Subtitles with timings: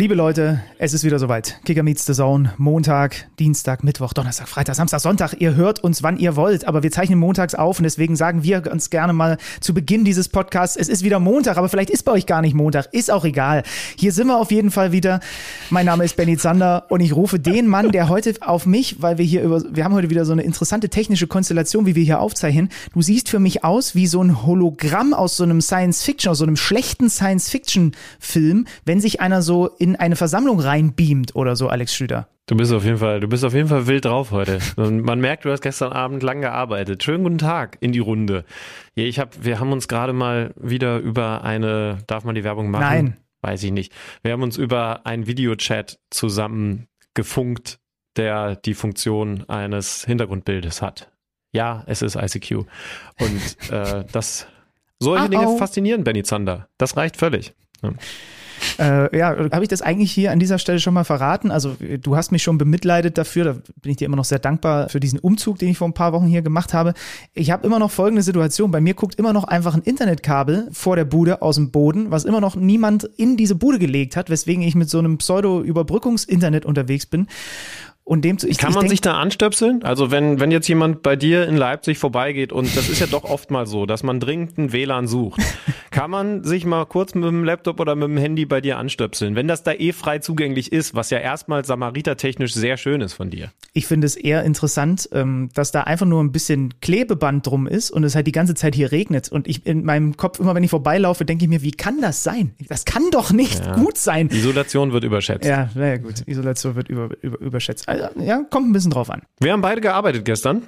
[0.00, 1.60] Liebe Leute, es ist wieder soweit.
[1.66, 2.54] Kicker meets the Zone.
[2.56, 5.34] Montag, Dienstag, Mittwoch, Donnerstag, Freitag, Samstag, Sonntag.
[5.40, 8.62] Ihr hört uns, wann ihr wollt, aber wir zeichnen montags auf und deswegen sagen wir
[8.62, 12.12] ganz gerne mal zu Beginn dieses Podcasts, es ist wieder Montag, aber vielleicht ist bei
[12.12, 12.88] euch gar nicht Montag.
[12.92, 13.62] Ist auch egal.
[13.94, 15.20] Hier sind wir auf jeden Fall wieder.
[15.68, 19.18] Mein Name ist Benny Zander und ich rufe den Mann, der heute auf mich, weil
[19.18, 22.20] wir hier über, wir haben heute wieder so eine interessante technische Konstellation, wie wir hier
[22.20, 22.70] aufzeichnen.
[22.94, 26.38] Du siehst für mich aus wie so ein Hologramm aus so einem Science Fiction, aus
[26.38, 31.56] so einem schlechten Science Fiction Film, wenn sich einer so in eine Versammlung reinbeamt oder
[31.56, 32.28] so, Alex Schlüter.
[32.46, 34.58] Du bist auf jeden Fall, du bist auf jeden Fall wild drauf heute.
[34.76, 37.02] Und man merkt, du hast gestern Abend lang gearbeitet.
[37.02, 38.44] Schönen guten Tag in die Runde.
[38.94, 42.82] Ich hab, wir haben uns gerade mal wieder über eine, darf man die Werbung machen?
[42.82, 43.16] Nein.
[43.42, 43.92] Weiß ich nicht.
[44.22, 47.78] Wir haben uns über einen Videochat zusammen gefunkt,
[48.16, 51.10] der die Funktion eines Hintergrundbildes hat.
[51.52, 52.66] Ja, es ist ICQ.
[53.18, 54.46] Und äh, das
[54.98, 55.56] solche Dinge au.
[55.56, 56.68] faszinieren Benny Zander.
[56.78, 57.54] Das reicht völlig.
[57.82, 57.90] Ja.
[58.78, 61.50] Äh, ja, habe ich das eigentlich hier an dieser Stelle schon mal verraten?
[61.50, 64.88] Also du hast mich schon bemitleidet dafür, da bin ich dir immer noch sehr dankbar
[64.88, 66.94] für diesen Umzug, den ich vor ein paar Wochen hier gemacht habe.
[67.34, 70.96] Ich habe immer noch folgende Situation, bei mir guckt immer noch einfach ein Internetkabel vor
[70.96, 74.62] der Bude aus dem Boden, was immer noch niemand in diese Bude gelegt hat, weswegen
[74.62, 77.28] ich mit so einem Pseudo-Überbrückungs-Internet unterwegs bin.
[78.04, 79.84] Und dem zu, ich, Kann ich man denk, sich da anstöpseln?
[79.84, 83.22] Also wenn, wenn jetzt jemand bei dir in Leipzig vorbeigeht und das ist ja doch
[83.24, 85.40] oft mal so, dass man dringend einen WLAN sucht,
[85.92, 89.36] kann man sich mal kurz mit dem Laptop oder mit dem Handy bei dir anstöpseln,
[89.36, 93.30] wenn das da eh frei zugänglich ist, was ja erstmal samaritertechnisch sehr schön ist von
[93.30, 93.50] dir.
[93.74, 97.90] ich finde es eher interessant, ähm, dass da einfach nur ein bisschen Klebeband drum ist
[97.92, 99.28] und es halt die ganze Zeit hier regnet.
[99.30, 102.24] Und ich in meinem Kopf, immer wenn ich vorbeilaufe, denke ich mir, wie kann das
[102.24, 102.54] sein?
[102.68, 103.76] Das kann doch nicht Ja.
[103.76, 104.28] gut sein.
[104.32, 105.44] Isolation wird überschätzt.
[105.48, 106.26] Ja, naja, gut.
[106.26, 107.88] Isolation wird über, über, überschätzt.
[107.90, 109.22] Also, ja, kommt ein bisschen drauf an.
[109.40, 110.62] Wir haben beide gearbeitet gestern.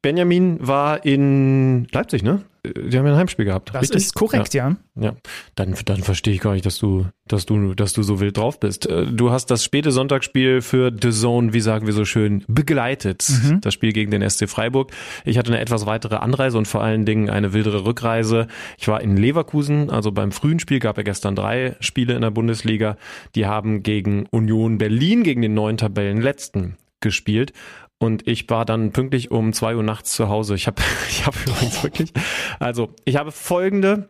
[0.00, 2.40] Benjamin war in Leipzig, ne?
[2.64, 3.70] Die haben ja ein Heimspiel gehabt.
[3.74, 3.96] Das richtig?
[3.96, 4.76] ist korrekt, ja.
[4.94, 5.16] Ja,
[5.56, 8.60] dann, dann verstehe ich gar nicht, dass du, dass du, dass du so wild drauf
[8.60, 8.86] bist.
[8.86, 13.28] Äh, Du hast das späte Sonntagsspiel für The Zone, wie sagen wir so schön, begleitet.
[13.62, 14.92] Das Spiel gegen den SC Freiburg.
[15.24, 18.46] Ich hatte eine etwas weitere Anreise und vor allen Dingen eine wildere Rückreise.
[18.78, 22.30] Ich war in Leverkusen, also beim frühen Spiel gab ja gestern drei Spiele in der
[22.30, 22.96] Bundesliga.
[23.34, 27.52] Die haben gegen Union Berlin, gegen den neuen Tabellenletzten gespielt.
[28.02, 30.56] Und ich war dann pünktlich um zwei Uhr nachts zu Hause.
[30.56, 32.12] Ich habe ich hab übrigens wirklich,
[32.58, 34.08] also ich habe folgende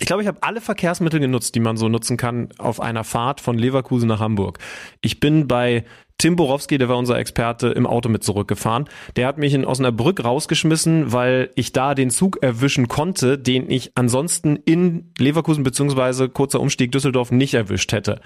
[0.00, 3.40] ich glaube, ich habe alle Verkehrsmittel genutzt, die man so nutzen kann auf einer Fahrt
[3.40, 4.60] von Leverkusen nach Hamburg.
[5.00, 5.84] Ich bin bei
[6.18, 8.88] Tim Borowski, der war unser Experte, im Auto mit zurückgefahren.
[9.16, 13.92] Der hat mich in Osnabrück rausgeschmissen, weil ich da den Zug erwischen konnte, den ich
[13.96, 18.20] ansonsten in Leverkusen beziehungsweise kurzer Umstieg Düsseldorf nicht erwischt hätte.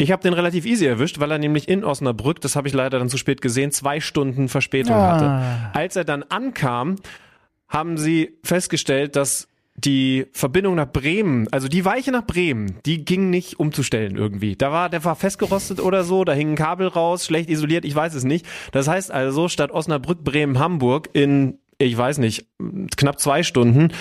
[0.00, 3.00] Ich habe den relativ easy erwischt, weil er nämlich in Osnabrück, das habe ich leider
[3.00, 5.10] dann zu spät gesehen, zwei Stunden Verspätung Ah.
[5.70, 5.76] hatte.
[5.78, 6.96] Als er dann ankam,
[7.68, 13.30] haben sie festgestellt, dass die Verbindung nach Bremen, also die Weiche nach Bremen, die ging
[13.30, 14.56] nicht umzustellen irgendwie.
[14.56, 17.94] Da war, der war festgerostet oder so, da hing ein Kabel raus, schlecht isoliert, ich
[17.94, 18.46] weiß es nicht.
[18.72, 22.46] Das heißt also, statt Osnabrück, Bremen, Hamburg in, ich weiß nicht,
[22.96, 23.92] knapp zwei Stunden,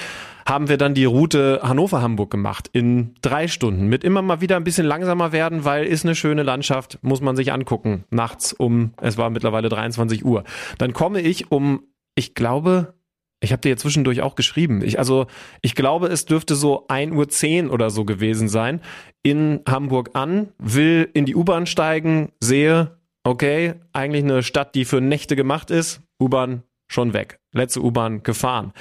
[0.48, 3.88] haben wir dann die Route Hannover-Hamburg gemacht in drei Stunden.
[3.88, 7.36] Mit immer mal wieder ein bisschen langsamer werden, weil ist eine schöne Landschaft, muss man
[7.36, 8.06] sich angucken.
[8.12, 10.46] Nachts um, es war mittlerweile 23 Uhr.
[10.78, 11.84] Dann komme ich um,
[12.16, 12.94] ich glaube,
[13.42, 14.82] ich habe dir jetzt zwischendurch auch geschrieben.
[14.84, 15.28] Ich, also,
[15.62, 18.80] ich glaube, es dürfte so 1.10 Uhr oder so gewesen sein.
[19.24, 25.02] In Hamburg an, will in die U-Bahn steigen, sehe, okay, eigentlich eine Stadt, die für
[25.02, 26.02] Nächte gemacht ist.
[26.22, 27.40] U-Bahn schon weg.
[27.52, 28.72] Letzte U-Bahn gefahren.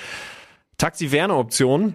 [0.78, 1.94] Taxi-Werner-Option,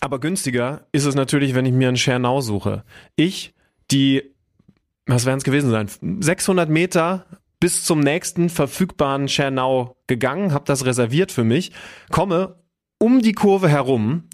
[0.00, 2.84] aber günstiger ist es natürlich, wenn ich mir einen Schernau suche.
[3.16, 3.54] Ich,
[3.90, 4.22] die,
[5.06, 5.88] was werden es gewesen sein,
[6.20, 7.26] 600 Meter
[7.60, 11.72] bis zum nächsten verfügbaren Schernau gegangen, habe das reserviert für mich,
[12.10, 12.56] komme
[12.98, 14.28] um die Kurve herum,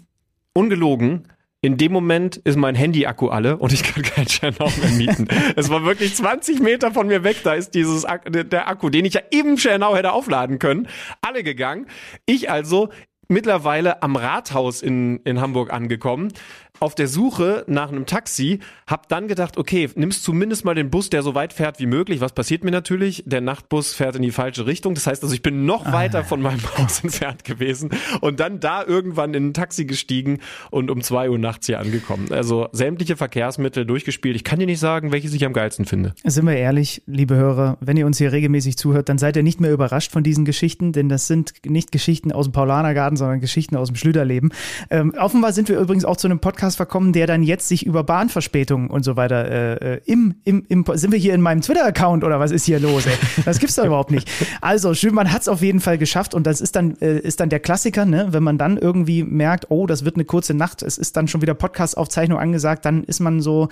[0.53, 1.27] ungelogen,
[1.61, 5.27] in dem Moment ist mein Handy-Akku alle und ich kann keinen Schernau mehr mieten.
[5.55, 9.05] es war wirklich 20 Meter von mir weg, da ist dieses Ak der Akku, den
[9.05, 10.87] ich ja im Schernau hätte aufladen können,
[11.21, 11.87] alle gegangen.
[12.25, 12.89] Ich also
[13.29, 16.33] mittlerweile am Rathaus in, in Hamburg angekommen,
[16.79, 21.09] auf der Suche nach einem Taxi, hab dann gedacht, okay, nimmst zumindest mal den Bus,
[21.09, 22.21] der so weit fährt wie möglich.
[22.21, 23.23] Was passiert mir natürlich?
[23.25, 24.95] Der Nachtbus fährt in die falsche Richtung.
[24.95, 25.93] Das heißt also, ich bin noch ah.
[25.93, 27.91] weiter von meinem Haus entfernt gewesen
[28.21, 30.39] und dann da irgendwann in ein Taxi gestiegen
[30.71, 32.31] und um zwei Uhr nachts hier angekommen.
[32.31, 34.35] Also sämtliche Verkehrsmittel durchgespielt.
[34.35, 36.13] Ich kann dir nicht sagen, welches ich am geilsten finde.
[36.23, 39.59] Sind wir ehrlich, liebe Hörer, wenn ihr uns hier regelmäßig zuhört, dann seid ihr nicht
[39.59, 43.75] mehr überrascht von diesen Geschichten, denn das sind nicht Geschichten aus dem Paulanergarten, sondern Geschichten
[43.75, 44.51] aus dem Schlüterleben.
[44.89, 48.03] Ähm, offenbar sind wir übrigens auch zu einem Podcast verkommen, der dann jetzt sich über
[48.03, 52.23] Bahnverspätungen und so weiter äh, äh im, im, im, sind wir hier in meinem Twitter-Account
[52.23, 53.05] oder was ist hier los?
[53.05, 53.13] Ey?
[53.45, 54.29] Das gibt's doch überhaupt nicht.
[54.61, 57.39] Also, schön, man hat es auf jeden Fall geschafft und das ist dann, äh, ist
[57.39, 58.27] dann der Klassiker, ne?
[58.31, 61.41] wenn man dann irgendwie merkt, oh, das wird eine kurze Nacht, es ist dann schon
[61.41, 63.69] wieder Podcast-Aufzeichnung angesagt, dann ist man so,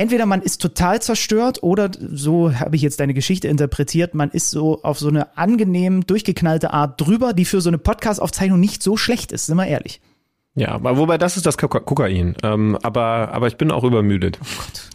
[0.00, 4.50] entweder man ist total zerstört oder so habe ich jetzt deine Geschichte interpretiert, man ist
[4.50, 8.96] so auf so eine angenehm durchgeknallte Art drüber, die für so eine Podcast-Aufzeichnung nicht so
[8.96, 10.00] schlecht ist, sind wir ehrlich.
[10.54, 12.36] Ja, aber wobei das ist das Kokain.
[12.42, 14.38] Ähm, aber, aber ich bin auch übermüdet.
[14.42, 14.90] Oh Gott,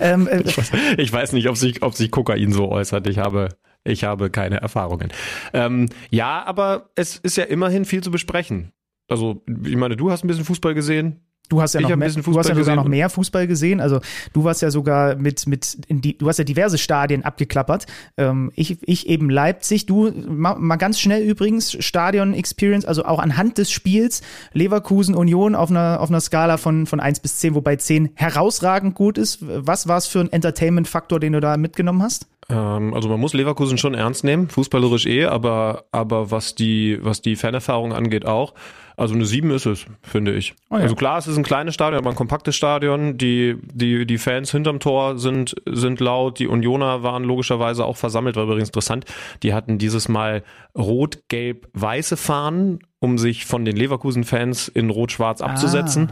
[0.00, 3.06] ähm, äh, ich, weiß, ich, weiß, nicht, ob sich, ob sich Kokain so äußert.
[3.06, 3.48] Ich habe,
[3.84, 5.12] ich habe keine Erfahrungen.
[5.52, 8.72] Ähm, ja, aber es ist ja immerhin viel zu besprechen.
[9.08, 11.25] Also, ich meine, du hast ein bisschen Fußball gesehen.
[11.48, 13.80] Du hast ja noch mehr, du hast ja sogar noch mehr Fußball gesehen.
[13.80, 14.00] Also
[14.32, 17.86] du warst ja sogar mit mit in die, du hast ja diverse Stadien abgeklappert.
[18.16, 19.86] Ähm, ich ich eben Leipzig.
[19.86, 22.84] Du mal, mal ganz schnell übrigens Stadion Experience.
[22.84, 24.22] Also auch anhand des Spiels
[24.52, 28.94] Leverkusen Union auf einer auf einer Skala von von eins bis zehn, wobei zehn herausragend
[28.94, 29.38] gut ist.
[29.40, 32.26] Was war es für ein Entertainment Faktor, den du da mitgenommen hast?
[32.48, 37.22] Ähm, also man muss Leverkusen schon ernst nehmen, fußballerisch eh, aber aber was die was
[37.22, 38.54] die Fanerfahrung angeht auch.
[38.96, 40.54] Also eine 7 ist es, finde ich.
[40.70, 40.82] Oh ja.
[40.82, 43.18] Also klar, es ist ein kleines Stadion, aber ein kompaktes Stadion.
[43.18, 46.38] Die, die, die Fans hinterm Tor sind, sind laut.
[46.38, 49.04] Die Unioner waren logischerweise auch versammelt, war übrigens interessant.
[49.42, 50.42] Die hatten dieses Mal
[50.74, 56.10] rot-gelb-weiße Fahnen, um sich von den Leverkusen-Fans in rot-schwarz abzusetzen.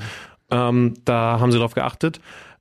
[0.50, 0.68] Ah.
[0.68, 2.20] Ähm, da haben sie drauf geachtet.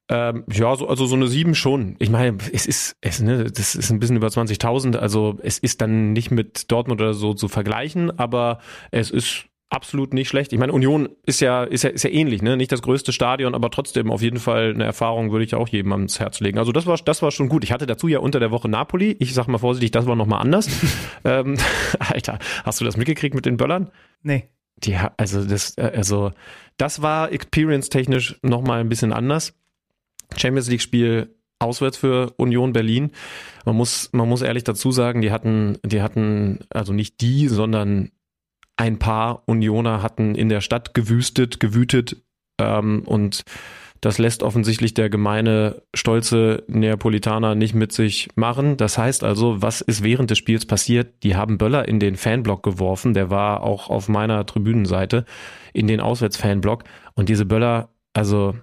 [0.09, 1.95] Ähm, ja, so, also so eine 7 schon.
[1.99, 5.81] Ich meine, es ist, es, ne, das ist ein bisschen über 20.000, also es ist
[5.81, 8.59] dann nicht mit Dortmund oder so zu vergleichen, aber
[8.91, 10.53] es ist absolut nicht schlecht.
[10.53, 12.55] Ich meine, Union ist ja, ist ja, ist ja ähnlich, ne?
[12.55, 15.91] Nicht das größte Stadion, aber trotzdem auf jeden Fall eine Erfahrung würde ich auch jedem
[15.91, 16.59] ans Herz legen.
[16.59, 17.63] Also das war, das war schon gut.
[17.63, 19.15] Ich hatte dazu ja unter der Woche Napoli.
[19.19, 20.69] Ich sag mal vorsichtig, das war nochmal anders.
[21.25, 21.57] ähm,
[21.99, 23.89] Alter, hast du das mitgekriegt mit den Böllern?
[24.21, 24.47] Nee.
[24.77, 26.31] Die, also das, äh, also
[26.77, 29.55] das war experience-technisch nochmal ein bisschen anders.
[30.35, 33.11] Champions League-Spiel auswärts für Union Berlin.
[33.65, 38.11] Man muss, man muss ehrlich dazu sagen, die hatten, die hatten, also nicht die, sondern
[38.77, 42.17] ein paar Unioner hatten in der Stadt gewüstet, gewütet
[42.59, 43.43] ähm, und
[44.03, 48.75] das lässt offensichtlich der gemeine, stolze Neapolitaner nicht mit sich machen.
[48.75, 51.23] Das heißt also, was ist während des Spiels passiert?
[51.23, 53.13] Die haben Böller in den Fanblock geworfen.
[53.13, 55.23] Der war auch auf meiner Tribünenseite
[55.71, 56.83] in den Auswärtsfanblock.
[57.13, 58.55] Und diese Böller, also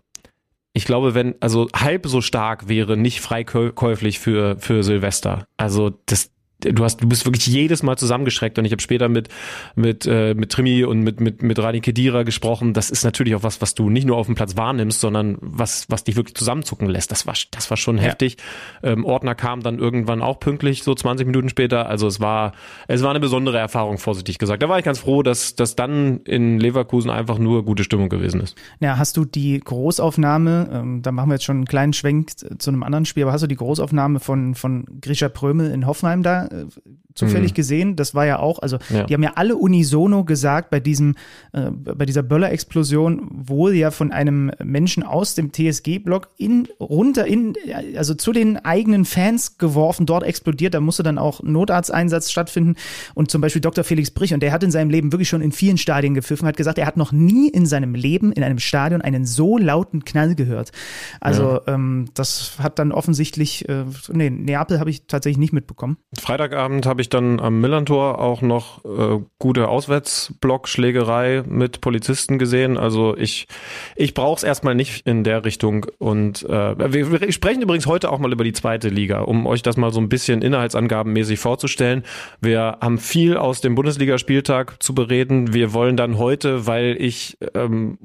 [0.75, 5.47] ich glaube, wenn, also halb so stark wäre nicht freikäuflich für, für Silvester.
[5.57, 6.31] Also das,
[6.61, 9.29] du hast, du bist wirklich jedes Mal zusammengeschreckt und ich habe später mit
[9.75, 12.73] mit äh, mit Trimi und mit mit mit Rani Kedira gesprochen.
[12.73, 15.87] Das ist natürlich auch was, was du nicht nur auf dem Platz wahrnimmst, sondern was
[15.89, 17.11] was dich wirklich zusammenzucken lässt.
[17.11, 18.05] Das war das war schon ja.
[18.05, 18.37] heftig.
[18.83, 21.89] Ähm, Ordner kam dann irgendwann auch pünktlich, so 20 Minuten später.
[21.89, 22.53] Also es war
[22.89, 24.63] es war eine besondere Erfahrung, vorsichtig gesagt.
[24.63, 28.41] Da war ich ganz froh, dass dass dann in Leverkusen einfach nur gute Stimmung gewesen
[28.41, 28.57] ist.
[28.81, 30.71] Ja, hast du die Großaufnahme?
[30.73, 33.25] Ähm, da machen wir jetzt schon einen kleinen Schwenk zu einem anderen Spiel.
[33.25, 36.67] Aber hast du die Großaufnahme von von Grisha Prömel in Hoffenheim da äh,
[37.15, 37.55] zufällig mhm.
[37.55, 37.97] gesehen.
[37.97, 39.05] Das war ja auch, also ja.
[39.05, 41.17] die haben ja alle unisono gesagt bei diesem,
[41.53, 47.55] äh, bei dieser Böller-Explosion wohl ja von einem Menschen aus dem TSG-Block in runter in,
[47.97, 50.75] also zu den eigenen Fans geworfen, dort explodiert.
[50.75, 52.77] Da musste dann auch Notarzteinsatz stattfinden
[53.15, 53.85] und zum Beispiel Dr.
[53.85, 56.57] Felix Brich und der hat in seinem Leben wirklich schon in vielen Stadien gepfiffen, hat
[56.57, 60.35] gesagt, er hat noch nie in seinem Leben in einem Stadion einen so lauten Knall
[60.35, 60.73] gehört.
[61.21, 61.75] Also ja.
[61.75, 65.97] ähm, das hat dann offensichtlich, äh, nee, Neapel habe ich tatsächlich nicht mitbekommen.
[66.41, 72.79] Freitagabend habe ich dann am Millantor auch noch äh, gute Auswärtsblockschlägerei mit Polizisten gesehen.
[72.79, 73.47] Also ich,
[73.95, 75.85] ich brauche es erstmal nicht in der Richtung.
[75.99, 79.61] Und äh, wir, wir sprechen übrigens heute auch mal über die zweite Liga, um euch
[79.61, 82.05] das mal so ein bisschen inhaltsangabenmäßig vorzustellen.
[82.41, 85.53] Wir haben viel aus dem Bundesligaspieltag zu bereden.
[85.53, 87.99] Wir wollen dann heute, weil ich ähm,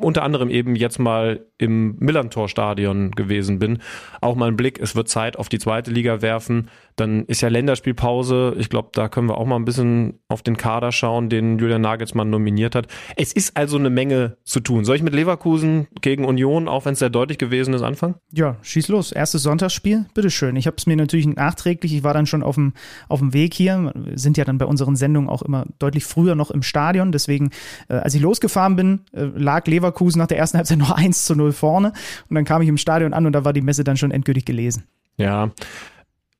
[0.00, 3.80] unter anderem eben jetzt mal im Millantor-Stadion gewesen bin,
[4.22, 7.48] auch mal einen Blick, es wird Zeit auf die zweite Liga werfen Dann ist ja
[7.48, 8.54] Länderspielpause.
[8.58, 11.80] Ich glaube, da können wir auch mal ein bisschen auf den Kader schauen, den Julian
[11.80, 12.86] Nagelsmann nominiert hat.
[13.16, 14.84] Es ist also eine Menge zu tun.
[14.84, 18.14] Soll ich mit Leverkusen gegen Union, auch wenn es sehr deutlich gewesen ist, anfangen?
[18.32, 19.12] Ja, schieß los.
[19.12, 20.56] Erstes Sonntagsspiel, bitteschön.
[20.56, 22.74] Ich habe es mir natürlich nachträglich, ich war dann schon auf dem,
[23.08, 26.34] auf dem Weg hier, wir sind ja dann bei unseren Sendungen auch immer deutlich früher
[26.34, 27.12] noch im Stadion.
[27.12, 27.50] Deswegen,
[27.88, 31.34] äh, als ich losgefahren bin, äh, lag Leverkusen nach der ersten Halbzeit noch 1 zu
[31.34, 31.92] 0 vorne.
[32.28, 34.44] Und dann kam ich im Stadion an und da war die Messe dann schon endgültig
[34.44, 34.84] gelesen.
[35.16, 35.50] Ja,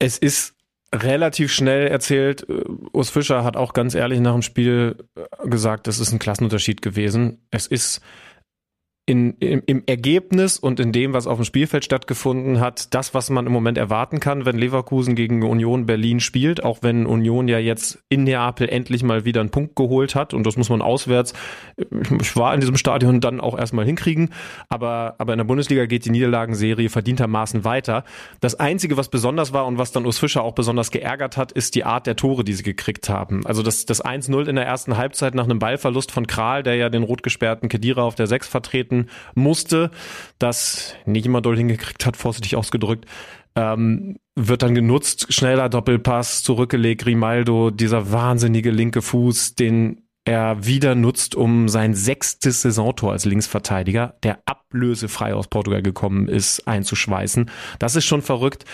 [0.04, 0.54] es ist
[0.94, 2.46] relativ schnell erzählt.
[2.49, 6.18] Äh, Urs Fischer hat auch ganz ehrlich nach dem Spiel äh, gesagt, das ist ein
[6.18, 7.38] Klassenunterschied gewesen.
[7.50, 8.00] Es ist
[9.06, 13.28] in, im, im Ergebnis und in dem, was auf dem Spielfeld stattgefunden hat, das, was
[13.28, 17.58] man im Moment erwarten kann, wenn Leverkusen gegen Union Berlin spielt, auch wenn Union ja
[17.58, 21.34] jetzt in Neapel endlich mal wieder einen Punkt geholt hat und das muss man auswärts,
[22.18, 24.30] ich war in diesem Stadion dann auch erstmal hinkriegen,
[24.70, 28.04] aber, aber in der Bundesliga geht die Niederlagenserie verdientermaßen weiter.
[28.40, 31.75] Das Einzige, was besonders war und was dann Urs Fischer auch besonders geärgert hat, ist
[31.75, 33.44] die Art der Tore, die sie gekriegt haben.
[33.44, 36.88] Also das, das 1-0 in der ersten Halbzeit nach einem Ballverlust von Kral, der ja
[36.88, 39.91] den rot gesperrten Kedira auf der 6 vertreten arbeiten musste,
[40.39, 43.07] das nicht immer doll hingekriegt hat, vorsichtig ausgedrückt,
[43.57, 50.95] ähm, wird dann genutzt, schneller Doppelpass, zurückgelegt, Grimaldo, dieser wahnsinnige linke Fuß, den er wieder
[50.95, 57.51] nutzt, um sein sechstes Saisontor als Linksverteidiger, der ablösefrei aus Portugal gekommen ist, einzuschweißen.
[57.79, 58.65] Das ist schon verrückt.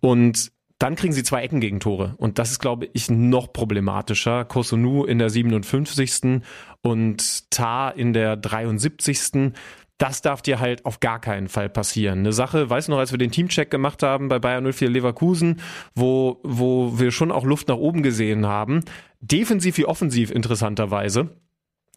[0.00, 2.14] Und dann kriegen sie zwei Eckengegentore.
[2.16, 4.46] Und das ist, glaube ich, noch problematischer.
[4.46, 6.40] Kosunu in der 57.
[6.80, 9.52] und Tar in der 73.
[9.98, 12.20] Das darf dir halt auf gar keinen Fall passieren.
[12.20, 15.60] Eine Sache, weißt du noch, als wir den Teamcheck gemacht haben bei Bayern 04 Leverkusen,
[15.94, 18.80] wo, wo wir schon auch Luft nach oben gesehen haben.
[19.20, 21.36] Defensiv wie offensiv interessanterweise,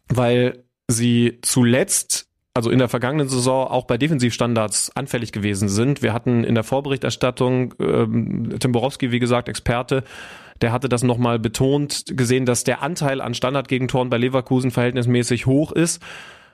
[0.09, 6.03] weil sie zuletzt also in der vergangenen Saison auch bei Defensivstandards anfällig gewesen sind.
[6.03, 10.03] Wir hatten in der Vorberichterstattung ähm, Tim Borowski, wie gesagt, Experte,
[10.61, 15.71] der hatte das nochmal betont, gesehen, dass der Anteil an Standardgegentoren bei Leverkusen verhältnismäßig hoch
[15.71, 16.01] ist.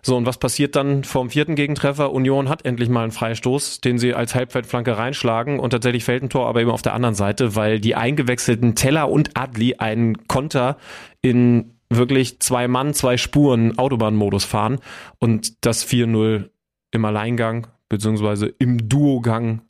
[0.02, 2.14] So, und was passiert dann vom vierten Gegentreffer?
[2.14, 6.30] Union hat endlich mal einen Freistoß, den sie als Halbfeldflanke reinschlagen und tatsächlich fällt ein
[6.30, 10.78] Tor, aber eben auf der anderen Seite, weil die eingewechselten Teller und Adli einen Konter
[11.22, 14.80] in wirklich zwei Mann, zwei Spuren Autobahnmodus fahren
[15.18, 16.50] und das 4-0
[16.92, 19.62] im Alleingang, beziehungsweise im Duogang,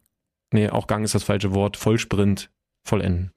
[0.52, 2.50] nee, auch Gang ist das falsche Wort, Vollsprint
[2.84, 3.32] vollenden.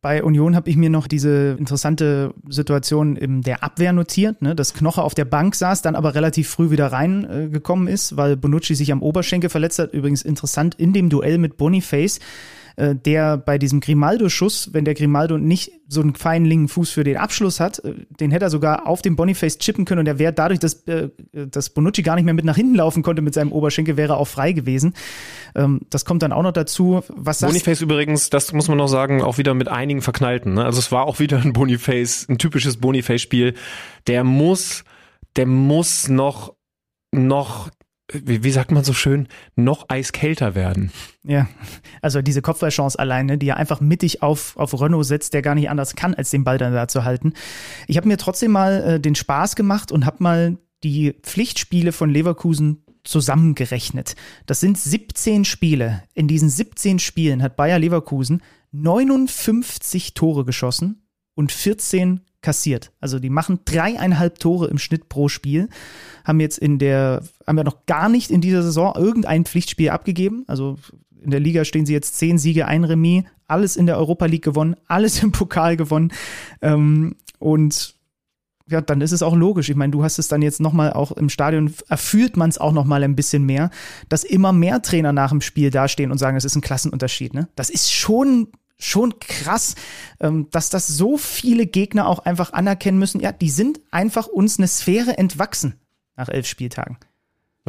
[0.00, 4.72] Bei Union habe ich mir noch diese interessante Situation in der Abwehr notiert, ne, dass
[4.72, 8.76] Knoche auf der Bank saß, dann aber relativ früh wieder reingekommen äh, ist, weil Bonucci
[8.76, 9.92] sich am Oberschenkel verletzt hat.
[9.92, 12.20] Übrigens interessant in dem Duell mit Boniface
[12.78, 17.02] äh, der bei diesem Grimaldo-Schuss, wenn der Grimaldo nicht so einen feinen linken Fuß für
[17.02, 20.20] den Abschluss hat, äh, den hätte er sogar auf dem Boniface chippen können und er
[20.20, 23.34] wäre dadurch, dass, äh, dass Bonucci gar nicht mehr mit nach hinten laufen konnte mit
[23.34, 24.94] seinem Oberschenkel, wäre auch frei gewesen.
[25.56, 27.02] Ähm, das kommt dann auch noch dazu.
[27.08, 30.54] Was Boniface übrigens, das muss man noch sagen, auch wieder mit einigen Verknallten.
[30.54, 30.64] Ne?
[30.64, 33.54] Also es war auch wieder ein Boniface, ein typisches Boniface-Spiel.
[34.06, 34.84] Der muss,
[35.34, 36.54] der muss noch
[37.10, 37.70] noch
[38.12, 40.90] wie, wie sagt man so schön, noch eiskälter werden.
[41.24, 41.48] Ja,
[42.00, 45.68] also diese Kopfballchance alleine, die er einfach mittig auf, auf Renault setzt, der gar nicht
[45.68, 47.34] anders kann, als den Ball dann da zu halten.
[47.86, 52.10] Ich habe mir trotzdem mal äh, den Spaß gemacht und habe mal die Pflichtspiele von
[52.10, 54.16] Leverkusen zusammengerechnet.
[54.46, 56.02] Das sind 17 Spiele.
[56.14, 62.92] In diesen 17 Spielen hat Bayer Leverkusen 59 Tore geschossen und 14 kassiert.
[63.00, 65.68] Also die machen dreieinhalb Tore im Schnitt pro Spiel.
[66.24, 70.44] Haben jetzt in der, haben wir noch gar nicht in dieser Saison irgendein Pflichtspiel abgegeben.
[70.46, 70.78] Also
[71.20, 74.44] in der Liga stehen sie jetzt zehn Siege, ein Remis, alles in der Europa League
[74.44, 76.12] gewonnen, alles im Pokal gewonnen.
[76.62, 77.96] Ähm, und
[78.70, 79.70] ja, dann ist es auch logisch.
[79.70, 82.72] Ich meine, du hast es dann jetzt nochmal auch im Stadion, erfühlt man es auch
[82.72, 83.70] nochmal ein bisschen mehr,
[84.10, 87.32] dass immer mehr Trainer nach dem Spiel dastehen und sagen, es ist ein Klassenunterschied.
[87.32, 87.48] Ne?
[87.56, 89.74] Das ist schon schon krass,
[90.20, 93.20] ähm, dass das so viele Gegner auch einfach anerkennen müssen.
[93.20, 95.74] Ja, die sind einfach uns eine Sphäre entwachsen
[96.16, 96.98] nach elf Spieltagen.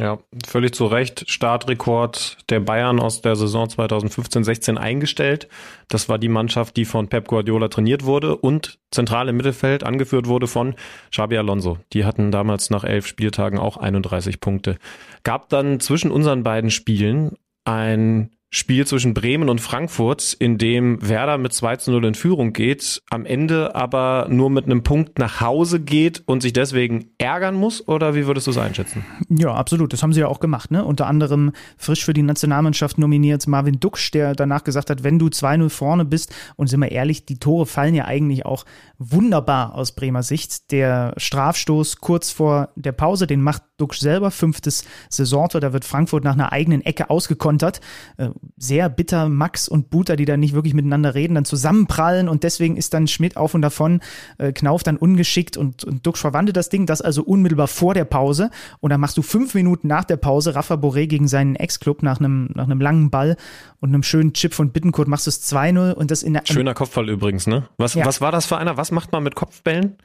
[0.00, 1.28] Ja, völlig zu Recht.
[1.28, 5.46] Startrekord der Bayern aus der Saison 2015-16 eingestellt.
[5.88, 10.26] Das war die Mannschaft, die von Pep Guardiola trainiert wurde und zentral im Mittelfeld angeführt
[10.26, 10.74] wurde von
[11.10, 11.78] Xabi Alonso.
[11.92, 14.78] Die hatten damals nach elf Spieltagen auch 31 Punkte.
[15.22, 21.38] Gab dann zwischen unseren beiden Spielen ein Spiel zwischen Bremen und Frankfurt, in dem Werder
[21.38, 25.40] mit 2 zu 0 in Führung geht, am Ende aber nur mit einem Punkt nach
[25.40, 27.86] Hause geht und sich deswegen ärgern muss?
[27.86, 29.04] Oder wie würdest du es einschätzen?
[29.28, 29.92] Ja, absolut.
[29.92, 30.72] Das haben sie ja auch gemacht.
[30.72, 30.84] Ne?
[30.84, 35.26] Unter anderem frisch für die Nationalmannschaft nominiert Marvin Duksch, der danach gesagt hat, wenn du
[35.26, 38.64] 2-0 vorne bist, und sind wir ehrlich, die Tore fallen ja eigentlich auch
[38.98, 40.72] wunderbar aus Bremer Sicht.
[40.72, 46.24] Der Strafstoß kurz vor der Pause, den macht Duxch selber, fünftes Saisontor, da wird Frankfurt
[46.24, 47.80] nach einer eigenen Ecke ausgekontert.
[48.16, 52.42] Äh, sehr bitter, Max und Buter, die da nicht wirklich miteinander reden, dann zusammenprallen und
[52.44, 54.00] deswegen ist dann Schmidt auf und davon,
[54.38, 58.04] äh, Knauf dann ungeschickt und, und Duxch verwandelt das Ding, das also unmittelbar vor der
[58.04, 62.02] Pause und dann machst du fünf Minuten nach der Pause Rafa Boré gegen seinen Ex-Club
[62.02, 63.36] nach einem, nach einem langen Ball
[63.80, 66.74] und einem schönen Chip von Bittencourt machst du es 2-0 und das in der Schöner
[66.74, 67.68] Kopfball übrigens, ne?
[67.76, 68.04] Was, Ja.
[68.04, 68.76] was war das für einer?
[68.76, 69.96] Was macht man mit Kopfbällen?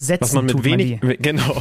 [0.00, 1.60] Setzen Was man mit wenig, man genau,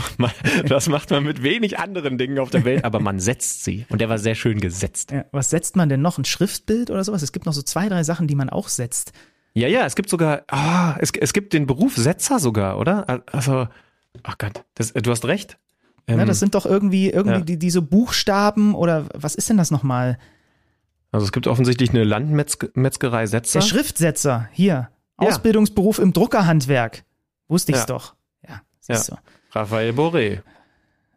[0.68, 3.88] das macht man mit wenig anderen Dingen auf der Welt, aber man setzt sie.
[3.90, 5.12] Und der war sehr schön gesetzt.
[5.12, 6.20] Ja, was setzt man denn noch?
[6.20, 7.24] Ein Schriftbild oder sowas?
[7.24, 9.12] Es gibt noch so zwei, drei Sachen, die man auch setzt.
[9.56, 13.24] Ja, ja, es gibt sogar, ah, es, es gibt den Beruf Setzer sogar, oder?
[13.32, 13.68] Also,
[14.22, 15.58] ach Gott, das, du hast recht.
[16.08, 17.44] Ähm, Ne, das sind doch irgendwie, irgendwie ja.
[17.44, 20.20] die, diese Buchstaben oder was ist denn das nochmal?
[21.12, 23.60] also es gibt offensichtlich eine Landmetzgerei Setzer.
[23.60, 24.90] Der Schriftsetzer, hier.
[25.20, 25.28] Ja.
[25.28, 27.04] Ausbildungsberuf im Druckerhandwerk.
[27.48, 27.86] Wusste ich's Ja.
[27.88, 28.16] doch.
[28.88, 29.18] Ja, du.
[29.52, 30.42] Raphael Boré.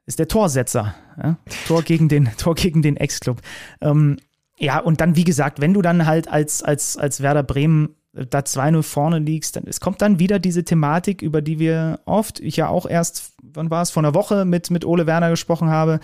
[0.07, 0.95] Ist der Torsetzer.
[1.23, 1.37] Ja?
[1.67, 3.41] Tor gegen den, Tor gegen den Ex-Club.
[3.81, 4.17] Ähm,
[4.59, 8.27] ja, und dann, wie gesagt, wenn du dann halt als, als, als Werder Bremen äh,
[8.27, 12.41] da 2-0 vorne liegst, dann es kommt dann wieder diese Thematik, über die wir oft,
[12.41, 15.71] ich ja auch erst, wann war es, vor einer Woche mit, mit Ole Werner gesprochen
[15.71, 16.01] habe,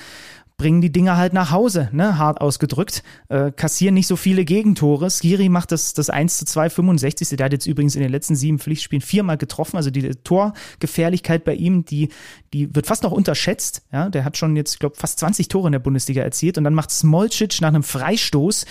[0.57, 5.11] bringen die Dinger halt nach Hause, ne, hart ausgedrückt, äh, kassieren nicht so viele Gegentore.
[5.11, 7.37] Skiri macht das, das 1 zu 2, 65.
[7.37, 11.55] Der hat jetzt übrigens in den letzten sieben Pflichtspielen viermal getroffen, also die Torgefährlichkeit bei
[11.55, 12.09] ihm, die,
[12.55, 15.69] die wird fast noch unterschätzt, ja, der hat schon jetzt, ich glaube, fast 20 Tore
[15.69, 18.65] in der Bundesliga erzielt und dann macht Smolcic nach einem Freistoß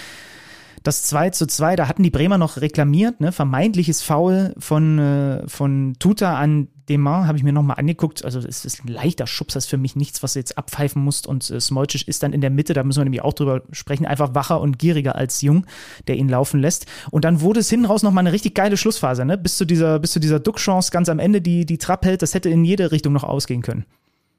[0.85, 3.31] das 2 zu 2, da hatten die Bremer noch reklamiert, ne?
[3.31, 8.23] vermeintliches Foul von, äh, von Tuta an Demar, habe ich mir nochmal angeguckt.
[8.23, 11.03] Also es ist ein leichter Schubs, das ist für mich nichts, was du jetzt abpfeifen
[11.03, 11.25] musst.
[11.25, 14.05] Und äh, Smolcic ist dann in der Mitte, da müssen wir nämlich auch drüber sprechen,
[14.05, 15.65] einfach wacher und gieriger als Jung,
[16.07, 16.85] der ihn laufen lässt.
[17.09, 19.39] Und dann wurde es hinten raus nochmal eine richtig geile Schlussphase, ne?
[19.39, 22.35] bis zu dieser, bis zu dieser Duckchance ganz am Ende, die, die Trapp hält, das
[22.35, 23.85] hätte in jede Richtung noch ausgehen können.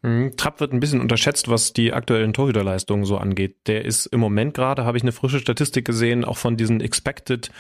[0.02, 0.36] Mhm.
[0.36, 3.56] Trapp wird ein bisschen unterschätzt, was die aktuellen Torhüterleistungen so angeht.
[3.66, 7.50] Der ist im Moment gerade, habe ich eine frische Statistik gesehen, auch von diesen Expected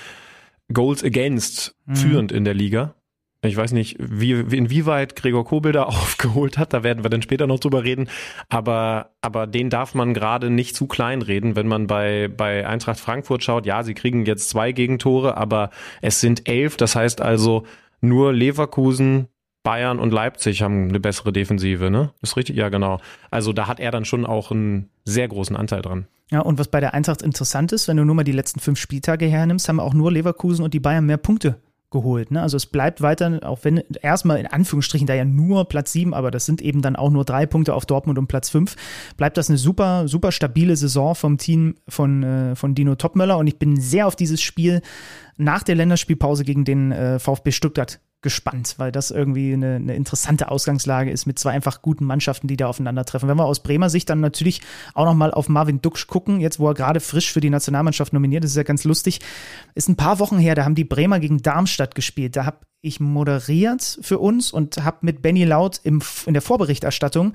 [0.72, 2.94] Goals Against führend in der Liga.
[3.42, 7.22] Ich weiß nicht, wie, wie- inwieweit Gregor Kobel da aufgeholt hat, da werden wir dann
[7.22, 8.08] später noch drüber reden.
[8.48, 12.98] Aber, aber den darf man gerade nicht zu klein reden, wenn man bei, bei Eintracht
[12.98, 13.66] Frankfurt schaut.
[13.66, 15.70] Ja, sie kriegen jetzt zwei Gegentore, aber
[16.02, 16.76] es sind elf.
[16.76, 17.64] Das heißt also,
[18.00, 19.28] nur Leverkusen,
[19.66, 22.12] Bayern und Leipzig haben eine bessere Defensive, ne?
[22.22, 22.56] Ist richtig?
[22.56, 23.00] Ja, genau.
[23.32, 26.06] Also da hat er dann schon auch einen sehr großen Anteil dran.
[26.30, 28.78] Ja, und was bei der Eintracht interessant ist, wenn du nur mal die letzten fünf
[28.78, 31.56] Spieltage hernimmst, haben auch nur Leverkusen und die Bayern mehr Punkte
[31.90, 32.30] geholt.
[32.30, 32.42] Ne?
[32.42, 36.30] Also es bleibt weiter, auch wenn erstmal in Anführungsstrichen da ja nur Platz sieben, aber
[36.30, 38.76] das sind eben dann auch nur drei Punkte auf Dortmund und Platz fünf,
[39.16, 43.48] bleibt das eine super, super stabile Saison vom Team von, äh, von Dino Topmöller und
[43.48, 44.80] ich bin sehr auf dieses Spiel
[45.36, 50.50] nach der Länderspielpause gegen den äh, VfB Stuttgart gespannt, weil das irgendwie eine, eine interessante
[50.50, 53.28] Ausgangslage ist mit zwei einfach guten Mannschaften, die da aufeinandertreffen.
[53.28, 54.62] Wenn wir aus Bremer Sicht dann natürlich
[54.94, 58.44] auch nochmal auf Marvin Duksch gucken, jetzt wo er gerade frisch für die Nationalmannschaft nominiert
[58.44, 59.20] ist, ist ja ganz lustig.
[59.74, 62.36] Ist ein paar Wochen her, da haben die Bremer gegen Darmstadt gespielt.
[62.36, 67.34] Da habe ich moderiert für uns und habe mit Benny Laut im, in der Vorberichterstattung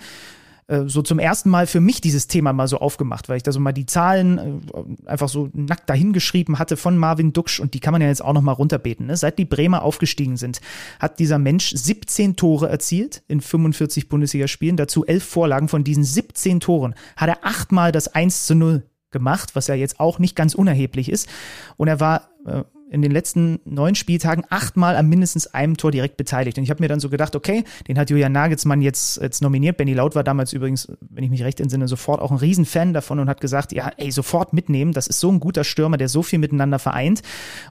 [0.72, 3.52] äh, so zum ersten Mal für mich dieses Thema mal so aufgemacht, weil ich da
[3.52, 7.82] so mal die Zahlen äh, einfach so nackt dahingeschrieben hatte von Marvin Duksch und die
[7.82, 9.08] kann man ja jetzt auch noch mal runterbeten.
[9.08, 9.18] Ne?
[9.18, 10.62] Seit die Bremer aufgestiegen sind,
[11.00, 15.68] hat dieser Mensch 17 Tore erzielt in 45 Bundesligaspielen, dazu elf Vorlagen.
[15.68, 20.00] Von diesen 17 Toren hat er achtmal das 1 zu 0 gemacht, was ja jetzt
[20.00, 21.28] auch nicht ganz unerheblich ist.
[21.76, 26.18] Und er war äh, in den letzten neun Spieltagen achtmal an mindestens einem Tor direkt
[26.18, 26.58] beteiligt.
[26.58, 29.78] Und ich habe mir dann so gedacht, okay, den hat Julian Nagelsmann jetzt, jetzt nominiert.
[29.78, 33.20] Benny Laut war damals übrigens, wenn ich mich recht entsinne, sofort auch ein Riesenfan davon
[33.20, 34.92] und hat gesagt, ja, ey, sofort mitnehmen.
[34.92, 37.22] Das ist so ein guter Stürmer, der so viel miteinander vereint.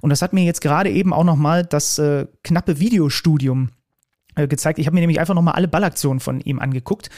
[0.01, 3.69] Und das hat mir jetzt gerade eben auch nochmal das äh, knappe Videostudium
[4.37, 4.79] äh, gezeigt.
[4.79, 7.11] Ich habe mir nämlich einfach nochmal alle Ballaktionen von ihm angeguckt.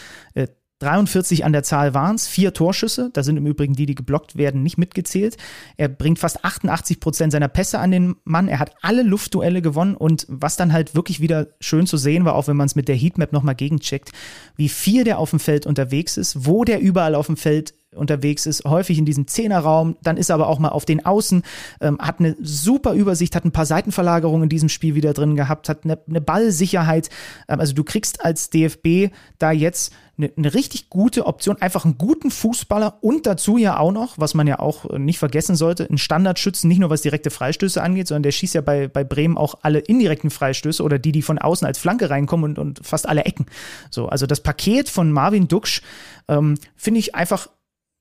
[0.82, 3.94] Äh, 43 an der Zahl waren es, vier Torschüsse, da sind im Übrigen die, die
[3.94, 5.36] geblockt werden, nicht mitgezählt.
[5.76, 9.94] Er bringt fast 88 Prozent seiner Pässe an den Mann, er hat alle Luftduelle gewonnen.
[9.94, 12.88] Und was dann halt wirklich wieder schön zu sehen war, auch wenn man es mit
[12.88, 14.10] der Heatmap nochmal gegencheckt,
[14.56, 18.46] wie viel der auf dem Feld unterwegs ist, wo der überall auf dem Feld unterwegs
[18.46, 21.42] ist, häufig in diesem Zehnerraum, dann ist er aber auch mal auf den Außen,
[21.80, 25.68] ähm, hat eine super Übersicht, hat ein paar Seitenverlagerungen in diesem Spiel wieder drin gehabt,
[25.68, 27.10] hat eine, eine Ballsicherheit.
[27.48, 29.92] Ähm, also du kriegst als DFB da jetzt
[30.22, 34.34] eine, eine richtig gute Option, einfach einen guten Fußballer und dazu ja auch noch, was
[34.34, 38.08] man ja auch äh, nicht vergessen sollte, einen Standardschützen, nicht nur was direkte Freistöße angeht,
[38.08, 41.38] sondern der schießt ja bei, bei Bremen auch alle indirekten Freistöße oder die, die von
[41.38, 43.46] außen als Flanke reinkommen und, und fast alle Ecken.
[43.90, 45.82] So, also das Paket von Marvin Duksch
[46.28, 47.48] ähm, finde ich einfach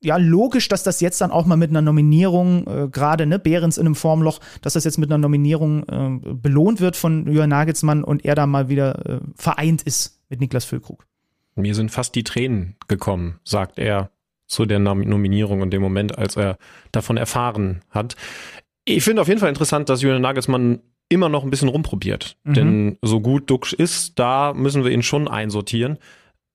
[0.04, 3.78] ja, logisch, dass das jetzt dann auch mal mit einer Nominierung, äh, gerade ne, Behrens
[3.78, 8.02] in einem Formloch, dass das jetzt mit einer Nominierung äh, belohnt wird von Jürgen Nagelsmann
[8.02, 11.06] und er da mal wieder äh, vereint ist mit Niklas Füllkrug.
[11.54, 14.10] Mir sind fast die Tränen gekommen, sagt er
[14.46, 16.58] zu der Nominierung in dem Moment, als er
[16.92, 18.16] davon erfahren hat.
[18.84, 22.36] Ich finde auf jeden Fall interessant, dass Julian Nagelsmann immer noch ein bisschen rumprobiert.
[22.44, 22.54] Mhm.
[22.54, 25.98] Denn so gut Duxch ist, da müssen wir ihn schon einsortieren.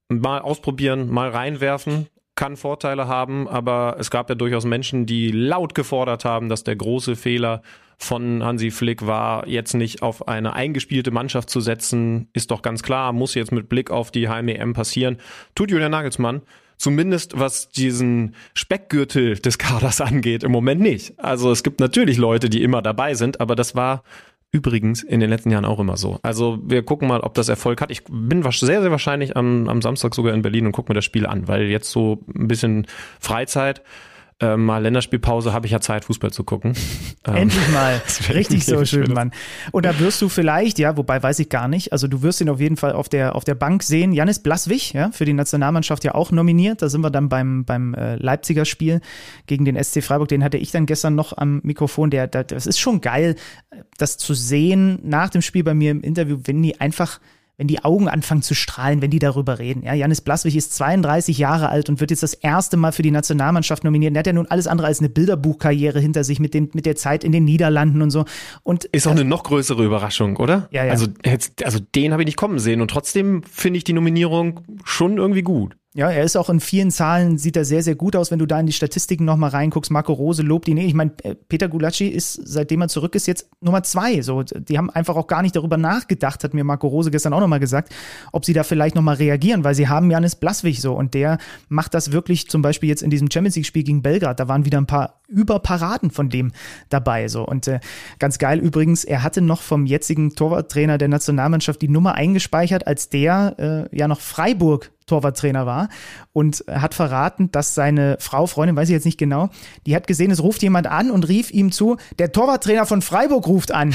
[0.10, 5.76] Mal ausprobieren, mal reinwerfen, kann Vorteile haben, aber es gab ja durchaus Menschen, die laut
[5.76, 7.62] gefordert haben, dass der große Fehler
[7.98, 12.84] von Hansi Flick war, jetzt nicht auf eine eingespielte Mannschaft zu setzen, ist doch ganz
[12.84, 15.18] klar, muss jetzt mit Blick auf die HMEM passieren.
[15.56, 16.44] Tut Julian Nagelsmann.
[16.78, 21.20] Zumindest was diesen Speckgürtel des Kaders angeht, im Moment nicht.
[21.20, 24.04] Also es gibt natürlich Leute, die immer dabei sind, aber das war
[24.52, 26.20] übrigens in den letzten Jahren auch immer so.
[26.24, 27.92] Also wir gucken mal, ob das Erfolg hat.
[27.92, 31.06] Ich bin sehr, sehr wahrscheinlich am, am Samstag sogar in Berlin und gucke mir das
[31.06, 32.88] Spiel an, weil jetzt so ein bisschen
[33.20, 33.82] Freizeit
[34.40, 36.74] äh, mal Länderspielpause habe ich ja Zeit, Fußball zu gucken.
[37.24, 38.00] Endlich mal.
[38.34, 39.32] Richtig so schön, Mann.
[39.72, 42.50] Und da wirst du vielleicht, ja, wobei weiß ich gar nicht, also du wirst ihn
[42.50, 44.14] auf jeden Fall auf der, auf der Bank sehen.
[44.14, 46.84] Janis Blaswig, ja, für die Nationalmannschaft ja auch nominiert.
[46.84, 49.02] Da sind wir dann beim, beim äh, Leipziger Spiel
[49.48, 50.28] gegen den SC Freiburg.
[50.28, 52.12] Den hatte ich dann gestern noch am Mikrofon.
[52.12, 53.36] Der, der, das ist schon geil,
[53.98, 57.20] das zu sehen nach dem Spiel bei mir im Interview, wenn die einfach
[57.58, 59.82] wenn die Augen anfangen zu strahlen, wenn die darüber reden.
[59.84, 63.10] Ja, Janis Blaswig ist 32 Jahre alt und wird jetzt das erste Mal für die
[63.10, 64.16] Nationalmannschaft nominiert.
[64.16, 66.96] Er hat ja nun alles andere als eine Bilderbuchkarriere hinter sich mit, dem, mit der
[66.96, 68.26] Zeit in den Niederlanden und so.
[68.62, 70.68] Und ist auch eine noch größere Überraschung, oder?
[70.72, 70.92] Ja, ja.
[70.92, 71.08] Also,
[71.64, 75.42] also den habe ich nicht kommen sehen und trotzdem finde ich die Nominierung schon irgendwie
[75.42, 75.76] gut.
[75.98, 78.46] Ja, er ist auch in vielen Zahlen, sieht er sehr, sehr gut aus, wenn du
[78.46, 79.90] da in die Statistiken nochmal reinguckst.
[79.90, 80.78] Marco Rose lobt ihn.
[80.78, 84.22] Ich meine, äh, Peter Gulacsi ist, seitdem er zurück ist, jetzt Nummer zwei.
[84.22, 87.40] So, die haben einfach auch gar nicht darüber nachgedacht, hat mir Marco Rose gestern auch
[87.40, 87.96] nochmal gesagt,
[88.32, 91.96] ob sie da vielleicht nochmal reagieren, weil sie haben Janis Blaswig so und der macht
[91.96, 94.40] das wirklich zum Beispiel jetzt in diesem Champions League-Spiel gegen Belgrad.
[94.40, 96.52] Da waren wieder ein paar Überparaden von dem
[96.90, 97.28] dabei.
[97.28, 97.44] So.
[97.44, 97.80] Und äh,
[98.20, 103.10] ganz geil übrigens, er hatte noch vom jetzigen Torwarttrainer der Nationalmannschaft die Nummer eingespeichert, als
[103.10, 105.90] der äh, ja noch Freiburg Torwarttrainer war
[106.34, 109.50] und hat verraten, dass seine Frau, Freundin, weiß ich jetzt nicht genau,
[109.86, 113.48] die hat gesehen, es ruft jemand an und rief ihm zu, der Torwarttrainer von Freiburg
[113.48, 113.94] ruft an.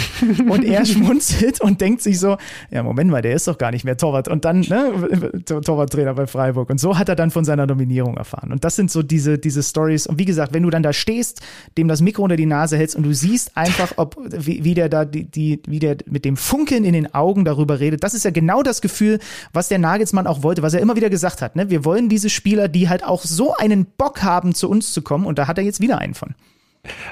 [0.48, 2.36] Und er schmunzelt und denkt sich so,
[2.70, 4.28] ja, Moment mal, der ist doch gar nicht mehr Torwart.
[4.28, 6.70] Und dann, ne, Torwarttrainer bei Freiburg.
[6.70, 8.50] Und so hat er dann von seiner Nominierung erfahren.
[8.50, 10.06] Und das sind so diese, diese Stories.
[10.06, 11.42] Und wie gesagt, wenn du dann da stehst,
[11.76, 14.88] dem das Mikro unter die Nase hältst und du siehst einfach, ob, wie, wie der
[14.88, 18.24] da, die, die, wie der mit dem Funkeln in den Augen darüber redet, das ist
[18.24, 19.18] ja genau das Gefühl,
[19.52, 21.68] was der Nagelsmann auch wollte, was er immer wieder wieder gesagt hat, ne?
[21.68, 25.26] wir wollen diese Spieler, die halt auch so einen Bock haben, zu uns zu kommen.
[25.26, 26.34] Und da hat er jetzt wieder einen von.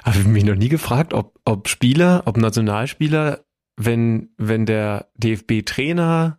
[0.04, 3.40] Habe ich mich noch nie gefragt, ob, ob Spieler, ob Nationalspieler,
[3.76, 6.38] wenn, wenn der DFB-Trainer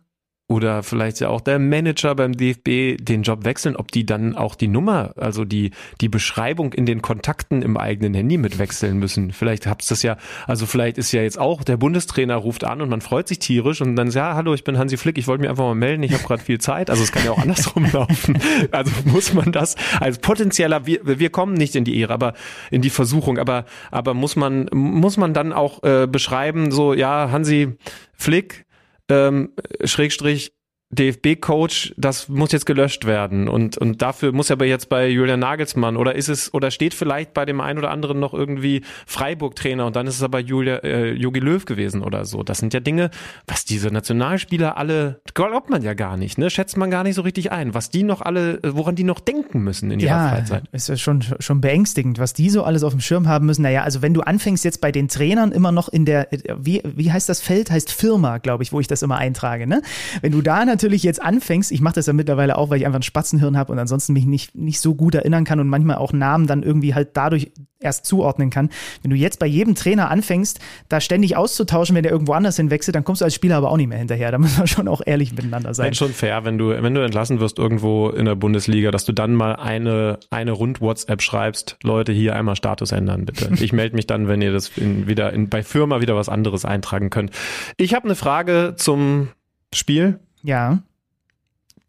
[0.52, 4.54] oder vielleicht ja auch der Manager beim DFB den Job wechseln, ob die dann auch
[4.54, 5.70] die Nummer, also die,
[6.02, 9.32] die Beschreibung in den Kontakten im eigenen Handy mit wechseln müssen.
[9.32, 12.90] Vielleicht habt das ja, also vielleicht ist ja jetzt auch, der Bundestrainer ruft an und
[12.90, 15.40] man freut sich tierisch und dann sagt, ja, hallo, ich bin Hansi Flick, ich wollte
[15.40, 16.90] mich einfach mal melden, ich habe gerade viel Zeit.
[16.90, 18.38] Also es kann ja auch andersrum laufen.
[18.70, 22.34] Also muss man das als potenzieller, wir, wir kommen nicht in die Ehre, aber
[22.70, 27.30] in die Versuchung, aber, aber muss man, muss man dann auch äh, beschreiben, so, ja,
[27.30, 27.74] Hansi
[28.12, 28.66] Flick,
[29.08, 30.52] ähm, Schrägstrich
[30.92, 35.96] DFB-Coach, das muss jetzt gelöscht werden und und dafür muss aber jetzt bei Julian Nagelsmann
[35.96, 39.96] oder ist es oder steht vielleicht bei dem einen oder anderen noch irgendwie Freiburg-Trainer und
[39.96, 42.42] dann ist es aber Julia äh, Jogi Löw gewesen oder so.
[42.42, 43.10] Das sind ja Dinge,
[43.46, 46.50] was diese Nationalspieler alle glaubt man ja gar nicht, ne?
[46.50, 49.60] Schätzt man gar nicht so richtig ein, was die noch alle, woran die noch denken
[49.60, 50.64] müssen in ihrer ja, Freizeit.
[50.72, 53.62] Ist ja schon schon beängstigend, was die so alles auf dem Schirm haben müssen.
[53.62, 56.28] Naja, also wenn du anfängst jetzt bei den Trainern immer noch in der
[56.58, 59.80] wie wie heißt das Feld heißt Firma, glaube ich, wo ich das immer eintrage, ne?
[60.20, 62.86] Wenn du da natürlich natürlich jetzt anfängst, ich mache das ja mittlerweile auch, weil ich
[62.86, 65.96] einfach ein Spatzenhirn habe und ansonsten mich nicht, nicht so gut erinnern kann und manchmal
[65.96, 68.70] auch Namen dann irgendwie halt dadurch erst zuordnen kann.
[69.02, 72.94] Wenn du jetzt bei jedem Trainer anfängst, da ständig auszutauschen, wenn der irgendwo anders hinwechselt,
[72.94, 74.30] dann kommst du als Spieler aber auch nicht mehr hinterher.
[74.30, 75.92] Da muss man schon auch ehrlich miteinander sein.
[75.92, 79.12] Ist schon fair, wenn du, wenn du entlassen wirst irgendwo in der Bundesliga, dass du
[79.12, 83.50] dann mal eine, eine Rund-WhatsApp schreibst, Leute, hier einmal Status ändern, bitte.
[83.62, 86.64] Ich melde mich dann, wenn ihr das in, wieder in, bei Firma wieder was anderes
[86.64, 87.30] eintragen könnt.
[87.76, 89.28] Ich habe eine Frage zum
[89.72, 90.18] Spiel.
[90.42, 90.82] Ja.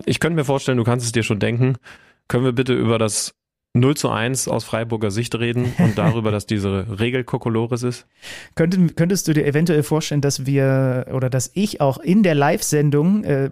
[0.06, 1.78] Ich könnte mir vorstellen, du kannst es dir schon denken.
[2.28, 3.36] Können wir bitte über das
[3.76, 8.06] 0 zu 1 aus Freiburger Sicht reden und darüber, dass diese Regel Kokolores ist?
[8.56, 13.24] Könntest, könntest du dir eventuell vorstellen, dass wir oder dass ich auch in der Live-Sendung
[13.24, 13.50] äh,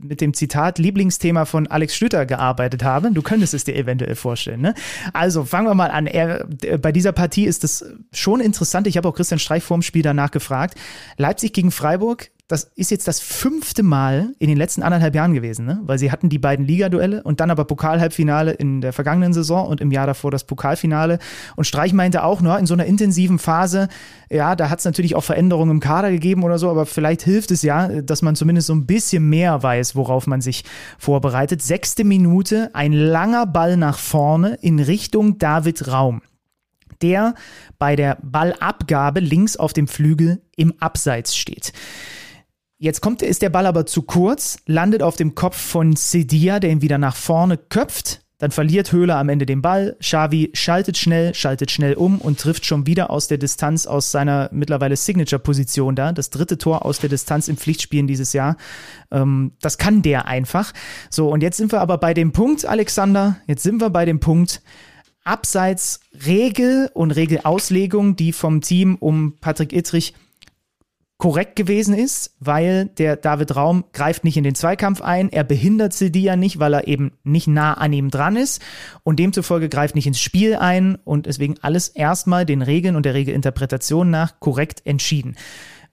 [0.00, 3.10] mit dem Zitat Lieblingsthema von Alex Schlüter gearbeitet habe?
[3.10, 4.60] Du könntest es dir eventuell vorstellen.
[4.60, 4.74] Ne?
[5.12, 6.06] Also fangen wir mal an.
[6.06, 6.46] Er,
[6.80, 8.86] bei dieser Partie ist es schon interessant.
[8.86, 10.78] Ich habe auch Christian Streich vorm Spiel danach gefragt.
[11.16, 15.64] Leipzig gegen Freiburg das ist jetzt das fünfte Mal in den letzten anderthalb Jahren gewesen,
[15.64, 15.80] ne?
[15.84, 19.80] weil sie hatten die beiden Ligaduelle und dann aber Pokalhalbfinale in der vergangenen Saison und
[19.80, 21.18] im Jahr davor das Pokalfinale.
[21.56, 23.88] Und Streich meinte auch, nur in so einer intensiven Phase,
[24.30, 27.50] ja, da hat es natürlich auch Veränderungen im Kader gegeben oder so, aber vielleicht hilft
[27.50, 30.64] es ja, dass man zumindest so ein bisschen mehr weiß, worauf man sich
[30.98, 31.62] vorbereitet.
[31.62, 36.20] Sechste Minute, ein langer Ball nach vorne in Richtung David Raum
[37.02, 37.34] der
[37.78, 41.72] bei der Ballabgabe links auf dem Flügel im Abseits steht.
[42.84, 46.68] Jetzt kommt, ist der Ball aber zu kurz, landet auf dem Kopf von Sedia, der
[46.68, 48.20] ihn wieder nach vorne köpft.
[48.36, 49.96] Dann verliert Höhler am Ende den Ball.
[50.00, 54.50] Xavi schaltet schnell, schaltet schnell um und trifft schon wieder aus der Distanz aus seiner
[54.52, 56.12] mittlerweile Signature-Position da.
[56.12, 58.58] Das dritte Tor aus der Distanz im Pflichtspielen dieses Jahr.
[59.10, 60.74] Ähm, das kann der einfach.
[61.08, 63.36] So, und jetzt sind wir aber bei dem Punkt, Alexander.
[63.46, 64.60] Jetzt sind wir bei dem Punkt,
[65.24, 70.12] abseits Regel und Regelauslegung, die vom Team um Patrick Ittrich
[71.18, 75.92] korrekt gewesen ist, weil der David Raum greift nicht in den Zweikampf ein, er behindert
[75.92, 78.60] Sedia nicht, weil er eben nicht nah an ihm dran ist.
[79.04, 83.14] Und demzufolge greift nicht ins Spiel ein und deswegen alles erstmal den Regeln und der
[83.14, 85.36] Regelinterpretation nach korrekt entschieden.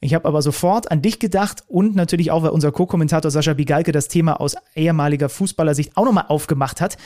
[0.03, 3.91] Ich habe aber sofort an dich gedacht und natürlich auch, weil unser Co-Kommentator Sascha Bigalke
[3.91, 6.97] das Thema aus ehemaliger Fußballersicht auch nochmal aufgemacht hat,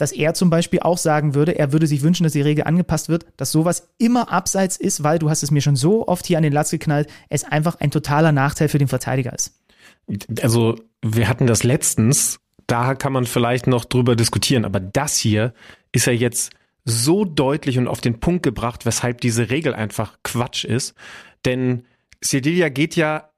[0.00, 3.08] dass er zum Beispiel auch sagen würde, er würde sich wünschen, dass die Regel angepasst
[3.08, 6.38] wird, dass sowas immer abseits ist, weil du hast es mir schon so oft hier
[6.38, 9.60] an den Latz geknallt, es einfach ein totaler Nachteil für den Verteidiger ist.
[10.42, 15.52] Also wir hatten das letztens, da kann man vielleicht noch drüber diskutieren, aber das hier
[15.92, 16.52] ist ja jetzt
[16.84, 20.94] so deutlich und auf den Punkt gebracht, weshalb diese Regel einfach Quatsch ist.
[21.44, 21.84] Denn
[22.24, 23.30] Cedilia geht ja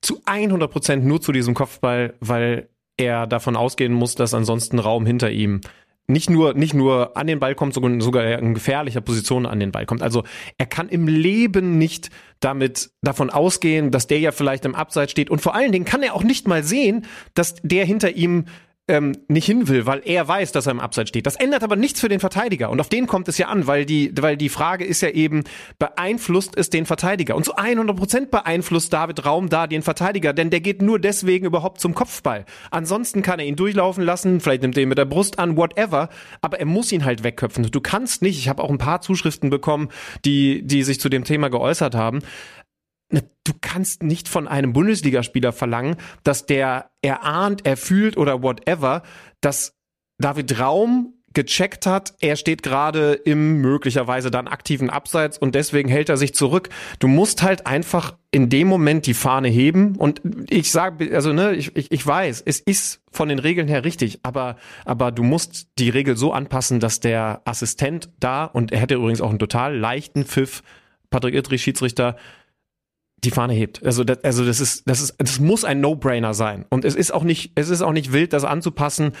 [0.00, 5.06] zu 100 Prozent nur zu diesem Kopfball, weil er davon ausgehen muss, dass ansonsten Raum
[5.06, 5.60] hinter ihm
[6.06, 9.72] nicht nur, nicht nur an den Ball kommt, sondern sogar in gefährlicher Position an den
[9.72, 10.02] Ball kommt.
[10.02, 10.22] Also
[10.58, 15.30] er kann im Leben nicht damit davon ausgehen, dass der ja vielleicht im Abseits steht.
[15.30, 18.44] Und vor allen Dingen kann er auch nicht mal sehen, dass der hinter ihm
[18.86, 21.26] ähm, nicht hin will, weil er weiß, dass er im Abseits steht.
[21.26, 22.68] Das ändert aber nichts für den Verteidiger.
[22.68, 25.44] Und auf den kommt es ja an, weil die, weil die Frage ist ja eben,
[25.78, 27.34] beeinflusst es den Verteidiger?
[27.34, 31.46] Und zu 100 Prozent beeinflusst David Raum da den Verteidiger, denn der geht nur deswegen
[31.46, 32.44] überhaupt zum Kopfball.
[32.70, 36.10] Ansonsten kann er ihn durchlaufen lassen, vielleicht nimmt er ihn mit der Brust an, whatever,
[36.42, 37.70] aber er muss ihn halt wegköpfen.
[37.70, 39.88] Du kannst nicht, ich habe auch ein paar Zuschriften bekommen,
[40.26, 42.20] die, die sich zu dem Thema geäußert haben,
[43.10, 49.02] du kannst nicht von einem Bundesligaspieler verlangen, dass der erahnt, er fühlt oder whatever,
[49.40, 49.74] dass
[50.18, 56.08] David Raum gecheckt hat, er steht gerade im möglicherweise dann aktiven Abseits und deswegen hält
[56.08, 56.68] er sich zurück.
[57.00, 61.54] Du musst halt einfach in dem Moment die Fahne heben und ich sage, also ne,
[61.54, 65.66] ich, ich, ich weiß, es ist von den Regeln her richtig, aber, aber du musst
[65.78, 69.76] die Regel so anpassen, dass der Assistent da, und er hätte übrigens auch einen total
[69.76, 70.62] leichten Pfiff,
[71.10, 72.16] Patrick Ittrich, Schiedsrichter,
[73.22, 73.84] die Fahne hebt.
[73.84, 76.66] Also das, also das ist, das ist, das muss ein No-Brainer sein.
[76.70, 79.12] Und es ist auch nicht, es ist auch nicht wild, das anzupassen.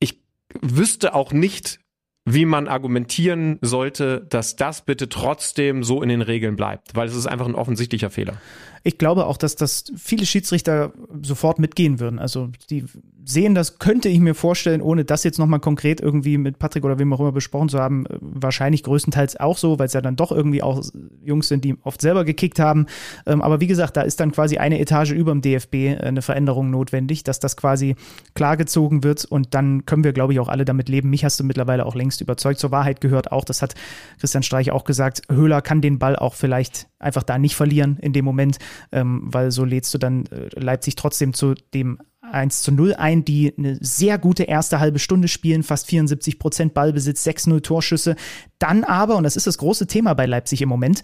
[0.00, 0.20] Ich
[0.60, 1.80] wüsste auch nicht,
[2.24, 7.14] wie man argumentieren sollte, dass das bitte trotzdem so in den Regeln bleibt, weil es
[7.14, 8.40] ist einfach ein offensichtlicher Fehler.
[8.84, 12.18] Ich glaube auch, dass das viele Schiedsrichter sofort mitgehen würden.
[12.18, 12.84] Also die
[13.28, 16.98] sehen das, könnte ich mir vorstellen, ohne das jetzt nochmal konkret irgendwie mit Patrick oder
[16.98, 20.32] wem auch immer besprochen zu haben, wahrscheinlich größtenteils auch so, weil es ja dann doch
[20.32, 20.82] irgendwie auch
[21.22, 22.86] Jungs sind, die oft selber gekickt haben.
[23.26, 26.22] Ähm, aber wie gesagt, da ist dann quasi eine Etage über dem DFB äh, eine
[26.22, 27.96] Veränderung notwendig, dass das quasi
[28.34, 31.10] klargezogen wird und dann können wir, glaube ich, auch alle damit leben.
[31.10, 32.58] Mich hast du mittlerweile auch längst überzeugt.
[32.58, 33.74] Zur Wahrheit gehört auch, das hat
[34.20, 38.14] Christian Streich auch gesagt, Höhler kann den Ball auch vielleicht einfach da nicht verlieren in
[38.14, 38.58] dem Moment,
[38.90, 41.98] ähm, weil so lädst du dann äh, Leipzig trotzdem zu dem
[42.32, 46.74] 1 zu 0 ein, die eine sehr gute erste halbe Stunde spielen, fast 74 Prozent
[46.74, 48.16] Ballbesitz, 6-0 Torschüsse.
[48.58, 51.02] Dann aber, und das ist das große Thema bei Leipzig im Moment,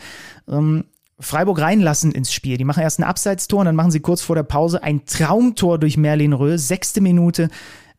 [0.48, 0.84] ähm,
[1.20, 2.56] Freiburg reinlassen ins Spiel.
[2.56, 5.78] Die machen erst ein Abseitstor und dann machen sie kurz vor der Pause ein Traumtor
[5.78, 7.50] durch Merlin Röhl, sechste Minute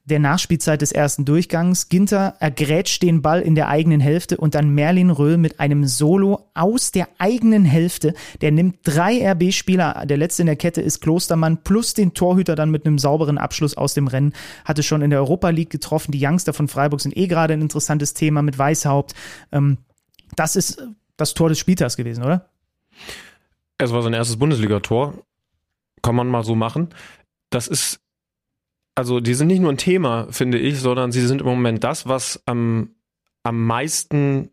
[0.05, 1.89] der Nachspielzeit des ersten Durchgangs.
[1.89, 6.47] Ginter ergrätscht den Ball in der eigenen Hälfte und dann Merlin Röhl mit einem Solo
[6.53, 8.13] aus der eigenen Hälfte.
[8.41, 12.69] Der nimmt drei RB-Spieler, der letzte in der Kette ist Klostermann, plus den Torhüter dann
[12.69, 14.33] mit einem sauberen Abschluss aus dem Rennen.
[14.63, 16.11] Hatte schon in der Europa League getroffen.
[16.11, 19.15] Die Youngster von Freiburg sind eh gerade ein interessantes Thema mit Weißhaupt.
[19.51, 19.79] Ähm,
[20.35, 20.83] das ist
[21.17, 22.49] das Tor des Spieltags gewesen, oder?
[23.79, 25.15] Es war sein erstes Bundesligator.
[26.03, 26.89] Kann man mal so machen.
[27.49, 27.99] Das ist
[28.95, 32.07] also die sind nicht nur ein Thema, finde ich, sondern sie sind im Moment das,
[32.07, 32.95] was am,
[33.43, 34.49] am meisten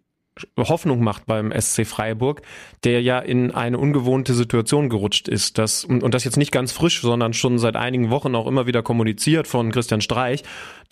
[0.58, 2.42] Hoffnung macht beim SC Freiburg,
[2.84, 5.58] der ja in eine ungewohnte Situation gerutscht ist.
[5.58, 8.82] Das, und das jetzt nicht ganz frisch, sondern schon seit einigen Wochen auch immer wieder
[8.82, 10.42] kommuniziert von Christian Streich,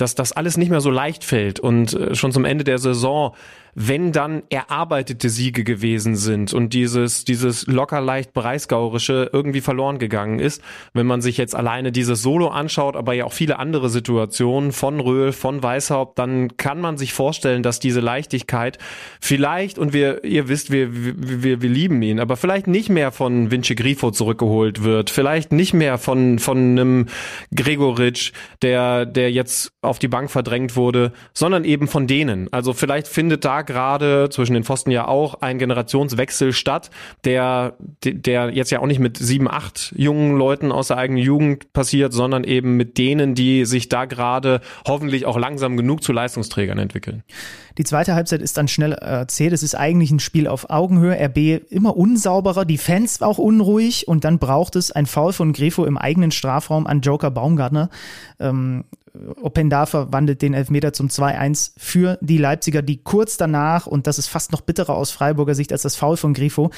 [0.01, 3.35] dass das alles nicht mehr so leicht fällt und äh, schon zum Ende der Saison
[3.75, 10.39] wenn dann erarbeitete Siege gewesen sind und dieses, dieses locker leicht breisgaurische irgendwie verloren gegangen
[10.39, 10.63] ist.
[10.93, 15.01] Wenn man sich jetzt alleine dieses Solo anschaut, aber ja auch viele andere Situationen von
[15.01, 18.79] Röhl, von Weishaupt, dann kann man sich vorstellen, dass diese Leichtigkeit
[19.21, 23.51] vielleicht, und wir, ihr wisst, wir, wir, wir lieben ihn, aber vielleicht nicht mehr von
[23.51, 27.07] Vinci Grifo zurückgeholt wird, vielleicht nicht mehr von, von einem
[27.55, 28.33] Gregoritsch,
[28.63, 32.51] der, der jetzt auf die Bank verdrängt wurde, sondern eben von denen.
[32.53, 36.91] Also vielleicht findet da gerade zwischen den Pfosten ja auch ein Generationswechsel statt,
[37.25, 37.75] der,
[38.05, 42.13] der jetzt ja auch nicht mit sieben, acht jungen Leuten aus der eigenen Jugend passiert,
[42.13, 47.25] sondern eben mit denen, die sich da gerade hoffentlich auch langsam genug zu Leistungsträgern entwickeln.
[47.79, 49.53] Die zweite Halbzeit ist dann schnell erzählt.
[49.53, 51.17] Es ist eigentlich ein Spiel auf Augenhöhe.
[51.19, 55.85] RB immer unsauberer, die Fans auch unruhig und dann braucht es ein Foul von Grefo
[55.85, 57.89] im eigenen Strafraum an Joker Baumgartner.
[58.39, 58.85] Ähm,
[59.43, 64.29] Openda verwandelt den Elfmeter zum 2-1 für die Leipziger, die kurz danach, und das ist
[64.29, 66.71] fast noch bitterer aus Freiburger Sicht als das Foul von Grifo,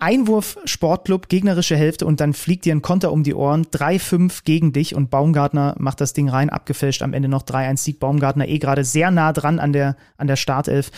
[0.00, 3.64] Einwurf Sportclub, gegnerische Hälfte und dann fliegt dir ein Konter um die Ohren.
[3.64, 7.00] 3-5 gegen dich und Baumgartner macht das Ding rein, abgefälscht.
[7.00, 8.00] Am Ende noch 3-1 Sieg.
[8.00, 10.90] Baumgartner eh gerade sehr nah dran an der, an der Startelf.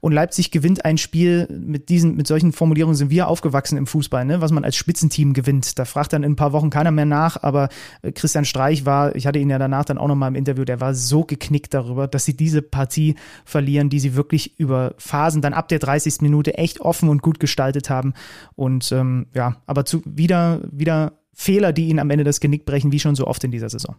[0.00, 1.48] Und Leipzig gewinnt ein Spiel.
[1.50, 4.42] Mit diesen, mit solchen Formulierungen sind wir aufgewachsen im Fußball, ne?
[4.42, 5.78] was man als Spitzenteam gewinnt.
[5.78, 7.42] Da fragt dann in ein paar Wochen keiner mehr nach.
[7.42, 7.68] Aber
[8.02, 10.80] äh, Christian Streich war, ich hatte ihn ja danach dann auch nochmal im Interview, der
[10.80, 15.54] war so geknickt darüber, dass sie diese Partie verlieren, die sie wirklich über Phasen dann
[15.54, 16.20] ab der 30.
[16.20, 18.12] Minute echt offen und gut gestaltet haben.
[18.54, 22.92] Und ähm, ja, aber zu, wieder, wieder Fehler, die ihnen am Ende das Genick brechen,
[22.92, 23.96] wie schon so oft in dieser Saison.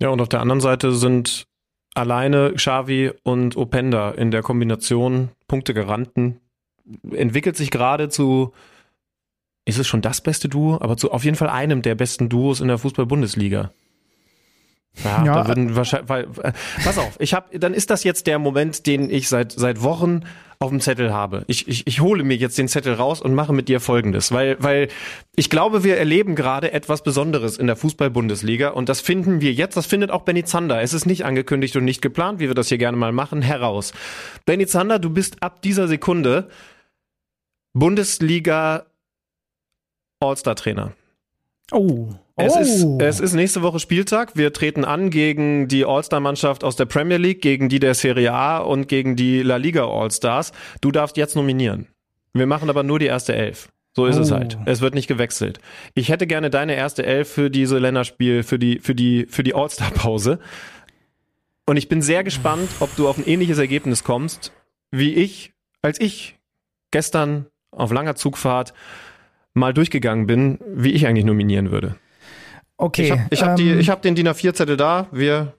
[0.00, 1.46] Ja, und auf der anderen Seite sind
[1.94, 6.40] alleine Xavi und Openda in der Kombination Punkte Punktegaranten.
[7.10, 8.52] Entwickelt sich gerade zu,
[9.64, 12.60] ist es schon das beste Duo, aber zu auf jeden Fall einem der besten Duos
[12.60, 13.72] in der Fußball-Bundesliga.
[15.04, 18.26] Ja, ja, da würden wahrscheinlich, weil, äh, pass auf, ich habe, dann ist das jetzt
[18.26, 20.22] der Moment, den ich seit seit Wochen
[20.58, 21.44] auf dem Zettel habe.
[21.48, 24.56] Ich, ich, ich hole mir jetzt den Zettel raus und mache mit dir Folgendes, weil
[24.58, 24.88] weil
[25.34, 29.76] ich glaube, wir erleben gerade etwas Besonderes in der Fußball-Bundesliga und das finden wir jetzt,
[29.76, 30.80] das findet auch Benny Zander.
[30.80, 33.92] Es ist nicht angekündigt und nicht geplant, wie wir das hier gerne mal machen, heraus.
[34.46, 36.48] Benny Zander, du bist ab dieser Sekunde
[37.74, 38.86] Bundesliga
[40.20, 40.92] All-Star-Trainer.
[41.72, 42.14] Oh.
[42.38, 42.60] Es, oh.
[42.60, 44.36] ist, es ist nächste Woche Spieltag.
[44.36, 48.58] Wir treten an gegen die All-Star-Mannschaft aus der Premier League, gegen die der Serie A
[48.58, 50.52] und gegen die La Liga All-Stars.
[50.82, 51.86] Du darfst jetzt nominieren.
[52.34, 53.70] Wir machen aber nur die erste Elf.
[53.94, 54.20] So ist oh.
[54.20, 54.58] es halt.
[54.66, 55.60] Es wird nicht gewechselt.
[55.94, 59.54] Ich hätte gerne deine erste Elf für diese Länderspiel, für die, für die, für die
[59.54, 60.38] All-Star-Pause.
[61.64, 64.52] Und ich bin sehr gespannt, ob du auf ein ähnliches Ergebnis kommst,
[64.90, 66.36] wie ich, als ich
[66.90, 68.74] gestern auf langer Zugfahrt
[69.54, 71.96] mal durchgegangen bin, wie ich eigentlich nominieren würde.
[72.78, 73.04] Okay.
[73.04, 75.06] Ich habe ich hab ähm, hab den DIN A4-Zettel da.
[75.10, 75.54] Wir,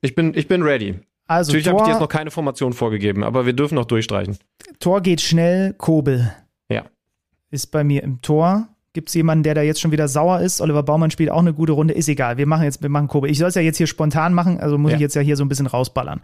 [0.00, 1.00] ich, bin, ich bin ready.
[1.26, 4.36] Also Natürlich habe ich dir jetzt noch keine Formation vorgegeben, aber wir dürfen noch durchstreichen.
[4.78, 6.32] Tor geht schnell, Kobel.
[6.68, 6.84] Ja.
[7.50, 8.68] Ist bei mir im Tor.
[8.92, 10.60] Gibt es jemanden, der da jetzt schon wieder sauer ist?
[10.60, 11.94] Oliver Baumann spielt auch eine gute Runde.
[11.94, 12.36] Ist egal.
[12.36, 13.28] Wir machen jetzt, wir machen Kobel.
[13.28, 14.96] Ich soll es ja jetzt hier spontan machen, also muss ja.
[14.96, 16.20] ich jetzt ja hier so ein bisschen rausballern.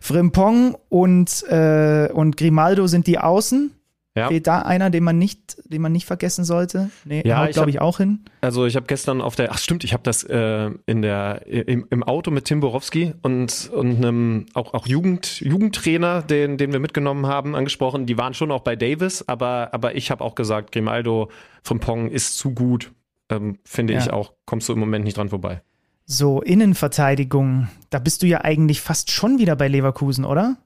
[0.00, 3.70] Frimpong und, äh, und Grimaldo sind die Außen.
[4.18, 4.28] Ja.
[4.28, 6.90] Fehlt da einer, den man nicht, den man nicht vergessen sollte?
[7.04, 8.24] Nee, ja, glaube ich, auch hin.
[8.40, 11.86] Also ich habe gestern auf der, ach stimmt, ich habe das äh, in der im,
[11.90, 16.80] im Auto mit Tim Borowski und und einem auch auch Jugend Jugendtrainer, den den wir
[16.80, 18.06] mitgenommen haben, angesprochen.
[18.06, 21.30] Die waren schon auch bei Davis, aber aber ich habe auch gesagt, Grimaldo
[21.62, 22.92] von Pong ist zu gut,
[23.30, 24.00] ähm, finde ja.
[24.00, 24.32] ich auch.
[24.46, 25.62] Kommst du im Moment nicht dran vorbei.
[26.10, 30.56] So Innenverteidigung, da bist du ja eigentlich fast schon wieder bei Leverkusen, oder?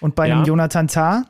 [0.00, 0.34] Und bei ja.
[0.34, 1.24] einem Jonathan Tah?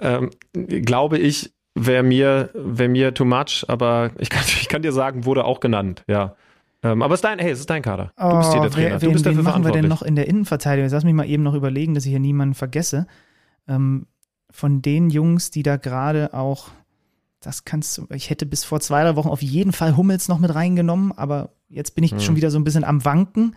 [0.00, 4.92] Ähm, glaube ich, wäre mir, wär mir too much, aber ich kann, ich kann dir
[4.92, 6.34] sagen, wurde auch genannt, ja.
[6.82, 8.12] Ähm, aber es ist dein, hey, es ist dein Kader.
[8.16, 9.02] Du bist hier der oh, Trainer.
[9.02, 10.84] Wer, du bist wen, dafür wen machen wir denn noch in der Innenverteidigung?
[10.84, 13.06] Jetzt lass mich mal eben noch überlegen, dass ich hier niemanden vergesse.
[13.68, 14.06] Ähm,
[14.50, 16.68] von den Jungs, die da gerade auch,
[17.40, 20.38] das kannst du, ich hätte bis vor zwei, drei Wochen auf jeden Fall Hummels noch
[20.38, 22.20] mit reingenommen, aber jetzt bin ich hm.
[22.20, 23.54] schon wieder so ein bisschen am Wanken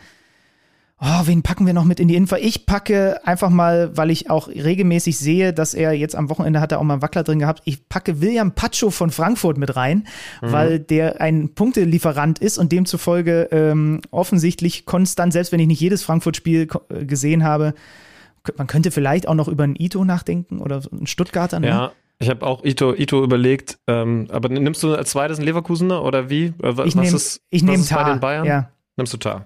[1.03, 2.35] oh, wen packen wir noch mit in die Info?
[2.35, 6.71] Ich packe einfach mal, weil ich auch regelmäßig sehe, dass er jetzt am Wochenende hat
[6.71, 7.61] er auch mal einen Wackler drin gehabt.
[7.65, 10.07] Ich packe William Pacho von Frankfurt mit rein,
[10.41, 10.51] mhm.
[10.51, 16.03] weil der ein Punktelieferant ist und demzufolge ähm, offensichtlich konstant, selbst wenn ich nicht jedes
[16.03, 17.73] Frankfurt-Spiel äh, gesehen habe,
[18.57, 21.59] man könnte vielleicht auch noch über einen Ito nachdenken oder einen Stuttgarter.
[21.59, 21.67] Ne?
[21.67, 21.91] Ja.
[22.19, 26.29] Ich habe auch Ito, Ito überlegt, ähm, aber nimmst du als zweites einen Leverkusener oder
[26.29, 26.45] wie?
[26.45, 28.03] Äh, was ich nehme nehm Tar.
[28.03, 28.45] bei den Bayern?
[28.45, 28.69] Ja.
[28.95, 29.45] Nimmst du Tar?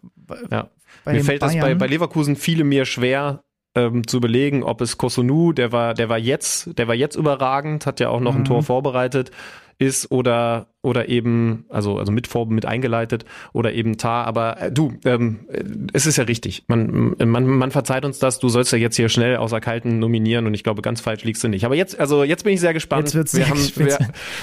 [0.51, 0.69] Ja.
[1.13, 1.55] Mir fällt Bayern.
[1.55, 3.43] das bei, bei Leverkusen viele mir schwer,
[3.77, 7.85] ähm, zu überlegen, ob es Kosunu, der war, der war jetzt, der war jetzt überragend,
[7.85, 8.45] hat ja auch noch ein Mhm.
[8.45, 9.31] Tor vorbereitet,
[9.79, 14.25] ist oder oder eben, also also mit vor, mit eingeleitet oder eben Tar.
[14.25, 16.63] Aber äh, du, ähm, äh, es ist ja richtig.
[16.67, 18.39] Man, man man verzeiht uns das.
[18.39, 21.43] Du sollst ja jetzt hier schnell außer Kalten nominieren und ich glaube, ganz falsch liegst
[21.43, 21.63] du nicht.
[21.65, 23.03] Aber jetzt, also jetzt bin ich sehr gespannt.
[23.03, 23.97] Jetzt wird's wir sehr haben wir,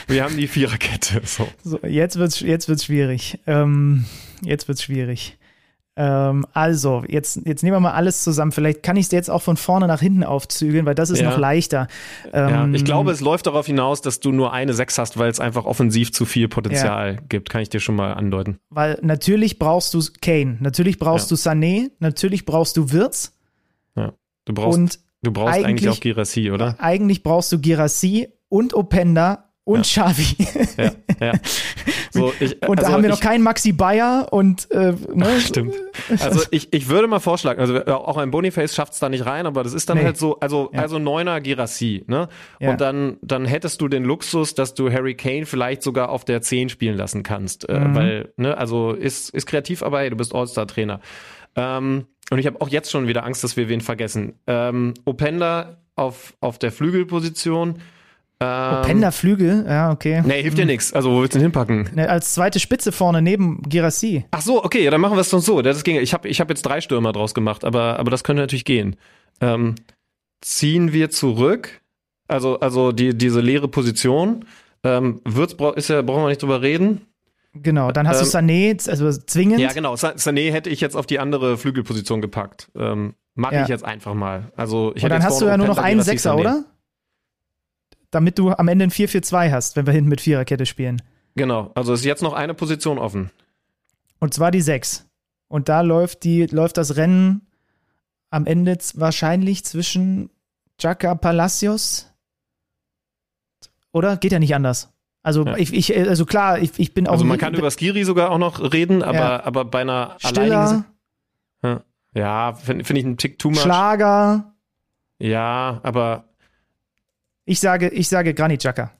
[0.07, 1.23] wir haben die Viererkette.
[1.25, 1.49] So.
[1.65, 3.41] So, jetzt wird's, jetzt wird's schwierig.
[3.49, 4.05] Ähm,
[4.43, 5.37] jetzt wird's schwierig.
[5.97, 8.51] Ähm, also, jetzt, jetzt nehmen wir mal alles zusammen.
[8.51, 11.31] Vielleicht kann ich es jetzt auch von vorne nach hinten aufzügeln, weil das ist Ja.
[11.31, 11.87] noch leichter.
[12.33, 15.31] Ja, Ähm, ich glaube, es läuft darauf hinaus, dass du nur eine Sechs hast, weil
[15.31, 17.49] es einfach offensiv zu viel Potenzial gibt.
[17.49, 18.59] Kann ich dir schon mal andeuten.
[18.71, 21.37] Weil natürlich brauchst du Kane, natürlich brauchst Ja.
[21.37, 23.31] du Sané, natürlich brauchst du Wirtz
[24.47, 26.77] Du brauchst, und du brauchst eigentlich, eigentlich- auch Girassi, oder?
[26.79, 30.37] eigentlich brauchst du Girassi und Openda und Xavi.
[30.79, 31.33] Ja, ja.
[32.11, 35.41] So, ich, Und da also haben wir noch ich, keinen Maxi Bayer und äh, ne?
[35.41, 35.75] Stimmt.
[36.21, 39.47] Also ich, ich würde mal vorschlagen, also auch ein Boniface schafft es da nicht rein,
[39.47, 40.05] aber das ist dann Nee.
[40.05, 40.83] halt so, also, Ja.
[40.83, 42.29] also Neuner Girassi, ne?
[42.61, 42.71] Ja.
[42.71, 46.41] Und dann, dann hättest du den Luxus, dass du Harry Kane vielleicht sogar auf der
[46.41, 47.69] 10 spielen lassen kannst.
[47.69, 47.95] Äh, Mhm.
[47.97, 51.01] weil, ne, also ist, ist kreativ, aber hey, du bist All-Star-Trainer.
[51.57, 54.35] Ähm, und ich habe auch jetzt schon wieder Angst, dass wir wen vergessen.
[54.47, 57.81] Ähm, Openda auf, auf der Flügelposition.
[58.45, 60.23] Ähm, Openda Flügel, ja, okay.
[60.25, 60.93] Nee, hilft dir nichts.
[60.93, 61.91] Also, wo willst du den hinpacken?
[61.95, 64.25] Ne, Als zweite Spitze vorne neben Girassi.
[64.31, 65.63] Ach so, okay, ja, dann machen wir es doch so.
[65.63, 65.97] Das ging.
[65.97, 68.97] Ich habe ich hab jetzt drei Stürmer draus gemacht, aber, aber das könnte natürlich gehen.
[69.41, 69.75] Ähm,
[70.41, 71.81] ziehen wir zurück,
[72.29, 74.45] also, also die, diese leere Position.
[74.83, 77.03] Ähm, Würz ist ja, brauchen wir nicht drüber reden.
[77.55, 79.61] Genau, dann hast du Ähm, Sané, also zwingend.
[79.61, 79.95] Ja, genau.
[79.97, 82.71] Sa- Sané hätte ich jetzt auf die andere Flügelposition gepackt.
[82.77, 83.63] Ähm, Mache Ja.
[83.63, 84.53] ich jetzt einfach mal.
[84.57, 86.41] Also ich Und dann hast du ja nur noch einen Sechser, Sané.
[86.41, 86.65] oder?
[88.15, 91.03] Damit du am Ende ein 4-4-2 hast, wenn wir hinten mit Viererkette spielen.
[91.35, 91.73] Genau.
[91.75, 93.31] Also ist jetzt noch eine Position offen.
[94.21, 95.05] Und zwar die 6.
[95.49, 97.43] Und da läuft, die, läuft das Rennen
[98.31, 100.31] am Ende wahrscheinlich zwischen
[100.81, 102.13] Jaca Palacios.
[103.93, 104.17] Oder?
[104.17, 104.93] Geht ja nicht anders.
[105.23, 105.57] Also, Ja.
[105.57, 107.13] ich, ich, also klar, ich, ich bin auch.
[107.13, 109.45] Also man kann über Skiri sogar auch noch reden, aber, Ja.
[109.45, 110.85] aber bei einer alleinigen.
[111.63, 111.85] Stiller,
[112.15, 113.61] Ja, finde find ich einen Tick too much.
[113.61, 114.53] Schlager.
[115.19, 116.25] Ja, aber
[117.45, 118.93] Ich sage, ich sage Granit Xhaka.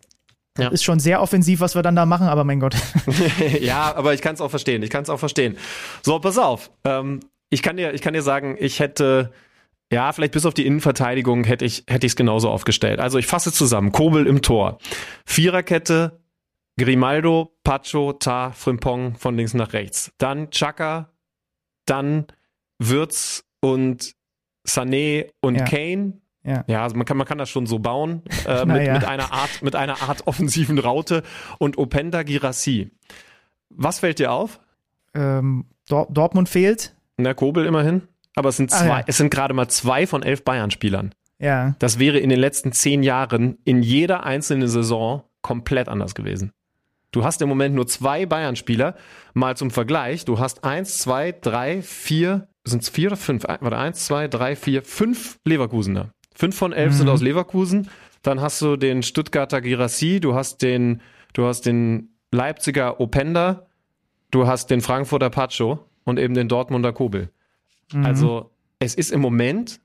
[0.57, 0.69] Ja.
[0.69, 2.77] Ist schon sehr offensiv, was wir dann da machen, aber mein Gott.
[3.61, 4.83] ja, aber ich kann es auch verstehen.
[4.85, 5.57] Ich kann es auch verstehen.
[6.03, 6.71] So, pass auf.
[6.85, 7.21] Ähm,
[7.51, 9.33] ich kann dir, ich kann dir sagen, ich hätte,
[9.93, 13.01] ja, vielleicht bis auf die Innenverteidigung hätte ich, hätte es genauso aufgestellt.
[13.01, 13.91] Also ich fasse zusammen.
[13.91, 14.79] Kobel im Tor.
[15.27, 16.21] Viererkette,
[16.79, 20.13] Grimaldo, Pacho, Ta, Frimpong von links nach rechts.
[20.19, 21.11] Dann Chaka,
[21.87, 22.27] dann
[22.79, 24.15] Würz und
[24.67, 25.65] Sané und Ja.
[25.65, 26.21] Kane.
[26.45, 26.65] Ja.
[26.67, 28.93] Ja, also man kann, man kann das schon so bauen, äh, mit, Naja.
[28.95, 31.23] mit einer Art, mit einer Art offensiven Raute
[31.59, 32.91] und Openda Girassi.
[33.71, 34.61] Was fällt dir auf?
[35.15, 36.95] Ähm, Dor Dortmund fehlt.
[37.17, 38.03] Na, Kobel immerhin.
[38.37, 39.05] Aber es sind Ah, zwei, ja.
[39.07, 41.15] es sind gerade mal zwei von elf Bayern-Spielern.
[41.39, 41.75] Ja.
[41.79, 46.53] Das wäre in den letzten zehn Jahren in jeder einzelnen Saison komplett anders gewesen.
[47.13, 48.97] Du hast im Moment nur zwei Bayern-Spieler.
[49.35, 50.25] Mal zum Vergleich.
[50.25, 53.45] Du hast eins, zwei, drei, vier, sind es vier oder fünf?
[53.45, 56.11] Warte, eins, zwei, drei, vier, fünf Leverkusener.
[56.35, 57.13] Fünf von elf sind Mhm.
[57.13, 57.89] aus Leverkusen.
[58.23, 61.01] Dann hast du den Stuttgarter Girassi, du hast den,
[61.33, 63.67] du hast den Leipziger Openda,
[64.31, 67.31] du hast den Frankfurter Pacho und eben den Dortmunder Kobel.
[67.93, 68.05] Mhm.
[68.05, 69.81] Also es ist im Moment,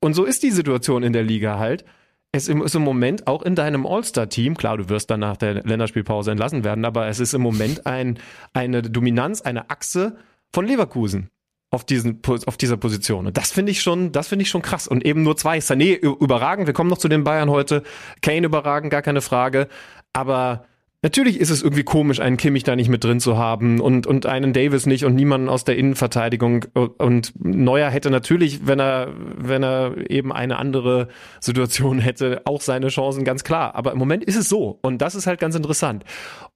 [0.00, 1.84] und so ist die Situation in der Liga halt,
[2.30, 6.30] es ist im Moment auch in deinem All-Star-Team, klar, du wirst dann nach der Länderspielpause
[6.30, 8.18] entlassen werden, aber es ist im Moment ein,
[8.52, 10.18] eine Dominanz, eine Achse
[10.52, 11.30] von Leverkusen
[11.70, 13.26] auf, diesen, auf dieser Position.
[13.26, 14.88] Und das finde ich schon, das finde ich schon krass.
[14.88, 15.58] Und eben nur zwei.
[15.58, 17.82] Sané überragend, wir kommen noch zu den Bayern heute.
[18.22, 19.68] Kane überragend, gar keine Frage.
[20.12, 20.64] Aber
[21.00, 24.26] Natürlich ist es irgendwie komisch, einen Kimmich da nicht mit drin zu haben und, und
[24.26, 26.64] einen Davis nicht und niemanden aus der Innenverteidigung.
[26.74, 31.06] Und Neuer hätte natürlich, wenn er, wenn er eben eine andere
[31.38, 33.76] Situation hätte, auch seine Chancen, ganz klar.
[33.76, 34.80] Aber im Moment ist es so.
[34.82, 36.02] Und das ist halt ganz interessant.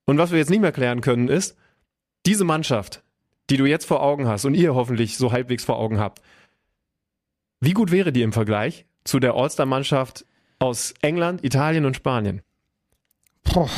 [0.03, 1.55] Und was wir jetzt nicht mehr klären können, ist,
[2.25, 3.01] diese Mannschaft,
[3.49, 6.21] die du jetzt vor Augen hast und ihr hoffentlich so halbwegs vor Augen habt,
[7.59, 10.25] wie gut wäre die im Vergleich zu der All-Star-Mannschaft
[10.59, 12.41] aus England, Italien und Spanien?
[13.43, 13.69] Boah.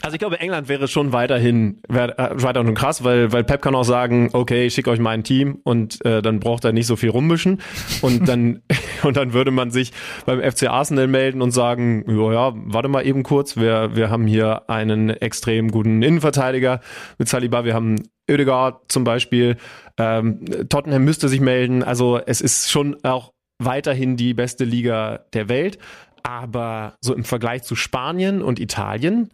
[0.00, 3.84] Also ich glaube, England wäre schon weiterhin äh, weiterhin krass, weil, weil Pep kann auch
[3.84, 7.10] sagen, okay, ich schicke euch mein Team und äh, dann braucht er nicht so viel
[7.10, 7.60] rummischen
[8.00, 8.62] und dann
[9.02, 9.92] und dann würde man sich
[10.24, 14.28] beim FC Arsenal melden und sagen, ja, ja, warte mal eben kurz, wir, wir haben
[14.28, 16.80] hier einen extrem guten Innenverteidiger
[17.18, 17.96] mit Saliba, wir haben
[18.28, 19.56] Oedegaard zum Beispiel,
[19.96, 25.48] ähm, Tottenham müsste sich melden, also es ist schon auch weiterhin die beste Liga der
[25.48, 25.78] Welt,
[26.22, 29.30] aber so im Vergleich zu Spanien und Italien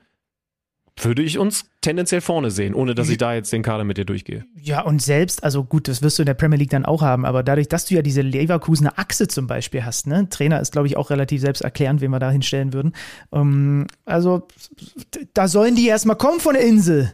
[0.96, 4.04] würde ich uns tendenziell vorne sehen, ohne dass ich da jetzt den Kader mit dir
[4.04, 4.44] durchgehe.
[4.54, 7.24] Ja, und selbst, also gut, das wirst du in der Premier League dann auch haben,
[7.24, 10.28] aber dadurch, dass du ja diese Leverkusener Achse zum Beispiel hast, ne?
[10.28, 12.92] Trainer ist, glaube ich, auch relativ selbsterklärend, wen wir da hinstellen würden.
[13.32, 14.46] Ähm, also,
[15.34, 17.12] da sollen die erstmal kommen von der Insel.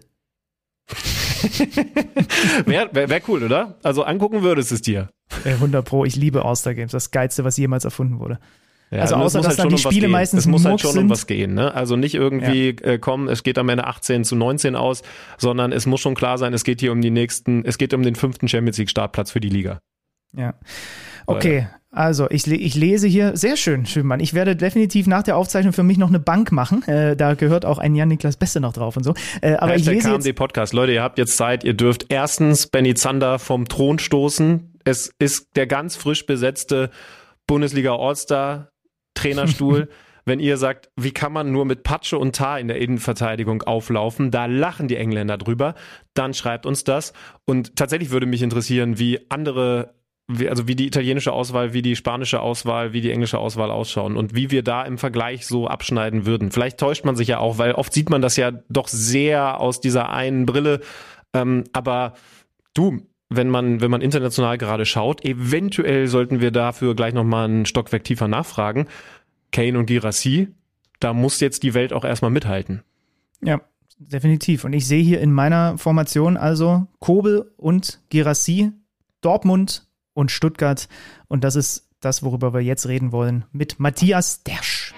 [2.67, 3.79] Wäre wär, cool, oder?
[3.83, 5.11] Also angucken würdest es dir.
[5.45, 8.39] 100 Pro, ich liebe All-Star Games, das geilste, was jemals erfunden wurde.
[8.91, 10.11] Ja, also außer, dass halt dann die um Spiele gehen.
[10.11, 11.05] meistens Es muss halt schon sind.
[11.05, 11.73] um was gehen, ne?
[11.75, 15.03] Also nicht irgendwie äh, kommen, es geht am Ende 18 zu 19 aus,
[15.39, 18.03] sondern es muss schon klar sein, es geht hier um die nächsten, es geht um
[18.03, 19.79] den fünften Champions League Startplatz für die Liga.
[20.37, 20.55] Ja.
[21.27, 24.21] Okay, also ich, ich lese hier, sehr schön, Schönmann.
[24.21, 26.87] Ich werde definitiv nach der Aufzeichnung für mich noch eine Bank machen.
[26.87, 29.15] Äh, da gehört auch ein Jan-Niklas Beste noch drauf und so.
[29.41, 30.73] Äh, aber ich Hashtag lese jetzt, KMD Podcast.
[30.73, 34.79] Leute, ihr habt jetzt Zeit, ihr dürft erstens Benny Zander vom Thron stoßen.
[34.85, 36.91] Es ist der ganz frisch besetzte
[37.49, 38.71] Bundesliga All-Star
[39.15, 39.89] Trainerstuhl.
[40.25, 44.31] Wenn ihr sagt, wie kann man nur mit Patsche und Tar in der Innenverteidigung auflaufen,
[44.31, 45.75] da lachen die Engländer drüber,
[46.15, 47.15] dann schreibt uns das.
[47.47, 49.95] Und tatsächlich würde mich interessieren, wie andere,
[50.39, 54.17] wie, also wie die italienische Auswahl, wie die spanische Auswahl, wie die englische Auswahl ausschauen
[54.17, 56.51] und wie wir da im Vergleich so abschneiden würden.
[56.51, 59.81] Vielleicht täuscht man sich ja auch, weil oft sieht man das ja doch sehr aus
[59.81, 60.81] dieser einen Brille.
[61.33, 62.15] Ähm, aber
[62.75, 67.67] du, wenn man, wenn man international gerade schaut, eventuell sollten wir dafür gleich nochmal einen
[67.67, 68.87] Stockwerk tiefer nachfragen.
[69.53, 70.49] Kane und Girassi,
[71.01, 72.83] da muss jetzt die Welt auch erstmal mithalten.
[73.41, 73.61] ja,
[73.99, 74.65] definitiv.
[74.65, 78.73] Und ich sehe hier in meiner Formation also Kobel und Girassi,
[79.21, 80.89] Dortmund und Stuttgart.
[81.29, 84.95] Und das ist das, worüber wir jetzt reden wollen, mit Matthias Dersch.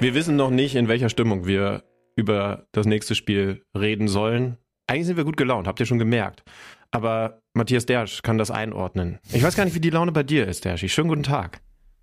[0.00, 1.84] Wir wissen noch nicht, in welcher Stimmung wir
[2.16, 4.56] über das nächste Spiel reden sollen.
[4.86, 6.42] Eigentlich sind wir gut gelaunt, habt ihr schon gemerkt.
[6.90, 9.18] Aber Matthias Dersch kann das einordnen.
[9.32, 10.88] Ich weiß gar nicht, wie die Laune bei dir ist, Derschi.
[10.88, 11.60] Schönen guten Tag.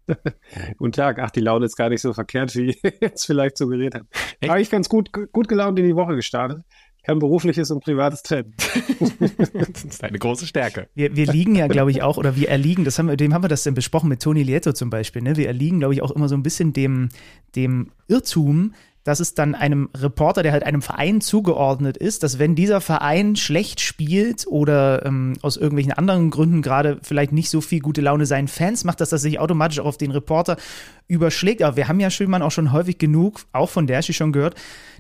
[0.78, 1.20] Guten Tag.
[1.20, 4.03] Ach, die Laune ist gar nicht so verkehrt, wie jetzt vielleicht suggeriert hat.
[4.39, 4.49] Echt?
[4.49, 6.63] Aber ich ganz gut, gut gelaunt in die Woche gestartet.
[7.08, 8.53] Kann berufliches und privates trennen.
[9.18, 10.89] Das ist eine große Stärke.
[10.93, 13.43] Wir, wir liegen ja, glaube ich, auch, oder wir erliegen, das haben wir, dem haben
[13.43, 15.38] wir das denn besprochen mit Toni Lieto zum Beispiel, ne?
[15.38, 17.10] Wir erliegen, glaube ich, auch immer so ein bisschen dem,
[17.55, 18.74] dem Irrtum,
[19.05, 23.38] dass es dann einem Reporter, der halt einem Verein zugeordnet ist, dass wenn dieser Verein
[23.38, 28.26] schlecht spielt oder ähm, aus irgendwelchen anderen Gründen gerade vielleicht nicht so viel gute Laune
[28.26, 30.58] seinen Fans macht, dass das sich automatisch auch auf den Reporter
[31.08, 31.62] überschlägt.
[31.62, 34.55] Aber wir haben ja Schönmann auch schon häufig genug, auch von Derschi schon gehört,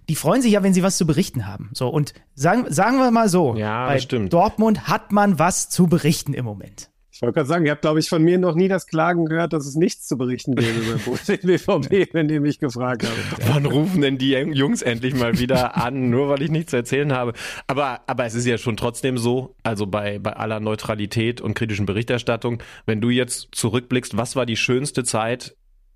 [0.09, 1.69] die freuen sich ja, wenn sie was zu berichten haben.
[1.73, 4.33] So, und sagen, sagen wir mal so, Ja, bei stimmt.
[4.33, 6.89] Dortmund hat man was zu berichten im Moment.
[7.17, 9.51] Ich wollte gerade sagen, ihr habt, glaube ich, von mir noch nie das Klagen gehört,
[9.51, 13.49] dass es nichts zu berichten gäbe beim BVB, wenn ihr mich gefragt habt.
[13.49, 17.11] Wann rufen denn die Jungs endlich mal wieder an, nur weil ich nichts zu erzählen
[17.13, 17.33] habe?
[17.65, 21.87] Aber, aber es ist ja schon trotzdem so, also bei, bei aller Neutralität und kritischen
[21.87, 25.55] Berichterstattung, wenn du jetzt zurückblickst, was war die schönste Zeit,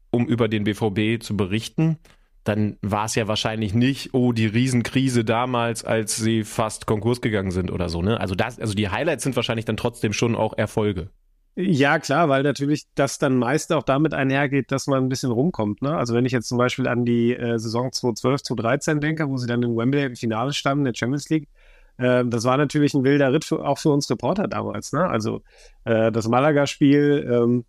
[0.09, 1.99] um über den BVB zu berichten?
[2.43, 7.51] Dann war es ja wahrscheinlich nicht, oh, die Riesenkrise damals, als sie fast Konkurs gegangen
[7.51, 8.19] sind oder so, ne?
[8.19, 11.09] Also das, also die Highlights sind wahrscheinlich dann trotzdem schon auch Erfolge.
[11.55, 15.81] Ja, klar, weil natürlich das dann meist auch damit einhergeht, dass man ein bisschen rumkommt.
[15.81, 15.95] Ne?
[15.95, 19.47] Also wenn ich jetzt zum Beispiel an die äh, Saison 2012, 2013 denke, wo sie
[19.47, 21.49] dann in Wembley im Finale standen, der Champions League,
[21.97, 24.93] äh, das war natürlich ein wilder Ritt für, auch für uns Reporter damals.
[24.93, 25.05] Ne?
[25.05, 25.41] Also
[25.83, 27.65] äh, das Malaga-Spiel ähm,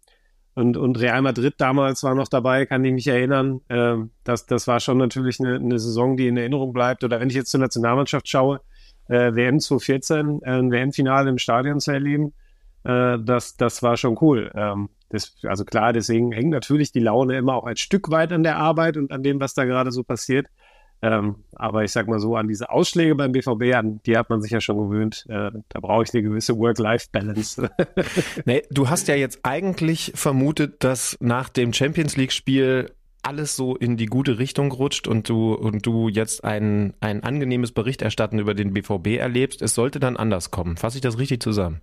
[0.55, 3.61] und, und Real Madrid damals war noch dabei, kann ich mich erinnern.
[3.69, 7.05] Ähm, das, das war schon natürlich eine, eine Saison, die in Erinnerung bleibt.
[7.05, 8.61] Oder wenn ich jetzt zur Nationalmannschaft schaue,
[9.09, 12.35] äh, WM 2014, äh, ein WM-Finale im Stadion zu erleben,
[12.85, 14.51] äh, das, das war schon cool.
[14.55, 18.43] Ähm, das, also klar, deswegen hängt natürlich die Laune immer auch ein Stück weit an
[18.43, 20.47] der Arbeit und an dem, was da gerade so passiert.
[21.03, 24.41] Ähm, aber ich sag mal so, an diese Ausschläge beim BVB, an die hat man
[24.41, 25.27] sich ja schon gewöhnt.
[25.29, 27.71] Äh, da brauche ich eine gewisse Work-Life-Balance.
[28.45, 32.91] Nee, du hast ja jetzt eigentlich vermutet, dass nach dem Champions League-Spiel
[33.23, 37.73] alles so in die gute Richtung rutscht und du, und du jetzt ein, ein angenehmes
[37.73, 39.63] Berichterstatten über den BVB erlebst.
[39.63, 40.77] Es sollte dann anders kommen.
[40.77, 41.81] Fasse ich das richtig zusammen?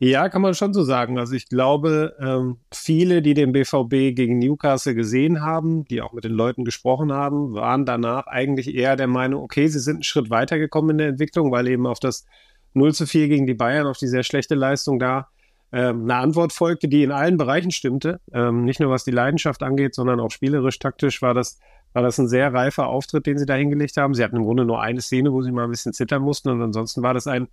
[0.00, 1.18] Ja, kann man schon so sagen.
[1.18, 6.22] Also ich glaube, ähm, viele, die den BVB gegen Newcastle gesehen haben, die auch mit
[6.22, 10.30] den Leuten gesprochen haben, waren danach eigentlich eher der Meinung, okay, sie sind einen Schritt
[10.30, 12.26] weitergekommen in der Entwicklung, weil eben auf das
[12.74, 15.28] 0 zu 4 gegen die Bayern, auf die sehr schlechte Leistung da,
[15.72, 18.20] ähm, eine Antwort folgte, die in allen Bereichen stimmte.
[18.32, 21.58] Ähm, nicht nur was die Leidenschaft angeht, sondern auch spielerisch, taktisch war das,
[21.92, 24.14] war das ein sehr reifer Auftritt, den sie da hingelegt haben.
[24.14, 26.62] Sie hatten im Grunde nur eine Szene, wo sie mal ein bisschen zittern mussten und
[26.62, 27.48] ansonsten war das ein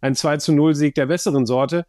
[0.00, 1.86] ein 2 zu 0 Sieg der besseren Sorte.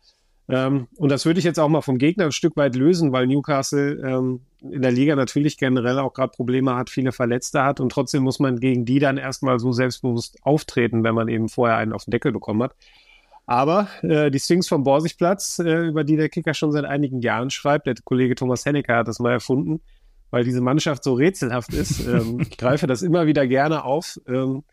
[0.49, 3.27] Ähm, und das würde ich jetzt auch mal vom Gegner ein Stück weit lösen, weil
[3.27, 7.91] Newcastle ähm, in der Liga natürlich generell auch gerade Probleme hat, viele Verletzte hat und
[7.91, 11.93] trotzdem muss man gegen die dann erstmal so selbstbewusst auftreten, wenn man eben vorher einen
[11.93, 12.75] auf den Deckel bekommen hat.
[13.45, 17.49] Aber äh, die Sphinx vom Borsigplatz, äh, über die der Kicker schon seit einigen Jahren
[17.49, 19.81] schreibt, der Kollege Thomas Hennecker hat das mal erfunden,
[20.29, 22.05] weil diese Mannschaft so rätselhaft ist.
[22.07, 24.19] ähm, ich greife das immer wieder gerne auf.
[24.27, 24.63] Ähm,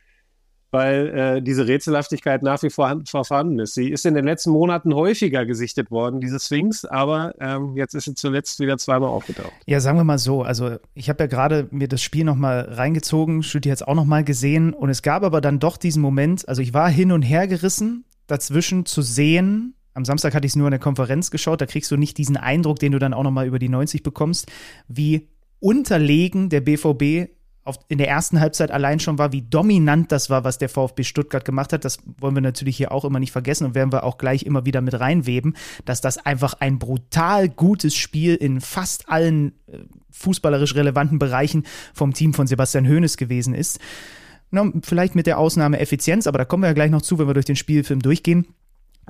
[0.71, 3.75] weil äh, diese Rätselhaftigkeit nach wie vor vorhanden ist.
[3.75, 8.05] Sie ist in den letzten Monaten häufiger gesichtet worden, diese Sphinx, aber ähm, jetzt ist
[8.05, 9.53] sie zuletzt wieder zweimal aufgetaucht.
[9.67, 13.43] Ja, sagen wir mal so, also ich habe ja gerade mir das Spiel nochmal reingezogen,
[13.43, 16.63] Studi hat es auch nochmal gesehen und es gab aber dann doch diesen Moment, also
[16.63, 20.69] ich war hin und her gerissen, dazwischen zu sehen, am Samstag hatte ich es nur
[20.69, 23.47] in der Konferenz geschaut, da kriegst du nicht diesen Eindruck, den du dann auch nochmal
[23.47, 24.47] über die 90 bekommst,
[24.87, 25.29] wie
[25.61, 27.31] unterlegen der BVB
[27.69, 31.05] auf, in der ersten Halbzeit allein schon war, wie dominant das war, was der VfB
[31.05, 31.85] Stuttgart gemacht hat.
[31.85, 34.65] Das wollen wir natürlich hier auch immer nicht vergessen und werden wir auch gleich immer
[34.65, 35.55] wieder mit reinweben,
[35.85, 39.79] dass das einfach ein brutal gutes Spiel in fast allen äh,
[40.11, 41.65] fußballerisch relevanten Bereichen
[41.95, 43.79] vom Team von Sebastian Hoeneß gewesen ist.
[44.51, 47.27] Na, vielleicht mit der Ausnahme Effizienz, aber da kommen wir ja gleich noch zu, wenn
[47.27, 48.47] wir durch den Spielfilm durchgehen.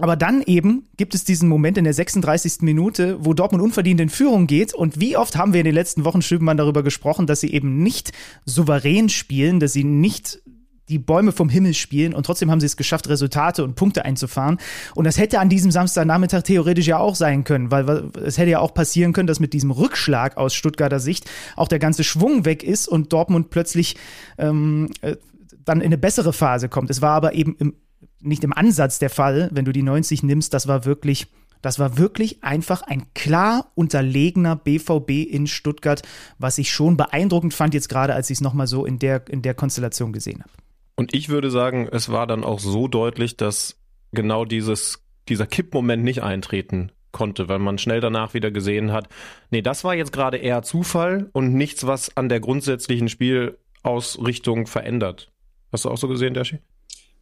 [0.01, 2.62] Aber dann eben gibt es diesen Moment in der 36.
[2.62, 4.74] Minute, wo Dortmund unverdient in Führung geht.
[4.74, 7.82] Und wie oft haben wir in den letzten Wochen, Schübenmann, darüber gesprochen, dass sie eben
[7.82, 8.12] nicht
[8.44, 10.40] souverän spielen, dass sie nicht
[10.88, 14.59] die Bäume vom Himmel spielen und trotzdem haben sie es geschafft, Resultate und Punkte einzufahren.
[14.94, 18.61] Und das hätte an diesem Samstagnachmittag theoretisch ja auch sein können, weil es hätte ja
[18.61, 22.62] auch passieren können, dass mit diesem Rückschlag aus Stuttgarter Sicht auch der ganze Schwung weg
[22.62, 23.96] ist und Dortmund plötzlich
[24.38, 25.16] ähm, äh,
[25.64, 26.88] dann in eine bessere Phase kommt.
[26.90, 27.74] Es war aber eben im
[28.20, 31.26] nicht im Ansatz der Fall, wenn du die 90 nimmst, das war wirklich,
[31.62, 36.02] das war wirklich einfach ein klar unterlegener BVB in Stuttgart,
[36.38, 39.42] was ich schon beeindruckend fand, jetzt gerade als ich es nochmal so in der, in
[39.42, 40.52] der Konstellation gesehen habe.
[40.96, 43.76] Und ich würde sagen, es war dann auch so deutlich, dass
[44.12, 49.08] genau dieses, dieser Kippmoment nicht eintreten konnte, weil man schnell danach wieder gesehen hat,
[49.50, 55.30] nee, das war jetzt gerade eher Zufall und nichts, was an der grundsätzlichen Spielausrichtung verändert.
[55.72, 56.58] Hast du auch so gesehen, Dashi?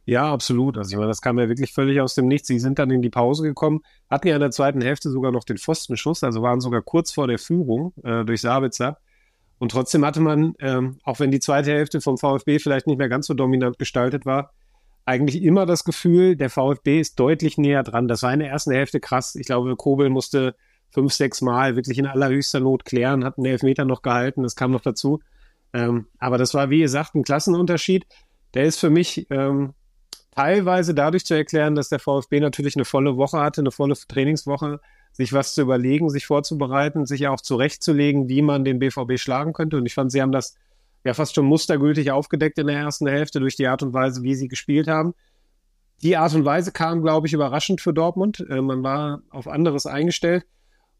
[0.07, 0.77] Ja, absolut.
[0.77, 2.47] Also ich meine, das kam ja wirklich völlig aus dem Nichts.
[2.47, 5.43] Sie sind dann in die Pause gekommen, hatten ja in der zweiten Hälfte sogar noch
[5.43, 8.99] den Pfostenschuss, also waren sogar kurz vor der Führung äh, durch Sabitzer.
[9.59, 13.09] Und trotzdem hatte man, ähm, auch wenn die zweite Hälfte vom VfB vielleicht nicht mehr
[13.09, 14.53] ganz so dominant gestaltet war,
[15.03, 18.07] eigentlich immer das Gefühl, der VfB ist deutlich näher dran.
[18.07, 19.35] Das war in der ersten Hälfte krass.
[19.35, 20.55] Ich glaube, Kobel musste
[20.89, 24.71] fünf, sechs Mal wirklich in allerhöchster Not klären, hat einen Elfmeter noch gehalten, das kam
[24.71, 25.19] noch dazu.
[25.73, 28.05] Ähm, aber das war, wie gesagt, ein Klassenunterschied.
[28.53, 29.73] Der ist für mich ähm,
[30.37, 34.79] teilweise dadurch zu erklären, dass der VfB natürlich eine volle Woche hatte, eine volle Trainingswoche,
[35.11, 39.77] sich was zu überlegen, sich vorzubereiten, sich auch zurechtzulegen, wie man den BVB schlagen könnte.
[39.77, 40.55] Und ich fand, sie haben das
[41.03, 44.35] ja fast schon mustergültig aufgedeckt in der ersten Hälfte durch die Art und Weise, wie
[44.35, 45.15] sie gespielt haben.
[46.03, 48.45] Die Art und Weise kam, glaube ich, überraschend für Dortmund.
[48.47, 50.45] Äh, man war auf anderes eingestellt.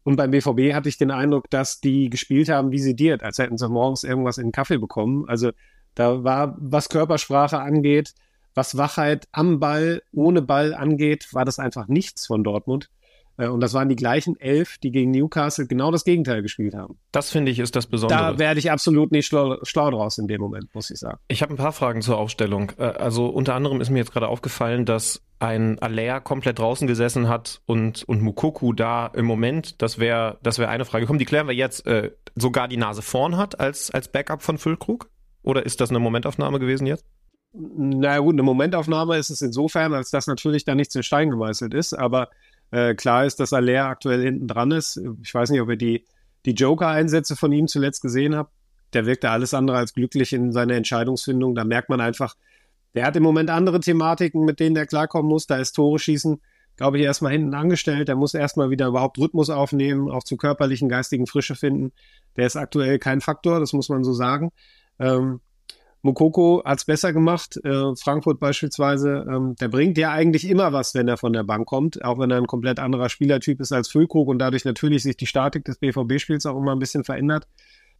[0.02, 3.58] Und beim BVB hatte ich den Eindruck, dass die gespielt haben wie sediert, als hätten
[3.58, 5.28] sie morgens irgendwas in den Kaffee bekommen.
[5.28, 5.52] Also
[5.94, 8.14] da war, was Körpersprache angeht,
[8.58, 12.90] was Wachheit am Ball, ohne Ball angeht, war das einfach nichts von Dortmund.
[13.36, 16.98] Äh, und das waren die gleichen elf, die gegen Newcastle genau das Gegenteil gespielt haben.
[17.12, 18.18] Das finde ich ist das Besondere.
[18.18, 21.18] Da werde ich absolut nicht schlau, schlau draus in dem Moment, muss ich sagen.
[21.28, 22.72] Ich habe ein paar Fragen zur Aufstellung.
[22.78, 27.28] Äh, also unter anderem ist mir jetzt gerade aufgefallen, dass ein Aller komplett draußen gesessen
[27.28, 31.06] hat und, und Mukoku da im Moment, das wäre das wäre eine Frage.
[31.06, 34.58] Komm, die klären wir jetzt, äh, sogar die Nase vorn hat als, als Backup von
[34.58, 35.08] Füllkrug?
[35.44, 37.04] Oder ist das eine Momentaufnahme gewesen jetzt?
[37.52, 41.72] Na gut, eine Momentaufnahme ist es insofern, als dass natürlich da nichts in Stein gemeißelt
[41.74, 42.28] ist, aber
[42.70, 45.00] äh, klar ist, dass Aller aktuell hinten dran ist.
[45.22, 46.04] Ich weiß nicht, ob ihr die,
[46.44, 48.52] die Joker-Einsätze von ihm zuletzt gesehen habt.
[48.92, 51.54] Der wirkte alles andere als glücklich in seiner Entscheidungsfindung.
[51.54, 52.36] Da merkt man einfach,
[52.94, 55.46] der hat im Moment andere Thematiken, mit denen der klarkommen muss.
[55.46, 56.40] Da ist Tore schießen,
[56.76, 58.08] glaube ich, erstmal hinten angestellt.
[58.08, 61.92] Der muss erstmal wieder überhaupt Rhythmus aufnehmen, auch zur körperlichen, geistigen Frische finden.
[62.36, 64.50] Der ist aktuell kein Faktor, das muss man so sagen.
[64.98, 65.40] Ähm,
[66.02, 67.58] Mokoko hat's besser gemacht.
[67.64, 71.66] Äh, Frankfurt beispielsweise, ähm, der bringt ja eigentlich immer was, wenn er von der Bank
[71.66, 75.16] kommt, auch wenn er ein komplett anderer Spielertyp ist als Füllkrug und dadurch natürlich sich
[75.16, 77.46] die Statik des BVB-Spiels auch immer ein bisschen verändert.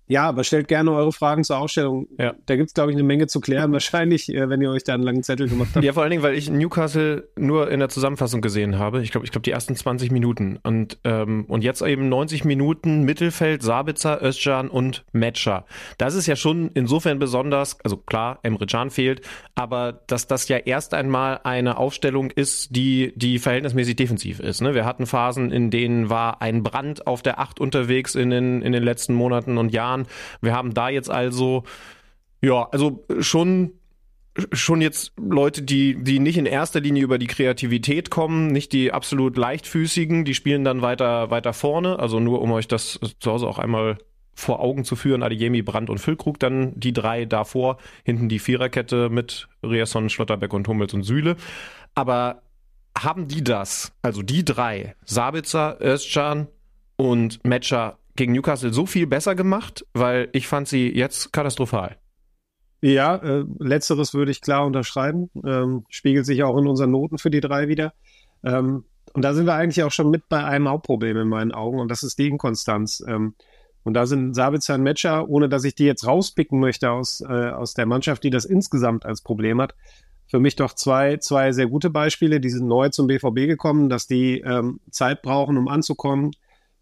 [0.08, 2.08] Ja, aber stellt gerne eure Fragen zur Ausstellung.
[2.18, 2.34] Ja.
[2.46, 5.02] Da gibt's glaube ich, eine Menge zu klären, wahrscheinlich, äh, wenn ihr euch da einen
[5.02, 5.84] langen Zettel gemacht habt.
[5.84, 9.02] Ja, vor allen Dingen, weil ich Newcastle nur in der Zusammenfassung gesehen habe.
[9.02, 10.58] Ich glaube, ich glaube die ersten 20 Minuten.
[10.62, 15.64] Und, ähm, und jetzt eben 90 Minuten Mittelfeld, Sabitzer, Özcan und Metscher.
[15.98, 19.22] Das ist ja schon insofern besonders, also klar, Emre Can fehlt,
[19.54, 24.60] aber dass das ja erst einmal eine Aufstellung ist, die, die verhältnismäßig defensiv ist.
[24.60, 24.74] Ne?
[24.74, 28.72] Wir hatten Phasen, in denen war ein Brand auf der Acht unterwegs in den, in
[28.72, 29.97] den letzten Monaten und Jahren.
[30.40, 31.64] Wir haben da jetzt also,
[32.40, 33.72] ja, also schon
[34.52, 38.92] schon jetzt Leute, die, die nicht in erster Linie über die Kreativität kommen, nicht die
[38.92, 41.98] absolut leichtfüßigen, die spielen dann weiter, weiter vorne.
[41.98, 43.98] Also nur um euch das zu Hause auch einmal
[44.34, 49.08] vor Augen zu führen, Adeyemi, Brandt und Füllkrug, dann die drei davor, hinten die Viererkette
[49.10, 51.36] mit Riasson, Schlotterbeck und Hummels und Sühle.
[51.96, 52.42] Aber
[52.96, 56.46] haben die das, also die drei, Sabitzer, Özcan
[56.96, 61.96] und Metscher, gegen Newcastle so viel besser gemacht, weil ich fand sie jetzt katastrophal.
[62.80, 65.30] Ja, äh, letzteres würde ich klar unterschreiben.
[65.44, 67.94] Ähm, spiegelt sich auch in unseren Noten für die drei wieder.
[68.44, 71.80] Ähm, und da sind wir eigentlich auch schon mit bei einem Hauptproblem in meinen Augen
[71.80, 73.02] und das ist die Inkonstanz.
[73.06, 73.34] Ähm,
[73.84, 77.50] und da sind Sabitzer und Metscher, ohne dass ich die jetzt rauspicken möchte aus, äh,
[77.50, 79.74] aus der Mannschaft, die das insgesamt als Problem hat,
[80.26, 82.40] für mich doch zwei, zwei sehr gute Beispiele.
[82.40, 86.32] Die sind neu zum BVB gekommen, dass die ähm, Zeit brauchen, um anzukommen.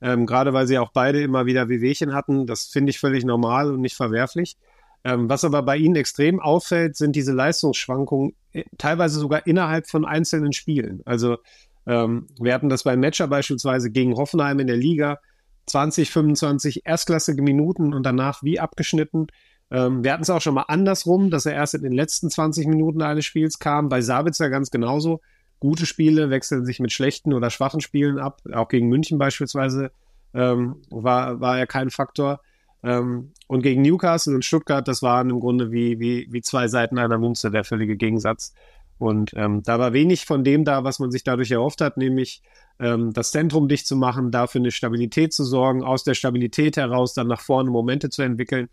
[0.01, 2.47] Ähm, gerade weil sie auch beide immer wieder Wehwehchen hatten.
[2.47, 4.57] Das finde ich völlig normal und nicht verwerflich.
[5.05, 10.05] Ähm, was aber bei ihnen extrem auffällt, sind diese Leistungsschwankungen, äh, teilweise sogar innerhalb von
[10.05, 11.01] einzelnen Spielen.
[11.05, 11.39] Also
[11.87, 15.19] ähm, wir hatten das beim Matcher beispielsweise gegen Hoffenheim in der Liga.
[15.67, 19.27] 20, 25 erstklassige Minuten und danach wie abgeschnitten.
[19.71, 22.67] Ähm, wir hatten es auch schon mal andersrum, dass er erst in den letzten 20
[22.67, 23.89] Minuten eines Spiels kam.
[23.89, 25.21] Bei Sabitzer ganz genauso.
[25.61, 28.43] Gute Spiele wechseln sich mit schlechten oder schwachen Spielen ab.
[28.53, 29.91] Auch gegen München beispielsweise
[30.35, 32.41] ähm, war, war er kein Faktor.
[32.83, 36.99] Ähm, und gegen Newcastle und Stuttgart, das waren im Grunde wie, wie, wie zwei Seiten
[36.99, 38.55] einer Münze, der völlige Gegensatz.
[38.99, 42.43] Und ähm, da war wenig von dem da, was man sich dadurch erhofft hat, nämlich
[42.79, 47.13] ähm, das Zentrum dicht zu machen, dafür eine Stabilität zu sorgen, aus der Stabilität heraus
[47.13, 48.69] dann nach vorne Momente zu entwickeln.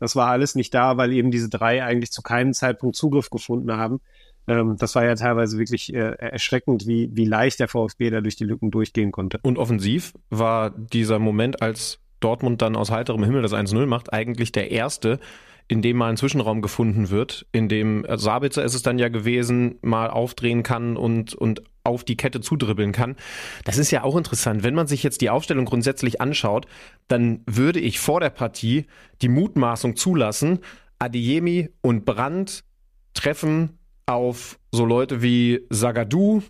[0.00, 3.72] Das war alles nicht da, weil eben diese drei eigentlich zu keinem Zeitpunkt Zugriff gefunden
[3.72, 4.00] haben.
[4.48, 8.36] Ähm, das war ja teilweise wirklich äh, erschreckend, wie, wie leicht der VfB da durch
[8.36, 9.38] die Lücken durchgehen konnte.
[9.42, 14.52] Und offensiv war dieser Moment, als Dortmund dann aus heiterem Himmel das 1-0 macht, eigentlich
[14.52, 15.20] der erste,
[15.68, 19.08] in dem mal ein Zwischenraum gefunden wird, in dem äh, Sabitzer ist es dann ja
[19.08, 23.16] gewesen, mal aufdrehen kann und, und auf die Kette zudribbeln kann.
[23.64, 24.62] Das ist ja auch interessant.
[24.62, 26.66] Wenn man sich jetzt die Aufstellung grundsätzlich anschaut,
[27.06, 28.86] dann würde ich vor der Partie
[29.22, 30.60] die Mutmaßung zulassen,
[30.98, 32.64] Adeyemi und Brandt
[33.14, 33.78] treffen
[34.08, 36.42] auf so Leute wie Sagadu,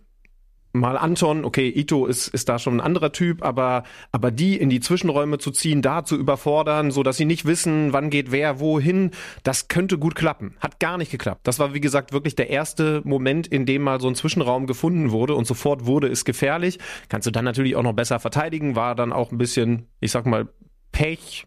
[0.73, 4.71] mal Anton, okay, Ito ist, ist da schon ein anderer Typ, aber, aber die in
[4.71, 8.61] die Zwischenräume zu ziehen, da zu überfordern, so dass sie nicht wissen, wann geht wer
[8.61, 9.11] wohin,
[9.43, 10.57] das könnte gut klappen.
[10.61, 11.47] Hat gar nicht geklappt.
[11.47, 15.11] Das war, wie gesagt, wirklich der erste Moment, in dem mal so ein Zwischenraum gefunden
[15.11, 16.79] wurde und sofort wurde es gefährlich.
[17.09, 20.27] Kannst du dann natürlich auch noch besser verteidigen, war dann auch ein bisschen, ich sag
[20.27, 20.49] mal,
[20.93, 21.45] Pech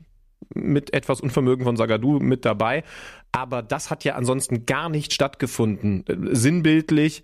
[0.54, 2.84] mit etwas Unvermögen von Sagadu mit dabei.
[3.32, 6.04] Aber das hat ja ansonsten gar nicht stattgefunden.
[6.32, 7.24] Sinnbildlich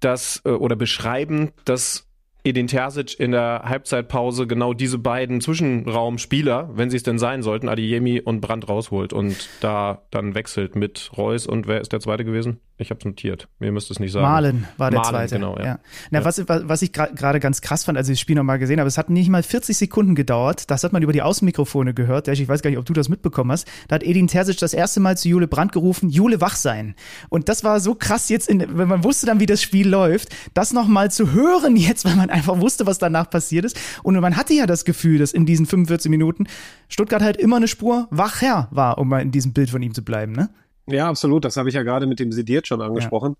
[0.00, 2.06] dass äh, oder beschreiben, dass
[2.44, 7.68] Edin Terzic in der Halbzeitpause genau diese beiden Zwischenraumspieler, wenn sie es denn sein sollten,
[7.68, 12.24] Adiyemi und Brandt rausholt und da dann wechselt mit Reus und wer ist der zweite
[12.24, 12.60] gewesen?
[12.80, 13.48] Ich habe es notiert.
[13.58, 14.24] Mir müsste es nicht sagen.
[14.24, 15.34] Malen war der Malen, zweite.
[15.34, 15.64] Genau, ja.
[15.64, 15.78] ja.
[16.10, 18.86] Na, Was, was ich gerade ganz krass fand, als ich das Spiel nochmal gesehen habe,
[18.86, 20.70] es hat nicht mal 40 Sekunden gedauert.
[20.70, 22.28] Das hat man über die Außenmikrofone gehört.
[22.28, 23.66] Ich weiß gar nicht, ob du das mitbekommen hast.
[23.88, 26.94] Da hat Edin Terzic das erste Mal zu Jule Brandt gerufen, Jule wach sein.
[27.28, 30.28] Und das war so krass jetzt, in, wenn man wusste dann, wie das Spiel läuft,
[30.54, 33.76] das nochmal zu hören jetzt, weil man einfach wusste, was danach passiert ist.
[34.04, 36.46] Und man hatte ja das Gefühl, dass in diesen 45 Minuten
[36.88, 40.02] Stuttgart halt immer eine Spur wachher war, um mal in diesem Bild von ihm zu
[40.02, 40.48] bleiben, ne?
[40.88, 41.44] Ja, absolut.
[41.44, 43.36] Das habe ich ja gerade mit dem Sediert schon angesprochen, ja.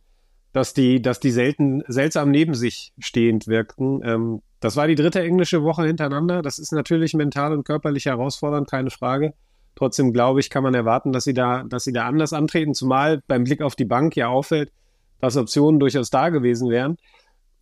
[0.53, 4.01] dass die, dass die selten, seltsam neben sich stehend wirkten.
[4.05, 6.43] Ähm, das war die dritte englische Woche hintereinander.
[6.43, 9.35] Das ist natürlich mental und körperlich herausfordernd, keine Frage.
[9.77, 13.23] Trotzdem glaube ich, kann man erwarten, dass sie da, dass sie da anders antreten, zumal
[13.29, 14.73] beim Blick auf die Bank ja auffällt,
[15.21, 16.97] dass Optionen durchaus da gewesen wären.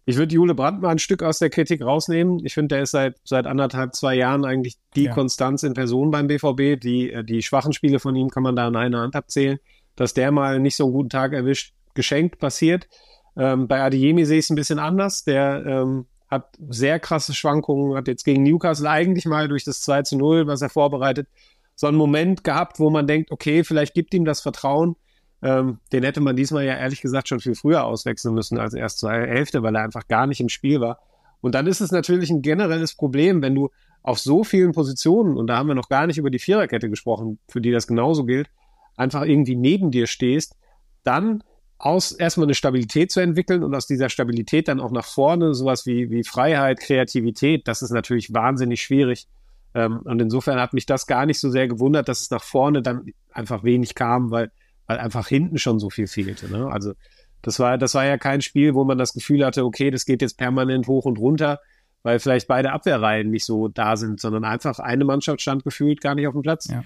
[0.09, 2.41] Ich würde Jule Brandt mal ein Stück aus der Kritik rausnehmen.
[2.45, 5.13] Ich finde, der ist seit, seit anderthalb, zwei Jahren eigentlich die ja.
[5.13, 6.81] Konstanz in Person beim BVB.
[6.81, 9.59] Die, äh, die schwachen Spiele von ihm kann man da in einer Hand abzählen
[9.97, 12.89] dass der mal nicht so einen guten Tag erwischt, geschenkt passiert.
[13.37, 15.25] Ähm, bei Adeyemi sehe ich es ein bisschen anders.
[15.25, 20.03] Der ähm, hat sehr krasse Schwankungen, hat jetzt gegen Newcastle eigentlich mal durch das 2
[20.03, 21.29] zu 0, was er vorbereitet,
[21.75, 24.97] so einen Moment gehabt, wo man denkt, okay, vielleicht gibt ihm das Vertrauen.
[25.43, 28.99] Ähm, den hätte man diesmal ja ehrlich gesagt schon viel früher auswechseln müssen als erst
[28.99, 30.99] zur Hälfte, weil er einfach gar nicht im Spiel war.
[31.43, 33.71] Und dann ist es natürlich ein generelles Problem, wenn du
[34.03, 37.39] auf so vielen Positionen, und da haben wir noch gar nicht über die Viererkette gesprochen,
[37.49, 38.49] für die das genauso gilt,
[38.97, 40.57] einfach irgendwie neben dir stehst,
[41.05, 41.43] dann
[41.79, 45.87] aus erstmal eine Stabilität zu entwickeln und aus dieser Stabilität dann auch nach vorne sowas
[45.87, 49.27] wie, wie Freiheit, Kreativität, das ist natürlich wahnsinnig schwierig.
[49.75, 52.81] Ähm, und insofern hat mich das gar nicht so sehr gewundert, dass es nach vorne
[52.81, 54.51] dann einfach wenig kam, weil,
[54.87, 56.51] weil einfach hinten schon so viel fehlte.
[56.51, 56.67] Ne?
[56.67, 56.95] Also
[57.43, 60.23] das war, das war ja kein Spiel, wo man das Gefühl hatte, okay, das geht
[60.23, 61.61] jetzt permanent hoch und runter,
[62.03, 66.15] weil vielleicht beide Abwehrreihen nicht so da sind, sondern einfach eine Mannschaft stand gefühlt gar
[66.15, 66.69] nicht auf dem Platz.
[66.69, 66.83] Ja.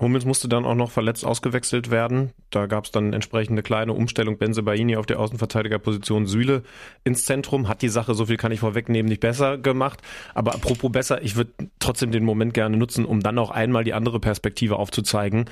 [0.00, 2.32] Hummels musste dann auch noch verletzt ausgewechselt werden.
[2.50, 4.36] Da gab es dann entsprechende kleine Umstellung.
[4.36, 6.64] Benze Baini auf der Außenverteidigerposition, Süle
[7.04, 7.68] ins Zentrum.
[7.68, 10.00] Hat die Sache, so viel kann ich vorwegnehmen, nicht besser gemacht.
[10.34, 13.94] Aber apropos besser, ich würde trotzdem den Moment gerne nutzen, um dann auch einmal die
[13.94, 15.44] andere Perspektive aufzuzeigen.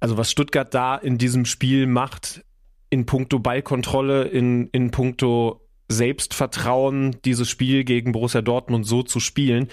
[0.00, 2.44] Also was Stuttgart da in diesem Spiel macht,
[2.90, 9.68] in puncto Ballkontrolle, in, in puncto Selbstvertrauen, dieses Spiel gegen Borussia Dortmund so zu spielen,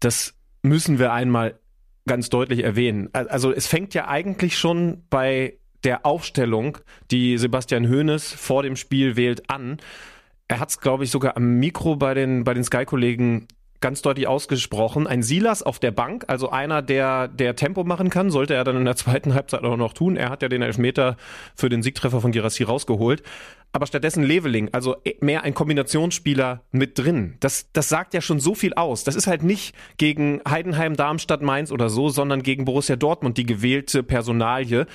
[0.00, 1.59] das müssen wir einmal
[2.10, 3.08] ganz deutlich erwähnen.
[3.12, 6.78] Also es fängt ja eigentlich schon bei der Aufstellung,
[7.12, 9.78] die Sebastian Hoeneß vor dem Spiel wählt, an.
[10.48, 13.46] Er hat es, glaube ich, sogar am Mikro bei den, bei den Sky-Kollegen
[13.80, 15.06] ganz deutlich ausgesprochen.
[15.06, 18.76] Ein Silas auf der Bank, also einer, der, der Tempo machen kann, sollte er dann
[18.76, 20.16] in der zweiten Halbzeit auch noch tun.
[20.16, 21.16] Er hat ja den Elfmeter
[21.54, 23.22] für den Siegtreffer von Girassi rausgeholt.
[23.72, 27.36] Aber stattdessen Leveling, also mehr ein Kombinationsspieler mit drin.
[27.40, 29.04] Das, das sagt ja schon so viel aus.
[29.04, 33.46] Das ist halt nicht gegen Heidenheim, Darmstadt, Mainz oder so, sondern gegen Borussia Dortmund die
[33.46, 34.86] gewählte Personalie,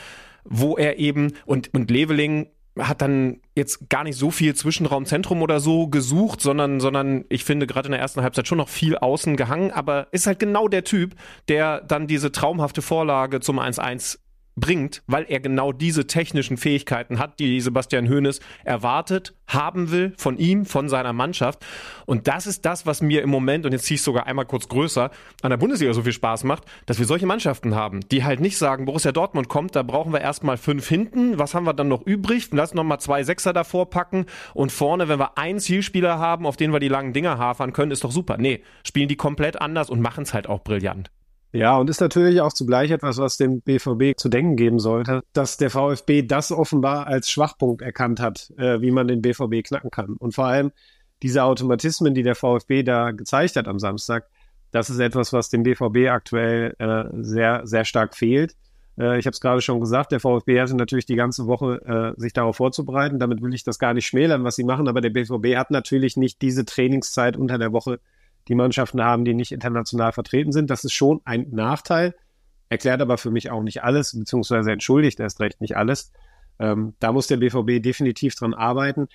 [0.43, 2.47] wo er eben, und, und Leveling
[2.77, 7.67] hat dann jetzt gar nicht so viel Zwischenraumzentrum oder so gesucht, sondern, sondern ich finde
[7.67, 10.83] gerade in der ersten Halbzeit schon noch viel außen gehangen, aber ist halt genau der
[10.83, 11.15] Typ,
[11.47, 14.19] der dann diese traumhafte Vorlage zum 1-1
[14.55, 20.37] bringt, weil er genau diese technischen Fähigkeiten hat, die Sebastian Hoeneß erwartet, haben will von
[20.37, 21.65] ihm, von seiner Mannschaft.
[22.05, 24.67] Und das ist das, was mir im Moment, und jetzt ziehe ich sogar einmal kurz
[24.67, 28.39] größer, an der Bundesliga so viel Spaß macht, dass wir solche Mannschaften haben, die halt
[28.39, 31.87] nicht sagen, Borussia Dortmund kommt, da brauchen wir erstmal fünf hinten, was haben wir dann
[31.87, 32.49] noch übrig?
[32.51, 36.57] Lass noch mal zwei Sechser davor packen und vorne, wenn wir einen Zielspieler haben, auf
[36.57, 38.37] den wir die langen Dinger hafern können, ist doch super.
[38.37, 41.11] Nee, spielen die komplett anders und machen es halt auch brillant.
[41.55, 45.55] Ja, und ist natürlich auch zugleich etwas, was dem BVB zu denken geben sollte, dass
[45.55, 50.17] der VfB das offenbar als Schwachpunkt erkannt hat, äh, wie man den BVB knacken kann.
[50.17, 50.73] Und vor allem
[51.23, 54.27] diese Automatismen, die der VfB da gezeigt hat am Samstag,
[54.71, 58.57] das ist etwas, was dem BVB aktuell äh, sehr, sehr stark fehlt.
[58.99, 62.19] Äh, ich habe es gerade schon gesagt, der VfB hatte natürlich die ganze Woche, äh,
[62.19, 63.17] sich darauf vorzubereiten.
[63.17, 66.17] Damit will ich das gar nicht schmälern, was sie machen, aber der BVB hat natürlich
[66.17, 68.01] nicht diese Trainingszeit unter der Woche,
[68.47, 70.69] die Mannschaften haben, die nicht international vertreten sind.
[70.69, 72.15] Das ist schon ein Nachteil,
[72.69, 76.11] erklärt aber für mich auch nicht alles, beziehungsweise entschuldigt erst recht nicht alles.
[76.59, 79.07] Ähm, da muss der BVB definitiv dran arbeiten.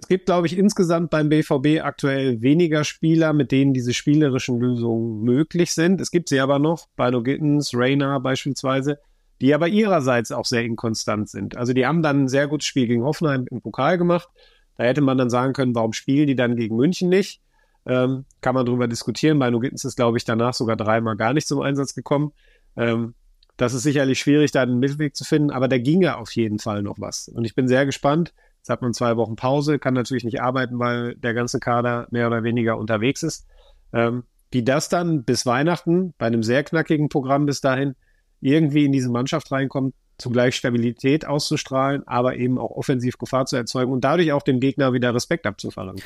[0.00, 5.22] Es gibt, glaube ich, insgesamt beim BVB aktuell weniger Spieler, mit denen diese spielerischen Lösungen
[5.22, 6.00] möglich sind.
[6.00, 9.00] Es gibt sie aber noch, Bino Gittens, Reina beispielsweise,
[9.40, 11.56] die aber ihrerseits auch sehr inkonstant sind.
[11.56, 14.28] Also die haben dann ein sehr gutes Spiel gegen Hoffenheim im Pokal gemacht.
[14.76, 17.40] Da hätte man dann sagen können, warum spielen die dann gegen München nicht?
[17.86, 19.38] Ähm, kann man darüber diskutieren.
[19.38, 22.32] Bei Nugittens ist, glaube ich, danach sogar dreimal gar nicht zum Einsatz gekommen.
[22.76, 23.14] Ähm,
[23.56, 26.82] das ist sicherlich schwierig, da einen Mittelweg zu finden, aber da ginge auf jeden Fall
[26.82, 27.28] noch was.
[27.28, 28.32] Und ich bin sehr gespannt.
[28.58, 32.26] Jetzt hat man zwei Wochen Pause, kann natürlich nicht arbeiten, weil der ganze Kader mehr
[32.26, 33.46] oder weniger unterwegs ist.
[33.92, 37.96] Ähm, wie das dann bis Weihnachten bei einem sehr knackigen Programm bis dahin
[38.40, 43.92] irgendwie in diese Mannschaft reinkommt, zugleich Stabilität auszustrahlen, aber eben auch offensiv Gefahr zu erzeugen
[43.92, 46.02] und dadurch auch dem Gegner wieder Respekt abzuverlangen.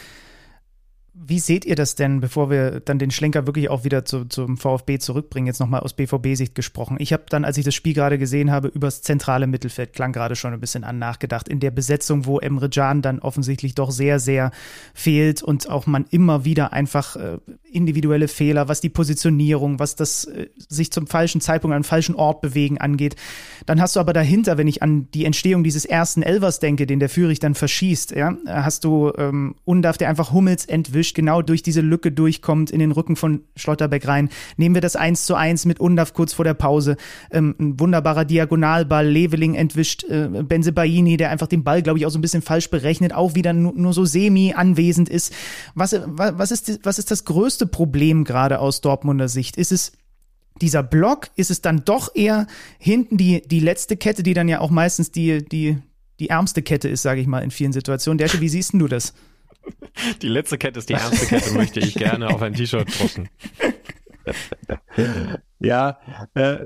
[1.14, 4.56] Wie seht ihr das denn, bevor wir dann den Schlenker wirklich auch wieder zu, zum
[4.56, 6.96] VfB zurückbringen, jetzt nochmal aus BVB-Sicht gesprochen?
[7.00, 10.36] Ich habe dann, als ich das Spiel gerade gesehen habe, übers zentrale Mittelfeld, klang gerade
[10.36, 11.48] schon ein bisschen an, nachgedacht.
[11.48, 14.52] In der Besetzung, wo Emre Can dann offensichtlich doch sehr, sehr
[14.94, 17.36] fehlt und auch man immer wieder einfach äh,
[17.70, 22.40] individuelle Fehler, was die Positionierung, was das äh, sich zum falschen Zeitpunkt an falschen Ort
[22.40, 23.16] bewegen angeht.
[23.66, 27.00] Dann hast du aber dahinter, wenn ich an die Entstehung dieses ersten Elvers denke, den
[27.00, 31.42] der Führig dann verschießt, ja, hast du ähm, Undarf, der einfach Hummels entwischt erwischt, genau
[31.42, 34.28] durch diese Lücke durchkommt in den Rücken von Schlotterbeck rein.
[34.56, 36.96] Nehmen wir das 1 zu 1 mit Undaf kurz vor der Pause.
[37.32, 42.10] Ähm, ein wunderbarer Diagonalball, Leveling entwischt äh, Benzebaini, der einfach den Ball, glaube ich, auch
[42.10, 45.32] so ein bisschen falsch berechnet, auch wieder nur, nur so semi anwesend ist.
[45.74, 49.56] Was, was, ist, was ist das größte Problem gerade aus Dortmunder Sicht?
[49.56, 49.92] Ist es
[50.60, 52.46] dieser Block, ist es dann doch eher
[52.78, 55.78] hinten die, die letzte Kette, die dann ja auch meistens die, die,
[56.20, 58.18] die ärmste Kette ist, sage ich mal, in vielen Situationen.
[58.18, 59.14] Derche, wie siehst du das?
[60.22, 63.28] Die letzte Kette ist die ernste Kette, möchte ich gerne auf ein T-Shirt drucken.
[65.58, 65.98] Ja,
[66.34, 66.58] äh,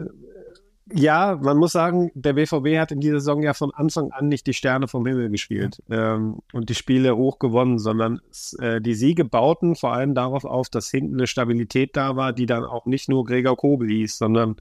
[0.93, 4.47] ja, man muss sagen, der BVB hat in dieser Saison ja von Anfang an nicht
[4.47, 8.21] die Sterne vom Himmel gespielt ähm, und die Spiele hoch gewonnen, sondern
[8.61, 12.47] äh, die Siege bauten vor allem darauf auf, dass hinten eine Stabilität da war, die
[12.47, 14.57] dann auch nicht nur Gregor Kobel hieß, sondern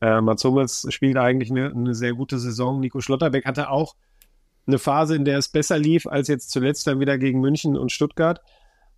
[0.00, 2.78] äh, Mats Hummels spielt eigentlich eine, eine sehr gute Saison.
[2.78, 3.96] Nico Schlotterbeck hatte auch
[4.66, 7.92] eine Phase, in der es besser lief als jetzt zuletzt dann wieder gegen München und
[7.92, 8.40] Stuttgart.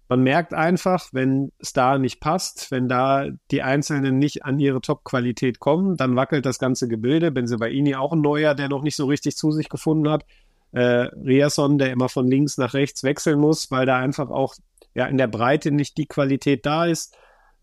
[0.09, 4.81] Man merkt einfach, wenn es da nicht passt, wenn da die Einzelnen nicht an ihre
[4.81, 7.33] Top-Qualität kommen, dann wackelt das ganze Gebilde.
[7.33, 10.25] Benzebaini auch ein Neuer, der noch nicht so richtig zu sich gefunden hat.
[10.71, 14.55] Äh, Riasson, der immer von links nach rechts wechseln muss, weil da einfach auch
[14.95, 17.17] ja in der Breite nicht die Qualität da ist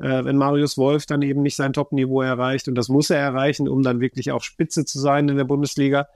[0.04, 3.70] äh, wenn Marius Wolf dann eben nicht sein Top-Niveau erreicht und das muss er erreichen,
[3.70, 6.08] um dann wirklich auch Spitze zu sein in der Bundesliga,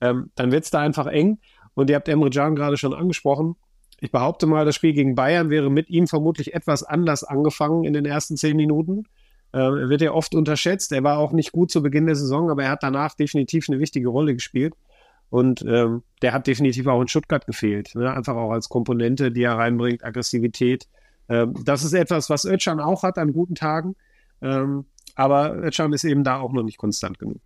[0.00, 1.38] ähm, dann wird es da einfach eng.
[1.74, 3.54] Und ihr habt Emre Can gerade schon angesprochen.
[4.00, 7.92] Ich behaupte mal, das Spiel gegen Bayern wäre mit ihm vermutlich etwas anders angefangen in
[7.92, 9.04] den ersten zehn Minuten.
[9.52, 10.90] Äh, er wird ja oft unterschätzt.
[10.90, 13.78] Er war auch nicht gut zu Beginn der Saison, aber er hat danach definitiv eine
[13.78, 14.74] wichtige Rolle gespielt.
[15.30, 17.94] Und ähm, der hat definitiv auch in Stuttgart gefehlt.
[17.94, 18.12] Ne?
[18.12, 20.88] Einfach auch als Komponente, die er reinbringt, Aggressivität.
[21.28, 23.96] Ähm, das ist etwas, was Özcan auch hat an guten Tagen.
[24.42, 27.40] Ähm, aber Özcan ist eben da auch noch nicht konstant genug.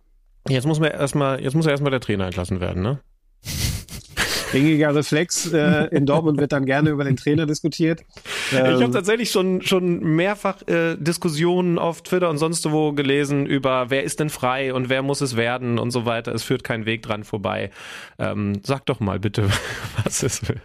[0.47, 2.99] Jetzt muss man erstmal, jetzt muss ja erstmal der Trainer entlassen werden, ne?
[4.51, 5.51] Gängiger Reflex.
[5.53, 8.01] Äh, in Dortmund wird dann gerne über den Trainer diskutiert.
[8.51, 13.45] Ähm, ich habe tatsächlich schon, schon mehrfach äh, Diskussionen auf Twitter und sonst wo gelesen
[13.45, 16.33] über, wer ist denn frei und wer muss es werden und so weiter.
[16.33, 17.71] Es führt kein Weg dran vorbei.
[18.19, 19.47] Ähm, sag doch mal bitte,
[20.03, 20.61] was es will.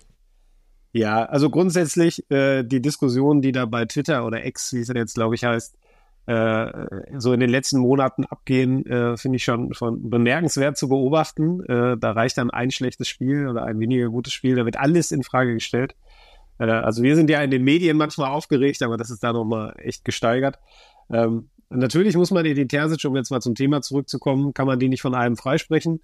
[0.96, 5.14] Ja, also grundsätzlich äh, die Diskussion, die da bei Twitter oder X, wie es jetzt
[5.14, 5.76] glaube ich heißt,
[6.24, 6.70] äh,
[7.18, 11.62] so in den letzten Monaten abgehen, äh, finde ich schon, schon bemerkenswert zu beobachten.
[11.66, 15.12] Äh, da reicht dann ein schlechtes Spiel oder ein weniger gutes Spiel, da wird alles
[15.12, 15.94] in Frage gestellt.
[16.58, 19.74] Äh, also wir sind ja in den Medien manchmal aufgeregt, aber das ist da nochmal
[19.76, 20.58] echt gesteigert.
[21.10, 24.88] Ähm, natürlich muss man die Terzic, um jetzt mal zum Thema zurückzukommen, kann man die
[24.88, 26.00] nicht von einem freisprechen.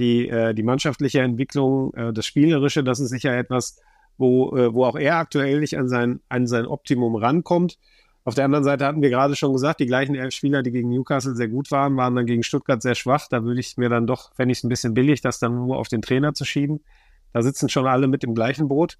[0.00, 3.78] Die, äh, die mannschaftliche Entwicklung, äh, das Spielerische, das ist sicher etwas,
[4.18, 7.78] wo, äh, wo auch er aktuell nicht an sein, an sein Optimum rankommt.
[8.24, 10.90] Auf der anderen Seite hatten wir gerade schon gesagt, die gleichen elf Spieler, die gegen
[10.90, 13.26] Newcastle sehr gut waren, waren dann gegen Stuttgart sehr schwach.
[13.28, 15.78] Da würde ich mir dann doch, fände ich es ein bisschen billig, das dann nur
[15.78, 16.84] auf den Trainer zu schieben.
[17.32, 18.98] Da sitzen schon alle mit dem gleichen Boot.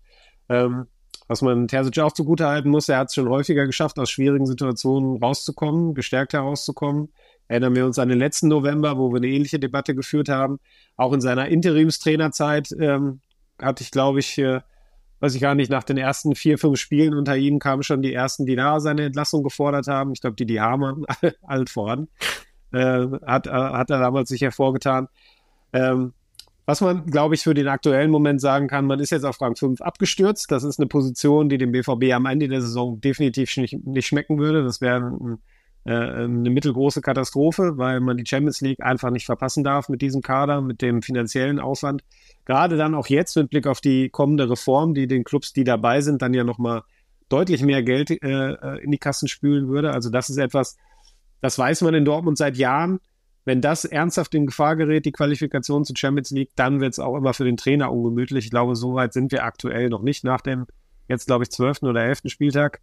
[0.49, 0.87] Ähm,
[1.29, 5.23] was man Terzic auch zugutehalten muss, er hat es schon häufiger geschafft, aus schwierigen Situationen
[5.23, 7.13] rauszukommen, gestärkt herauszukommen.
[7.47, 10.59] Erinnern wir uns an den letzten November, wo wir eine ähnliche Debatte geführt haben.
[10.97, 13.21] Auch in seiner Interimstrainerzeit ähm,
[13.61, 14.63] hatte ich, glaube ich, äh,
[15.23, 18.12] weiß ich gar nicht, nach den ersten vier, fünf Spielen unter ihm kamen schon die
[18.12, 20.12] ersten, die da seine Entlassung gefordert haben.
[20.12, 21.05] Ich glaube, die, die Hamann,
[21.47, 22.09] alt voran,
[22.73, 25.07] äh, hat, hat er damals sich hervorgetan.
[25.73, 26.12] Ähm,
[26.66, 29.55] was man, glaube ich, für den aktuellen Moment sagen kann, man ist jetzt auf Rang
[29.55, 30.51] 5 abgestürzt.
[30.51, 34.39] Das ist eine Position, die dem BVB am Ende der Saison definitiv nicht, nicht schmecken
[34.39, 34.64] würde.
[34.64, 35.39] Das wäre ein,
[35.91, 40.61] eine mittelgroße Katastrophe, weil man die Champions League einfach nicht verpassen darf mit diesem Kader,
[40.61, 42.05] mit dem finanziellen Aufwand
[42.45, 46.01] gerade dann auch jetzt mit Blick auf die kommende Reform, die den Clubs, die dabei
[46.01, 46.83] sind, dann ja nochmal
[47.28, 49.93] deutlich mehr Geld äh, äh, in die Kassen spülen würde.
[49.93, 50.76] Also das ist etwas,
[51.41, 53.01] das weiß man in Dortmund seit Jahren.
[53.45, 57.16] Wenn das ernsthaft in Gefahr gerät, die Qualifikation zur Champions League, dann wird es auch
[57.16, 58.45] immer für den Trainer ungemütlich.
[58.45, 60.66] Ich glaube, so weit sind wir aktuell noch nicht nach dem
[61.09, 62.80] jetzt, glaube ich, zwölften oder elften Spieltag.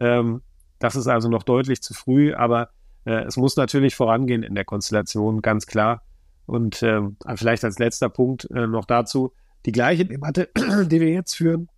[0.00, 0.40] Ähm,
[0.78, 2.70] das ist also noch deutlich zu früh, aber
[3.04, 6.02] äh, es muss natürlich vorangehen in der Konstellation, ganz klar.
[6.46, 7.00] Und äh,
[7.34, 9.32] vielleicht als letzter Punkt äh, noch dazu,
[9.66, 10.48] die gleiche Debatte,
[10.86, 11.68] die wir jetzt führen,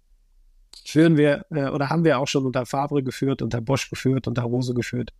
[0.84, 4.42] führen wir äh, oder haben wir auch schon unter Fabre geführt, unter Bosch geführt, unter
[4.42, 5.12] Rose geführt.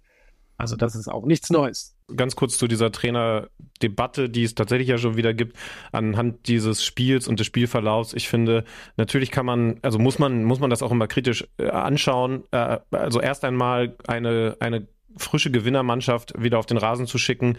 [0.61, 1.97] Also das ist auch nichts Neues.
[2.15, 5.57] Ganz kurz zu dieser Trainerdebatte, die es tatsächlich ja schon wieder gibt,
[5.91, 8.13] anhand dieses Spiels und des Spielverlaufs.
[8.13, 8.65] Ich finde,
[8.99, 12.45] natürlich kann man, also muss man, muss man das auch immer kritisch äh, anschauen.
[12.51, 14.87] Äh, also erst einmal eine, eine
[15.17, 17.57] frische Gewinnermannschaft wieder auf den Rasen zu schicken,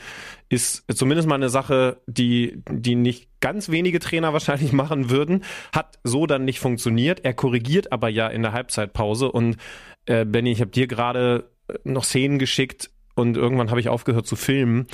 [0.47, 5.43] ist zumindest mal eine Sache, die, die nicht ganz wenige Trainer wahrscheinlich machen würden.
[5.73, 7.25] Hat so dann nicht funktioniert.
[7.25, 9.31] Er korrigiert aber ja in der Halbzeitpause.
[9.31, 9.57] Und
[10.05, 11.49] äh, Benny, ich habe dir gerade
[11.83, 14.87] noch Szenen geschickt und irgendwann habe ich aufgehört zu filmen.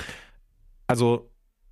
[0.88, 1.30] Also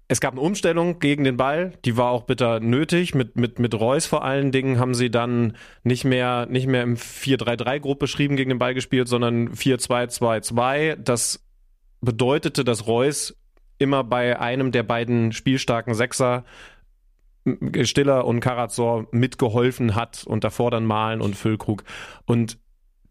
[0.08, 3.16] es gab eine Umstellung gegen den Ball, die war auch bitter nötig.
[3.16, 6.96] Mit, mit, mit Reus vor allen Dingen haben sie dann nicht mehr, nicht mehr im
[6.96, 10.96] 4-3-3-Gruppe beschrieben gegen den Ball gespielt, sondern 4-2-2-2.
[10.96, 11.44] Das
[12.02, 13.36] bedeutete, dass Reus
[13.80, 16.46] immer bei einem der beiden spielstarken Sechser
[17.84, 21.84] Stiller und Karazor mitgeholfen hat und davor dann Malen und Füllkrug.
[22.26, 22.58] Und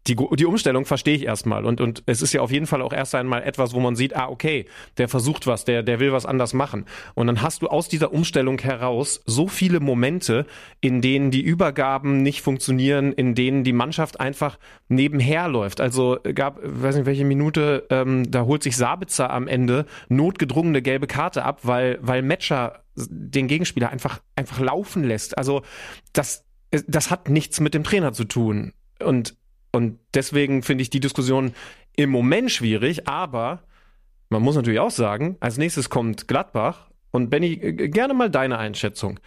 [0.07, 1.65] die, die Umstellung verstehe ich erstmal.
[1.65, 4.15] Und, und es ist ja auf jeden Fall auch erst einmal etwas, wo man sieht,
[4.15, 4.65] ah, okay,
[4.97, 6.85] der versucht was, der, der will was anders machen.
[7.15, 10.45] Und dann hast du aus dieser Umstellung heraus so viele Momente,
[10.79, 15.81] in denen die Übergaben nicht funktionieren, in denen die Mannschaft einfach nebenher läuft.
[15.81, 21.07] Also gab, weiß nicht welche Minute, ähm, da holt sich Sabitzer am Ende notgedrungene gelbe
[21.07, 25.37] Karte ab, weil, weil Matcher den Gegenspieler einfach, einfach laufen lässt.
[25.37, 25.63] Also
[26.13, 28.73] das, das hat nichts mit dem Trainer zu tun.
[29.03, 29.35] Und
[29.75, 31.53] und deswegen finde ich die Diskussion
[31.97, 33.63] im Moment schwierig, aber
[34.29, 36.87] man muss natürlich auch sagen, als nächstes kommt Gladbach.
[37.11, 39.19] Und Benny, gerne mal deine Einschätzung.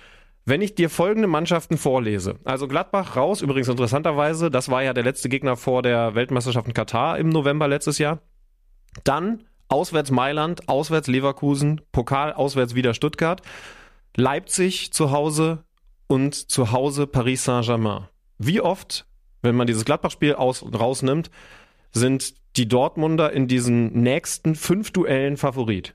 [0.46, 5.04] Wenn ich dir folgende Mannschaften vorlese, also Gladbach raus, übrigens interessanterweise, das war ja der
[5.04, 8.20] letzte Gegner vor der Weltmeisterschaft in Katar im November letztes Jahr.
[9.04, 13.42] Dann auswärts Mailand, auswärts Leverkusen, Pokal auswärts wieder Stuttgart,
[14.16, 15.64] Leipzig zu Hause
[16.06, 18.08] und zu Hause Paris Saint-Germain.
[18.38, 19.07] Wie oft
[19.42, 21.30] wenn man dieses Gladbach-Spiel rausnimmt,
[21.92, 25.94] sind die Dortmunder in diesen nächsten fünf Duellen Favorit.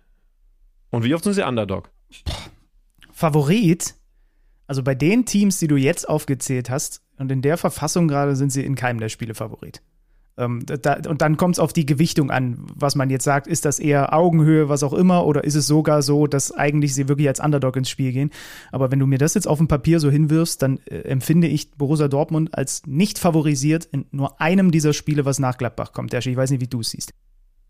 [0.89, 1.89] Und wie oft sind sie Underdog?
[3.11, 3.95] Favorit?
[4.67, 8.51] Also bei den Teams, die du jetzt aufgezählt hast, und in der Verfassung gerade sind
[8.51, 9.81] sie in keinem der Spiele Favorit.
[10.35, 13.45] Ähm, da, und dann kommt es auf die Gewichtung an, was man jetzt sagt.
[13.45, 17.07] Ist das eher Augenhöhe, was auch immer, oder ist es sogar so, dass eigentlich sie
[17.07, 18.31] wirklich als Underdog ins Spiel gehen?
[18.71, 21.71] Aber wenn du mir das jetzt auf dem Papier so hinwirfst, dann äh, empfinde ich
[21.71, 26.13] Borussia Dortmund als nicht favorisiert in nur einem dieser Spiele, was nach Gladbach kommt.
[26.13, 27.13] Der ich weiß nicht, wie du es siehst.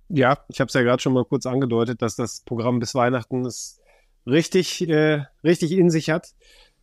[0.09, 3.45] Ja, ich habe es ja gerade schon mal kurz angedeutet, dass das Programm bis Weihnachten
[3.45, 3.81] es
[4.25, 6.33] richtig, äh, richtig in sich hat.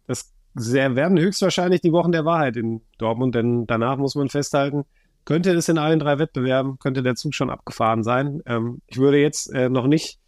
[0.07, 4.85] Das werden höchstwahrscheinlich die Wochen der Wahrheit in Dortmund, denn danach muss man festhalten,
[5.25, 8.43] könnte es in allen drei Wettbewerben, könnte der Zug schon abgefahren sein.
[8.47, 10.18] Ähm, ich würde jetzt äh, noch nicht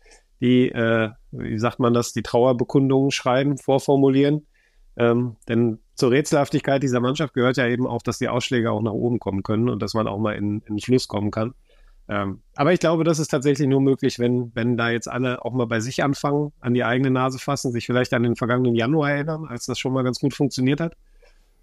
[0.41, 4.47] die, äh, wie sagt man das, die Trauerbekundungen schreiben, vorformulieren.
[4.97, 8.93] Ähm, denn zur Rätselhaftigkeit dieser Mannschaft gehört ja eben auch, dass die Ausschläge auch nach
[8.93, 11.55] oben kommen können und dass man auch mal in, in den Fluss kommen kann.
[12.09, 15.53] Ähm, aber ich glaube, das ist tatsächlich nur möglich, wenn, wenn da jetzt alle auch
[15.53, 19.13] mal bei sich anfangen, an die eigene Nase fassen, sich vielleicht an den vergangenen Januar
[19.13, 20.97] erinnern, als das schon mal ganz gut funktioniert hat.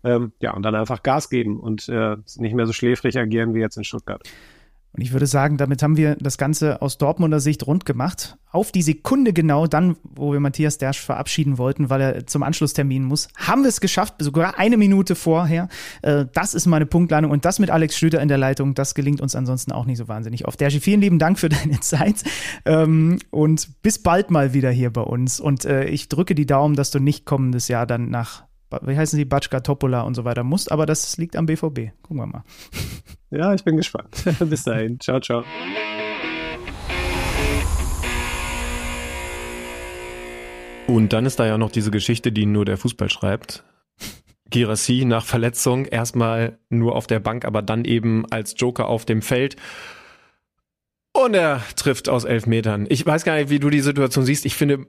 [0.04, 3.60] Ähm, ja, und dann einfach Gas geben und äh, nicht mehr so schläfrig agieren wie
[3.60, 4.22] jetzt in Stuttgart.
[4.92, 8.38] Und ich würde sagen, damit haben wir das Ganze aus Dortmunder Sicht rund gemacht.
[8.52, 13.04] Auf die Sekunde genau dann, wo wir Matthias Dersch verabschieden wollten, weil er zum Anschlusstermin
[13.04, 15.70] muss, haben wir es geschafft, sogar eine Minute vorher.
[16.02, 19.22] Äh, das ist meine Punktlandung und das mit Alex Schlüter in der Leitung, das gelingt
[19.22, 20.60] uns ansonsten auch nicht so wahnsinnig oft.
[20.60, 22.24] Derschi, vielen lieben Dank für deine Zeit
[22.66, 25.40] ähm, und bis bald mal wieder hier bei uns.
[25.40, 28.49] Und äh, ich drücke die Daumen, dass du nicht kommendes Jahr dann nach
[28.82, 31.92] wie heißen sie, Batschka, Topola und so weiter musst, aber das liegt am BVB.
[32.02, 32.44] Gucken wir mal.
[33.32, 34.24] Ja, ich bin gespannt.
[34.40, 35.00] Bis dahin.
[35.00, 35.44] Ciao, ciao.
[40.88, 43.64] Und dann ist da ja noch diese Geschichte, die nur der Fußball schreibt.
[44.50, 49.22] Girassi nach Verletzung erstmal nur auf der Bank, aber dann eben als Joker auf dem
[49.22, 49.56] Feld.
[51.14, 52.88] Und er trifft aus elf Metern.
[52.90, 54.46] Ich weiß gar nicht, wie du die Situation siehst.
[54.46, 54.88] Ich finde,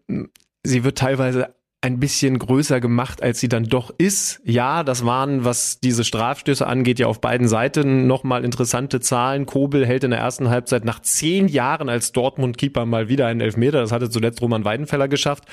[0.62, 4.40] sie wird teilweise ein bisschen größer gemacht, als sie dann doch ist.
[4.44, 9.46] Ja, das waren, was diese Strafstöße angeht, ja auf beiden Seiten nochmal interessante Zahlen.
[9.46, 13.80] Kobel hält in der ersten Halbzeit nach zehn Jahren als Dortmund-Keeper mal wieder einen Elfmeter.
[13.80, 15.44] Das hatte zuletzt Roman Weidenfeller geschafft.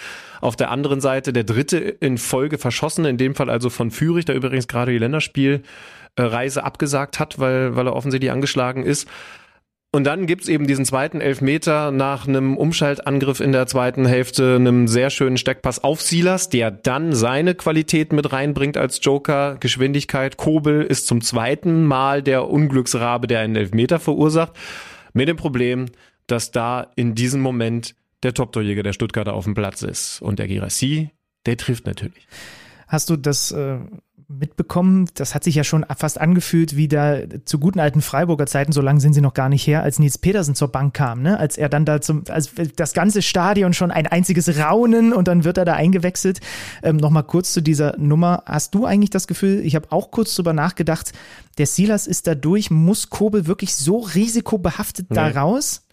[0.41, 4.25] Auf der anderen Seite der dritte in Folge verschossene, in dem Fall also von Fürich,
[4.25, 9.07] der übrigens gerade die Länderspielreise abgesagt hat, weil, weil er offensichtlich angeschlagen ist.
[9.94, 14.88] Und dann gibt's eben diesen zweiten Elfmeter nach einem Umschaltangriff in der zweiten Hälfte, einem
[14.88, 20.36] sehr schönen Steckpass auf Silas, der dann seine Qualität mit reinbringt als Joker, Geschwindigkeit.
[20.36, 24.54] Kobel ist zum zweiten Mal der Unglücksrabe, der einen Elfmeter verursacht.
[25.14, 25.86] Mit dem Problem,
[26.28, 30.22] dass da in diesem Moment der Top-Torjäger der Stuttgarter auf dem Platz ist.
[30.22, 31.12] Und der Girassi,
[31.46, 32.28] der trifft natürlich.
[32.88, 33.80] Hast du das äh,
[34.30, 35.09] mitbekommen.
[35.15, 38.82] Das hat sich ja schon fast angefühlt wie da zu guten alten Freiburger Zeiten, so
[38.82, 41.39] lange sind sie noch gar nicht her, als Nils Petersen zur Bank kam, ne?
[41.39, 45.45] Als er dann da zum, als das ganze Stadion schon ein einziges Raunen und dann
[45.45, 46.41] wird er da eingewechselt.
[46.84, 48.43] Ähm, Nochmal kurz zu dieser Nummer.
[48.45, 51.13] Hast du eigentlich das Gefühl, ich habe auch kurz drüber nachgedacht,
[51.57, 55.15] der Silas ist dadurch, muss Kobel wirklich so risikobehaftet nee.
[55.15, 55.88] da raus?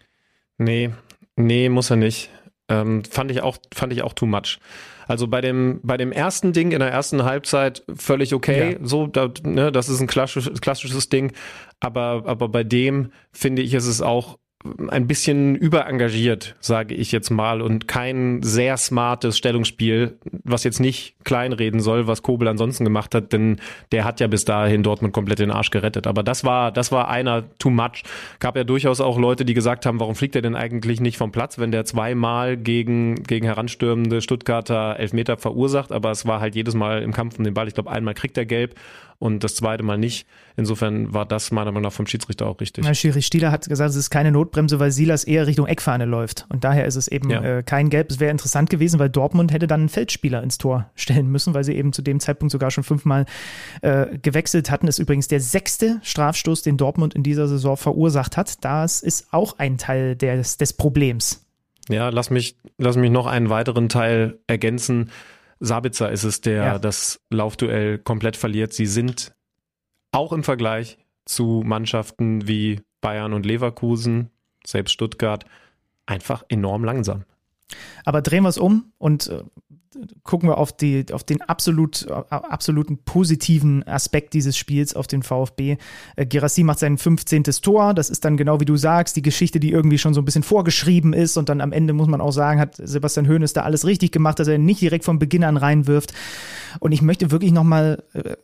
[0.58, 0.90] Nee,
[1.36, 2.30] nee, muss er nicht.
[2.68, 4.58] Ähm, fand ich auch, fand ich auch too much.
[5.06, 8.72] Also bei dem, bei dem ersten Ding in der ersten Halbzeit völlig okay.
[8.72, 8.78] Ja.
[8.82, 11.32] So, da, ne, das ist ein klassisches, klassisches Ding.
[11.80, 14.38] Aber, aber bei dem finde ich, ist es auch
[14.88, 21.16] ein bisschen überengagiert, sage ich jetzt mal, und kein sehr smartes Stellungsspiel, was jetzt nicht
[21.24, 23.60] kleinreden soll, was Kobel ansonsten gemacht hat, denn
[23.92, 26.06] der hat ja bis dahin Dortmund komplett den Arsch gerettet.
[26.06, 28.04] Aber das war, das war einer too much.
[28.40, 31.30] Gab ja durchaus auch Leute, die gesagt haben, warum fliegt er denn eigentlich nicht vom
[31.30, 36.74] Platz, wenn der zweimal gegen, gegen heranstürmende Stuttgarter Elfmeter verursacht, aber es war halt jedes
[36.74, 37.68] Mal im Kampf um den Ball.
[37.68, 38.74] Ich glaube, einmal kriegt er gelb
[39.24, 40.26] und das zweite Mal nicht.
[40.54, 42.84] Insofern war das meiner Meinung nach vom Schiedsrichter auch richtig.
[42.84, 46.44] Na, Schiri Stieler hat gesagt, es ist keine Notbremse, weil Silas eher Richtung Eckfahne läuft.
[46.50, 47.42] Und daher ist es eben ja.
[47.42, 48.10] äh, kein Gelb.
[48.10, 51.64] Es wäre interessant gewesen, weil Dortmund hätte dann einen Feldspieler ins Tor stellen müssen, weil
[51.64, 53.24] sie eben zu dem Zeitpunkt sogar schon fünfmal
[53.80, 54.84] äh, gewechselt hatten.
[54.84, 58.62] Das ist übrigens der sechste Strafstoß, den Dortmund in dieser Saison verursacht hat.
[58.62, 61.46] Das ist auch ein Teil des, des Problems.
[61.88, 65.10] Ja, lass mich, lass mich noch einen weiteren Teil ergänzen.
[65.64, 66.78] Sabitzer ist es, der ja.
[66.78, 68.72] das Laufduell komplett verliert.
[68.72, 69.34] Sie sind
[70.12, 74.30] auch im Vergleich zu Mannschaften wie Bayern und Leverkusen,
[74.64, 75.44] selbst Stuttgart,
[76.06, 77.24] einfach enorm langsam.
[78.04, 79.42] Aber drehen wir es um und äh,
[80.22, 85.76] gucken wir auf, die, auf den absolut, absoluten positiven Aspekt dieses Spiels, auf den VfB.
[86.16, 87.44] Äh, Gerassi macht sein 15.
[87.62, 87.94] Tor.
[87.94, 90.42] Das ist dann genau wie du sagst, die Geschichte, die irgendwie schon so ein bisschen
[90.42, 91.36] vorgeschrieben ist.
[91.36, 94.38] Und dann am Ende muss man auch sagen, hat Sebastian Hoeneß da alles richtig gemacht,
[94.38, 96.14] dass er nicht direkt von Beginn an reinwirft.
[96.80, 98.36] Und ich möchte wirklich nochmal, äh,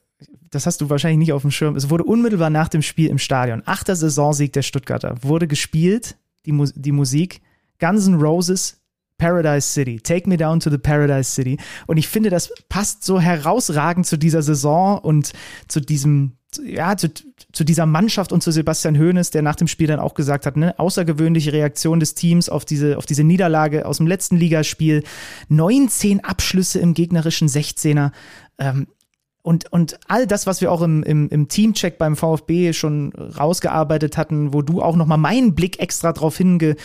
[0.51, 3.19] das hast du wahrscheinlich nicht auf dem Schirm, es wurde unmittelbar nach dem Spiel im
[3.19, 7.41] Stadion, achter Saisonsieg der Stuttgarter, wurde gespielt, die, Mu die Musik,
[7.79, 8.80] Guns N' Roses,
[9.21, 10.01] Paradise City.
[10.01, 11.59] Take me down to the Paradise City.
[11.87, 15.33] Und ich finde, das passt so herausragend zu dieser Saison und
[15.68, 16.33] zu diesem,
[16.64, 17.09] ja, zu,
[17.53, 20.57] zu dieser Mannschaft und zu Sebastian Hoeneß, der nach dem Spiel dann auch gesagt hat,
[20.57, 25.05] ne, außergewöhnliche Reaktion des Teams auf diese, auf diese Niederlage aus dem letzten Ligaspiel.
[25.49, 28.11] 19 Abschlüsse im gegnerischen 16er.
[28.59, 28.87] Ähm,
[29.43, 34.18] Und, und all das, was wir auch im, im, im Teamcheck beim VfB schon rausgearbeitet
[34.18, 36.77] hatten, wo du auch nochmal meinen Blick extra drauf hinge,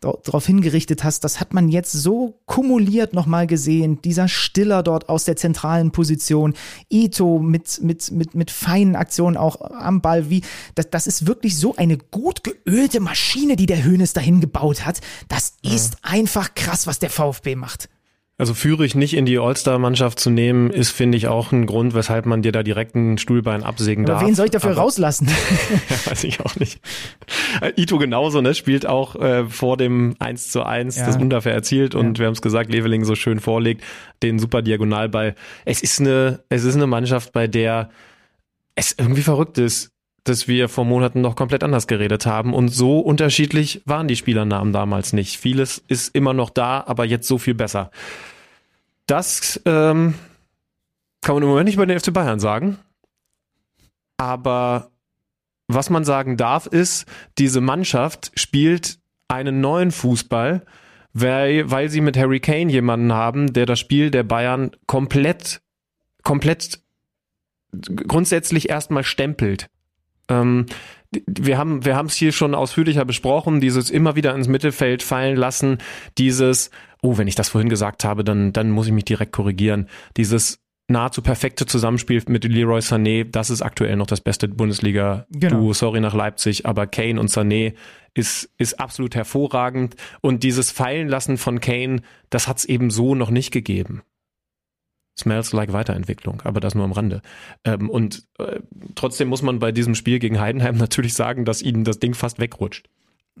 [0.00, 4.00] darauf hingerichtet hast, das hat man jetzt so kumuliert nochmal gesehen.
[4.02, 6.54] Dieser Stiller dort aus der zentralen Position,
[6.88, 10.42] Ito mit, mit, mit, mit feinen Aktionen auch am Ball, wie,
[10.74, 15.00] das, das ist wirklich so eine gut geölte Maschine, die der Hönes dahin gebaut hat.
[15.28, 15.98] Das ist ja.
[16.10, 17.88] einfach krass, was der VfB macht.
[18.40, 22.24] Also Führig nicht in die All-Star-Mannschaft zu nehmen, ist, finde ich, auch ein Grund, weshalb
[22.24, 24.26] man dir da direkt ein Stuhlbein absägen Aber darf.
[24.26, 25.28] wen soll ich dafür Aber, rauslassen?
[25.90, 26.80] ja, weiß ich auch nicht.
[27.60, 28.54] Äh, Ito genauso, ne?
[28.54, 31.06] Spielt auch äh, vor dem 1 zu 1 ja.
[31.06, 32.22] das Wunderfair erzielt und ja.
[32.22, 33.84] wir haben es gesagt, Leveling so schön vorlegt,
[34.22, 35.34] den super Diagonalball.
[35.66, 37.90] Es ist eine, es ist eine Mannschaft, bei der
[38.74, 39.92] es irgendwie verrückt ist
[40.24, 42.52] dass wir vor Monaten noch komplett anders geredet haben.
[42.52, 45.38] Und so unterschiedlich waren die Spielernamen damals nicht.
[45.38, 47.90] Vieles ist immer noch da, aber jetzt so viel besser.
[49.10, 50.14] Das ähm,
[51.20, 52.78] kann man im Moment nicht bei den FC Bayern sagen.
[54.18, 54.92] Aber
[55.66, 57.06] was man sagen darf, ist,
[57.36, 60.64] diese Mannschaft spielt einen neuen Fußball,
[61.12, 65.60] weil, weil sie mit Harry Kane jemanden haben, der das Spiel der Bayern komplett,
[66.22, 66.80] komplett
[68.06, 69.70] grundsätzlich erstmal stempelt.
[70.28, 70.66] Ähm,
[71.26, 75.36] wir haben wir haben es hier schon ausführlicher besprochen, dieses immer wieder ins Mittelfeld fallen
[75.36, 75.78] lassen,
[76.16, 76.70] dieses
[77.02, 79.88] oh, wenn ich das vorhin gesagt habe, dann dann muss ich mich direkt korrigieren.
[80.16, 85.48] Dieses nahezu perfekte Zusammenspiel mit Leroy Sané, das ist aktuell noch das beste Bundesliga Duo,
[85.48, 85.72] genau.
[85.72, 87.74] sorry nach Leipzig, aber Kane und Sané
[88.12, 93.30] ist ist absolut hervorragend und dieses Fallenlassen von Kane, das hat es eben so noch
[93.30, 94.02] nicht gegeben.
[95.18, 97.20] Smells like Weiterentwicklung, aber das nur am Rande.
[97.64, 98.60] Ähm, und äh,
[98.94, 102.38] trotzdem muss man bei diesem Spiel gegen Heidenheim natürlich sagen, dass ihnen das Ding fast
[102.38, 102.88] wegrutscht.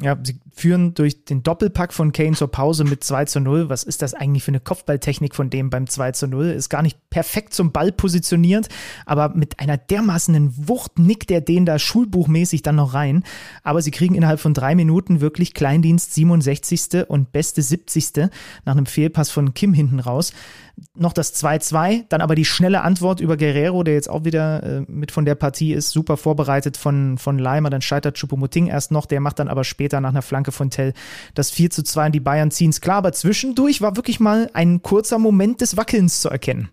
[0.02, 3.68] Ja, sie führen durch den Doppelpack von Kane zur Pause mit 2 zu 0.
[3.68, 6.46] Was ist das eigentlich für eine Kopfballtechnik von dem beim 2 zu 0?
[6.46, 8.68] Ist gar nicht perfekt zum Ball positioniert,
[9.04, 13.24] aber mit einer dermaßenen Wucht nickt er den da schulbuchmäßig dann noch rein.
[13.62, 17.08] Aber sie kriegen innerhalb von drei Minuten wirklich Kleindienst 67.
[17.08, 18.30] und beste 70.
[18.64, 20.32] nach einem Fehlpass von Kim hinten raus
[20.96, 24.80] noch das 2-2, dann aber die schnelle Antwort über Guerrero, der jetzt auch wieder äh,
[24.88, 29.06] mit von der Partie ist, super vorbereitet von, von Leimer, dann scheitert Choupo-Moting erst noch,
[29.06, 30.92] der macht dann aber später nach einer Flanke von Tell
[31.34, 34.50] das 4 zu 2 und die Bayern ziehen es klar, aber zwischendurch war wirklich mal
[34.52, 36.70] ein kurzer Moment des Wackelns zu erkennen.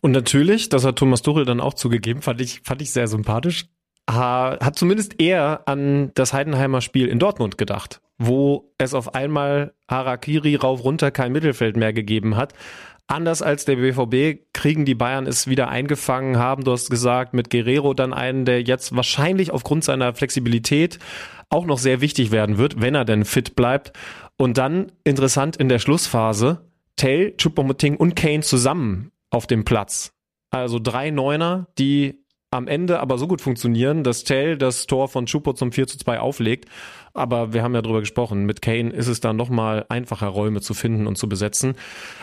[0.00, 3.66] Und natürlich, das hat Thomas Tuchel dann auch zugegeben, fand ich, fand ich sehr sympathisch,
[4.08, 10.56] hat zumindest er an das Heidenheimer Spiel in Dortmund gedacht, wo es auf einmal Harakiri
[10.56, 12.52] rauf runter kein Mittelfeld mehr gegeben hat.
[13.06, 17.48] Anders als der BVB kriegen die Bayern es wieder eingefangen, haben, du hast gesagt, mit
[17.48, 20.98] Guerrero dann einen, der jetzt wahrscheinlich aufgrund seiner Flexibilität
[21.48, 23.92] auch noch sehr wichtig werden wird, wenn er denn fit bleibt.
[24.36, 30.12] Und dann interessant in der Schlussphase, Tell, Choupo-Moting und Kane zusammen auf dem Platz.
[30.50, 35.26] Also drei Neuner, die am Ende aber so gut funktionieren, dass Tell das Tor von
[35.26, 36.68] Chupo zum 4 zu 2 auflegt.
[37.14, 40.74] Aber wir haben ja drüber gesprochen, mit Kane ist es dann nochmal einfacher, Räume zu
[40.74, 41.74] finden und zu besetzen.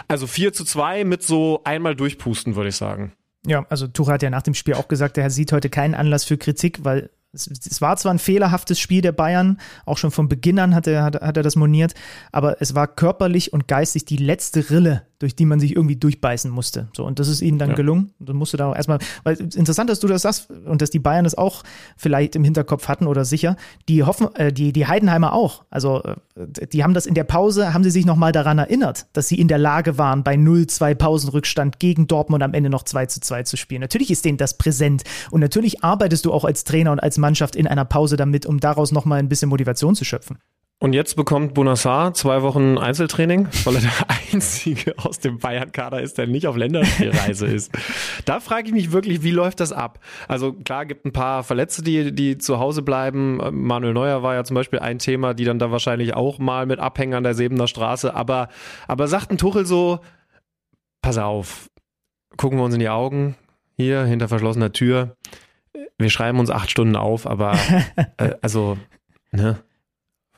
[0.07, 3.13] Also 4 zu 2 mit so einmal durchpusten, würde ich sagen.
[3.45, 6.23] Ja, also Tuchel hat ja nach dem Spiel auch gesagt, er sieht heute keinen Anlass
[6.23, 10.29] für Kritik, weil es, es, war zwar ein fehlerhaftes Spiel der Bayern, auch schon von
[10.29, 11.93] Beginn an hat er, hat, hat er das moniert,
[12.31, 16.51] aber es war körperlich und geistig die letzte Rille durch die man sich irgendwie durchbeißen
[16.51, 16.87] musste.
[16.93, 17.75] So, und das ist ihnen dann ja.
[17.75, 18.11] gelungen.
[18.19, 21.25] Du musst da auch erstmal, weil interessant, dass du das sagst und dass die Bayern
[21.25, 21.63] es auch
[21.95, 23.55] vielleicht im Hinterkopf hatten oder sicher.
[23.87, 25.63] Die hoffen, äh, die, die Heidenheimer auch.
[25.69, 29.27] Also, äh, die haben das in der Pause, haben sie sich nochmal daran erinnert, dass
[29.29, 33.21] sie in der Lage waren, bei 0-2 Pausenrückstand gegen Dortmund am Ende noch 2 zu
[33.21, 33.81] 2 zu spielen.
[33.81, 35.03] Natürlich ist denen das präsent.
[35.31, 38.59] Und natürlich arbeitest du auch als Trainer und als Mannschaft in einer Pause damit, um
[38.59, 40.37] daraus nochmal ein bisschen Motivation zu schöpfen.
[40.79, 43.91] Und jetzt bekommt Bonassar zwei Wochen Einzeltraining, weil er der
[44.33, 47.71] Einzige aus dem Bayern-Kader ist, der nicht auf Länderspielreise ist.
[48.25, 49.99] Da frage ich mich wirklich, wie läuft das ab?
[50.27, 53.39] Also klar, gibt ein paar Verletzte, die, die zu Hause bleiben.
[53.51, 56.79] Manuel Neuer war ja zum Beispiel ein Thema, die dann da wahrscheinlich auch mal mit
[56.79, 58.13] abhängen an der Sebener Straße.
[58.13, 58.49] Aber,
[58.87, 60.01] aber sagt ein Tuchel so,
[61.01, 61.69] pass auf,
[62.35, 63.35] gucken wir uns in die Augen,
[63.77, 65.15] hier hinter verschlossener Tür.
[65.97, 67.57] Wir schreiben uns acht Stunden auf, aber
[68.17, 68.77] äh, also,
[69.31, 69.57] ne?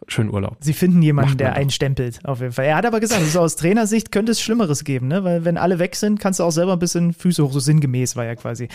[0.07, 0.57] schönen Urlaub.
[0.59, 2.65] Sie finden jemanden, der einen stempelt, auf jeden Fall.
[2.65, 5.23] Er hat aber gesagt, also aus Trainersicht könnte es Schlimmeres geben, ne?
[5.23, 8.15] Weil wenn alle weg sind, kannst du auch selber ein bisschen Füße hoch, so sinngemäß
[8.15, 8.67] war ja quasi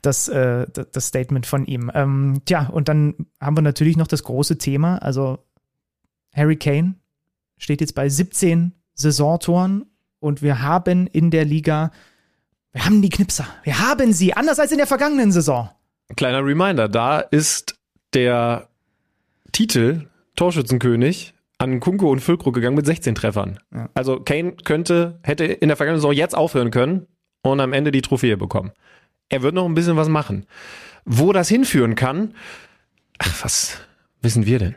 [0.00, 1.90] das, äh, das Statement von ihm.
[1.94, 5.38] Ähm, tja, und dann haben wir natürlich noch das große Thema, also
[6.34, 6.94] Harry Kane
[7.58, 9.84] steht jetzt bei 17 Saisontoren
[10.18, 11.92] und wir haben in der Liga,
[12.72, 15.70] wir haben die Knipser, wir haben sie, anders als in der vergangenen Saison.
[16.16, 17.76] Kleiner Reminder, da ist
[18.14, 18.68] der
[19.52, 23.58] Titel Torschützenkönig an Kunko und Füllkrug gegangen mit 16 Treffern.
[23.72, 23.88] Ja.
[23.94, 27.06] Also Kane könnte, hätte in der vergangenen Saison jetzt aufhören können
[27.42, 28.72] und am Ende die Trophäe bekommen.
[29.28, 30.46] Er wird noch ein bisschen was machen.
[31.04, 32.34] Wo das hinführen kann,
[33.18, 33.78] ach, was
[34.20, 34.74] wissen wir denn?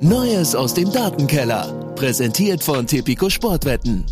[0.00, 1.92] Neues aus dem Datenkeller.
[1.96, 4.06] Präsentiert von Tipico Sportwetten.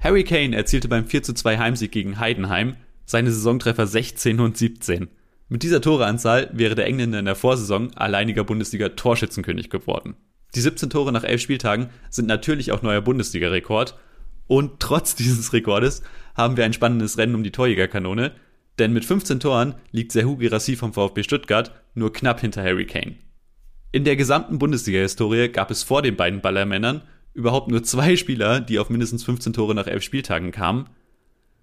[0.00, 5.08] Harry Kane erzielte beim 4:2 Heimsieg gegen Heidenheim seine Saisontreffer 16 und 17.
[5.48, 10.14] Mit dieser Toreanzahl wäre der Engländer in der Vorsaison alleiniger Bundesliga-Torschützenkönig geworden.
[10.54, 13.98] Die 17 Tore nach 11 Spieltagen sind natürlich auch neuer Bundesliga-Rekord.
[14.46, 16.02] Und trotz dieses Rekordes
[16.34, 18.32] haben wir ein spannendes Rennen um die Torjägerkanone,
[18.78, 23.16] denn mit 15 Toren liegt Serhu Girassi vom VfB Stuttgart nur knapp hinter Harry Kane.
[23.92, 27.02] In der gesamten Bundesliga-Historie gab es vor den beiden Ballermännern
[27.34, 30.88] überhaupt nur zwei Spieler, die auf mindestens 15 Tore nach elf Spieltagen kamen.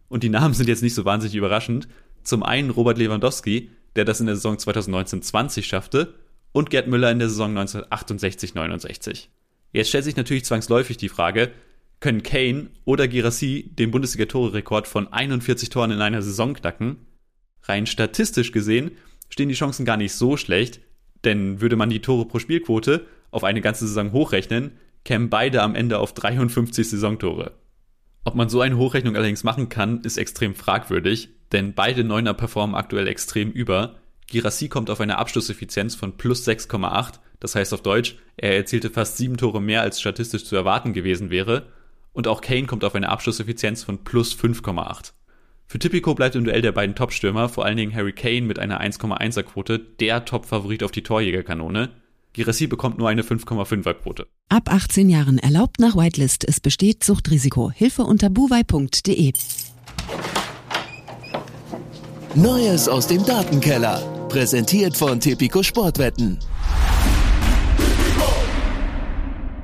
[0.10, 1.88] Und die Namen sind jetzt nicht so wahnsinnig überraschend.
[2.24, 6.14] Zum einen Robert Lewandowski, der das in der Saison 2019-20 schaffte,
[6.52, 9.28] und Gerd Müller in der Saison 1968-69.
[9.74, 11.52] Jetzt stellt sich natürlich zwangsläufig die Frage,
[12.00, 16.98] können Kane oder Girassi den Bundesliga-Tore-Rekord von 41 Toren in einer Saison knacken?
[17.64, 18.92] Rein statistisch gesehen
[19.30, 20.80] stehen die Chancen gar nicht so schlecht,
[21.24, 24.72] denn würde man die Tore pro Spielquote auf eine ganze Saison hochrechnen,
[25.04, 27.54] kämen beide am Ende auf 53 Saisontore.
[28.24, 32.76] Ob man so eine Hochrechnung allerdings machen kann, ist extrem fragwürdig, denn beide Neuner performen
[32.76, 33.96] aktuell extrem über.
[34.30, 39.18] Girassi kommt auf eine Abschlusseffizienz von plus 6,8, das heißt auf Deutsch, er erzielte fast
[39.18, 41.68] sieben Tore mehr als statistisch zu erwarten gewesen wäre.
[42.12, 45.14] Und auch Kane kommt auf eine Abschlusseffizienz von plus 5,8.
[45.68, 48.82] Für Tipico bleibt im Duell der beiden Topstürmer, vor allen Dingen Harry Kane mit einer
[48.82, 51.92] 1,1er Quote, der Top-Favorit auf die Torjägerkanone.
[52.34, 54.28] Girassi bekommt nur eine 5,5er Quote.
[54.50, 56.48] Ab 18 Jahren erlaubt nach Whitelist.
[56.48, 57.72] Es besteht Suchtrisiko.
[57.72, 59.34] Hilfe unter buwei.de.
[62.36, 64.00] Neues aus dem Datenkeller.
[64.30, 66.38] Präsentiert von Tipico Sportwetten.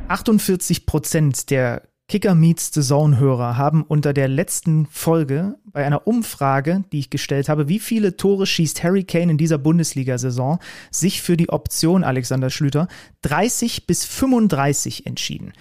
[0.07, 6.05] 48 Prozent der Kicker Meets the Zone Hörer haben unter der letzten Folge bei einer
[6.05, 10.59] Umfrage, die ich gestellt habe, wie viele Tore schießt Harry Kane in dieser Bundesliga-Saison,
[10.91, 12.87] sich für die Option Alexander Schlüter
[13.21, 15.53] 30 bis 35 entschieden.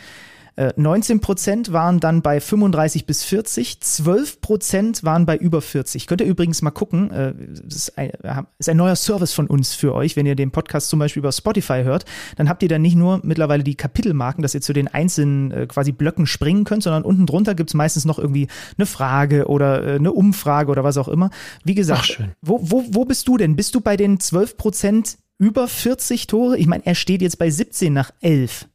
[0.77, 6.07] 19 äh, Prozent waren dann bei 35 bis 40, 12 Prozent waren bei über 40.
[6.07, 7.35] Könnt ihr übrigens mal gucken, äh,
[7.65, 8.13] das ist ein,
[8.59, 10.17] ist ein neuer Service von uns für euch.
[10.17, 12.05] Wenn ihr den Podcast zum Beispiel über Spotify hört,
[12.37, 15.67] dann habt ihr dann nicht nur mittlerweile die Kapitelmarken, dass ihr zu den einzelnen äh,
[15.67, 20.13] quasi Blöcken springen könnt, sondern unten drunter gibt's meistens noch irgendwie eine Frage oder eine
[20.13, 21.31] Umfrage oder was auch immer.
[21.65, 23.57] Wie gesagt, wo, wo, wo bist du denn?
[23.57, 26.59] Bist du bei den 12 Prozent über 40 Tore?
[26.59, 28.69] Ich meine, er steht jetzt bei 17 nach 11.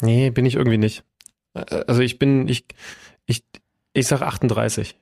[0.00, 1.04] Nee, bin ich irgendwie nicht.
[1.52, 2.66] Also ich bin, ich,
[3.26, 3.44] ich,
[3.92, 4.96] ich sag 38.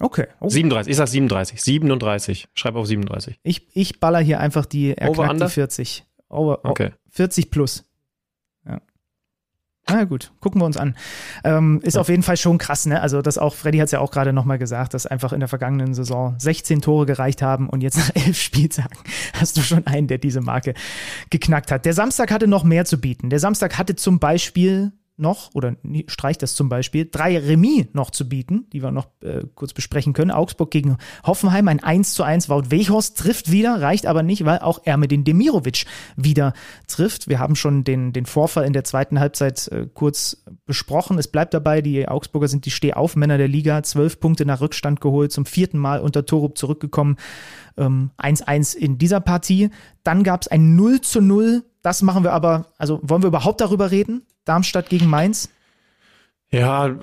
[0.00, 0.26] Okay.
[0.40, 0.48] Oh.
[0.48, 1.62] 37, ich sag 37.
[1.62, 2.48] 37.
[2.54, 3.38] Schreib auf 37.
[3.42, 6.04] Ich, ich baller hier einfach die, er Over die 40.
[6.28, 6.92] Over, okay.
[7.10, 7.84] 40 plus.
[9.88, 10.96] Na gut, gucken wir uns an.
[11.44, 12.00] Ähm, ist ja.
[12.00, 13.00] auf jeden Fall schon krass, ne?
[13.00, 15.48] Also das auch, Freddy hat es ja auch gerade nochmal gesagt, dass einfach in der
[15.48, 18.98] vergangenen Saison 16 Tore gereicht haben und jetzt nach elf Spieltagen
[19.34, 20.74] hast du schon einen, der diese Marke
[21.30, 21.84] geknackt hat.
[21.84, 23.30] Der Samstag hatte noch mehr zu bieten.
[23.30, 25.76] Der Samstag hatte zum Beispiel noch, oder
[26.08, 30.12] streicht das zum Beispiel, drei Remis noch zu bieten, die wir noch äh, kurz besprechen
[30.12, 30.30] können.
[30.30, 32.48] Augsburg gegen Hoffenheim, ein 1 zu 1.
[32.48, 35.84] Wout Weghorst trifft wieder, reicht aber nicht, weil auch er mit den Demirovic
[36.16, 36.52] wieder
[36.86, 37.28] trifft.
[37.28, 41.18] Wir haben schon den, den Vorfall in der zweiten Halbzeit äh, kurz besprochen.
[41.18, 45.32] Es bleibt dabei, die Augsburger sind die Stehaufmänner der Liga, zwölf Punkte nach Rückstand geholt,
[45.32, 47.16] zum vierten Mal unter Torup zurückgekommen.
[47.76, 49.70] 1-1 ähm, in dieser Partie.
[50.02, 53.60] Dann gab es ein 0 zu 0 das machen wir aber, also wollen wir überhaupt
[53.60, 54.26] darüber reden?
[54.44, 55.50] Darmstadt gegen Mainz?
[56.50, 56.96] Ja,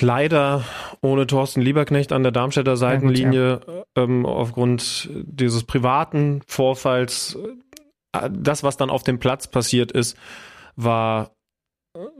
[0.00, 0.62] leider
[1.00, 3.84] ohne Thorsten Lieberknecht an der Darmstädter Seitenlinie ja, ja.
[3.96, 7.36] Ähm, aufgrund dieses privaten Vorfalls.
[8.12, 10.16] Äh, das, was dann auf dem Platz passiert ist,
[10.76, 11.32] war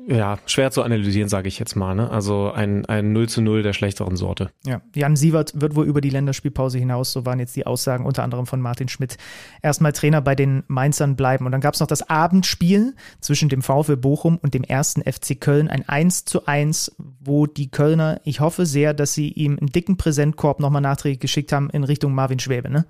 [0.06, 1.94] ja, schwer zu analysieren, sage ich jetzt mal.
[1.94, 2.10] Ne?
[2.10, 4.50] Also ein, ein 0 zu 0 der schlechteren Sorte.
[4.64, 8.22] Ja, Jan Sievert wird wohl über die Länderspielpause hinaus, so waren jetzt die Aussagen unter
[8.22, 9.16] anderem von Martin Schmidt,
[9.62, 11.46] erstmal Trainer bei den Mainzern bleiben.
[11.46, 15.40] Und dann gab es noch das Abendspiel zwischen dem VfL Bochum und dem ersten FC
[15.40, 19.68] Köln, ein 1 zu 1, wo die Kölner, ich hoffe sehr, dass sie ihm einen
[19.68, 22.86] dicken Präsentkorb nochmal nachträglich geschickt haben in Richtung Marvin Schwäbe, ne?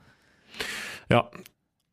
[1.10, 1.30] Ja,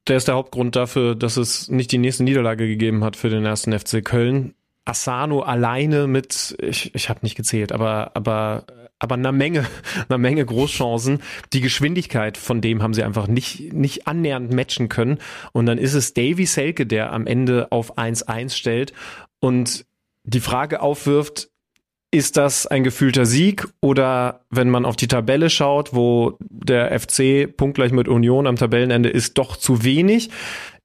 [0.08, 3.46] der ist der Hauptgrund dafür, dass es nicht die nächste Niederlage gegeben hat für den
[3.46, 4.54] ersten FC Köln.
[4.86, 8.66] Asano alleine mit, ich, ich habe nicht gezählt, aber, aber,
[9.00, 9.66] aber einer Menge,
[10.10, 11.22] einer Menge Großchancen.
[11.54, 15.18] Die Geschwindigkeit von dem haben sie einfach nicht, nicht annähernd matchen können.
[15.52, 18.94] Und dann ist es Davy Selke, der am Ende auf 1-1 stellt
[19.40, 19.86] und
[20.24, 21.50] die Frage aufwirft,
[22.12, 27.46] ist das ein gefühlter Sieg oder wenn man auf die Tabelle schaut, wo der FC
[27.56, 30.30] punktgleich mit Union am Tabellenende ist, doch zu wenig?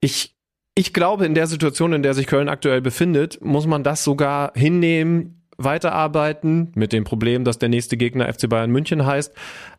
[0.01, 0.35] Ich
[0.81, 4.53] ich glaube, in der Situation, in der sich Köln aktuell befindet, muss man das sogar
[4.55, 9.35] hinnehmen, weiterarbeiten mit dem Problem, dass der nächste Gegner FC Bayern München heißt.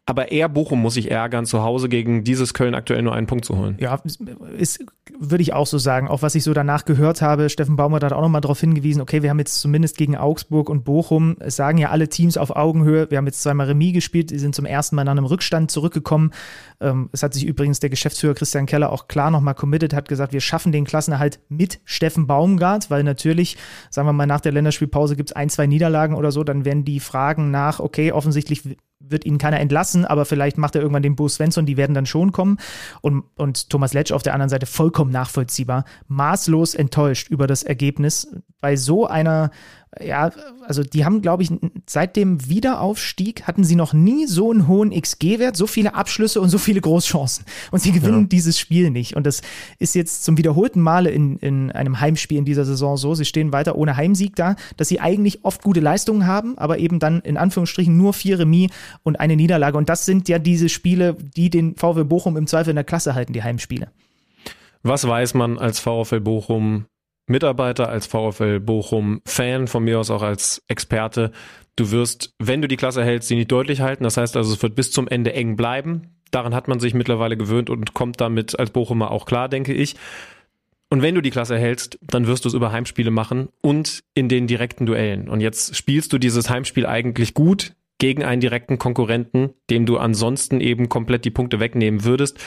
[0.08, 3.46] Aber eher Bochum muss sich ärgern, zu Hause gegen dieses Köln aktuell nur einen Punkt
[3.46, 3.78] zu holen.
[3.80, 4.02] Ja,
[4.58, 4.84] ist,
[5.20, 6.08] würde ich auch so sagen.
[6.08, 9.22] Auch was ich so danach gehört habe, Steffen Baumgart hat auch nochmal darauf hingewiesen, okay,
[9.22, 13.12] wir haben jetzt zumindest gegen Augsburg und Bochum, es sagen ja alle Teams auf Augenhöhe,
[13.12, 16.32] wir haben jetzt zweimal Remis gespielt, die sind zum ersten Mal nach einem Rückstand zurückgekommen.
[16.80, 20.34] Ähm, es hat sich übrigens der Geschäftsführer Christian Keller auch klar nochmal committed, hat gesagt,
[20.34, 23.56] wir schaffen den Klassenerhalt mit Steffen Baumgart, weil natürlich,
[23.92, 26.86] sagen wir mal, nach der Länderspielpause gibt es ein, zwei Niederlagen oder so, dann werden
[26.86, 28.64] die Fragen nach, okay, offensichtlich
[29.04, 32.06] wird ihn keiner entlassen, aber vielleicht macht er irgendwann den Bo Svensson, die werden dann
[32.06, 32.58] schon kommen.
[33.02, 38.36] Und, und Thomas Letsch auf der anderen Seite vollkommen nachvollziehbar, maßlos enttäuscht über das Ergebnis
[38.62, 39.52] bei so einer
[40.00, 40.32] ja,
[40.66, 41.52] also die haben, glaube ich,
[41.86, 46.48] seit dem Wiederaufstieg hatten sie noch nie so einen hohen XG-Wert, so viele Abschlüsse und
[46.48, 47.44] so viele Großchancen.
[47.72, 48.28] Und sie gewinnen ja.
[48.28, 49.18] dieses Spiel nicht.
[49.18, 49.42] Und das
[49.80, 53.16] ist jetzt zum wiederholten Male in, in einem Heimspiel in dieser Saison so.
[53.16, 57.00] Sie stehen weiter ohne Heimsieg da, dass sie eigentlich oft gute Leistungen haben, aber eben
[57.00, 58.72] dann in Anführungsstrichen nur vier Remis
[59.04, 59.78] und eine Niederlage.
[59.78, 63.14] Und das sind ja diese Spiele, die den VfL Bochum im Zweifel in der Klasse
[63.14, 63.92] halten, die Heimspiele.
[64.84, 66.86] Was weiß man als VfL Bochum
[67.28, 71.32] Mitarbeiter, als VfL Bochum Fan, von mir aus auch als Experte.
[71.76, 74.04] Du wirst, wenn du die Klasse hältst, sie nicht deutlich halten.
[74.04, 76.16] Das heißt also, es wird bis zum Ende eng bleiben.
[76.32, 79.96] Daran hat man sich mittlerweile gewöhnt und kommt damit als Bochumer auch klar, denke ich.
[80.90, 84.28] Und wenn du die Klasse hältst, dann wirst du es über Heimspiele machen und in
[84.28, 85.30] den direkten Duellen.
[85.30, 90.60] Und jetzt spielst du dieses Heimspiel eigentlich gut gegen einen direkten Konkurrenten, dem du ansonsten
[90.60, 92.40] eben komplett die Punkte wegnehmen würdest.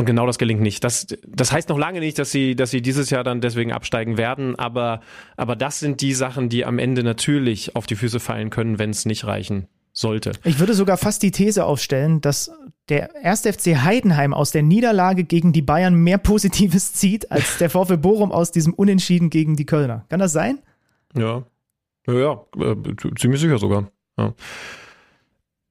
[0.00, 0.82] Und genau das gelingt nicht.
[0.82, 4.16] Das, das heißt noch lange nicht, dass sie, dass sie dieses Jahr dann deswegen absteigen
[4.16, 5.02] werden, aber,
[5.36, 8.88] aber das sind die Sachen, die am Ende natürlich auf die Füße fallen können, wenn
[8.88, 10.32] es nicht reichen sollte.
[10.42, 12.50] Ich würde sogar fast die These aufstellen, dass
[12.88, 17.68] der erste FC Heidenheim aus der Niederlage gegen die Bayern mehr Positives zieht, als der
[17.68, 20.06] VfL Bochum aus diesem Unentschieden gegen die Kölner.
[20.08, 20.60] Kann das sein?
[21.14, 21.44] Ja.
[22.06, 22.74] Ja, ja äh,
[23.18, 23.90] ziemlich sicher sogar.
[24.16, 24.32] Ja.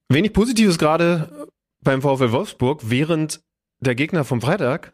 [0.08, 1.48] Wenig Positives gerade
[1.82, 3.40] beim VfL Wolfsburg, während
[3.80, 4.92] der Gegner vom Freitag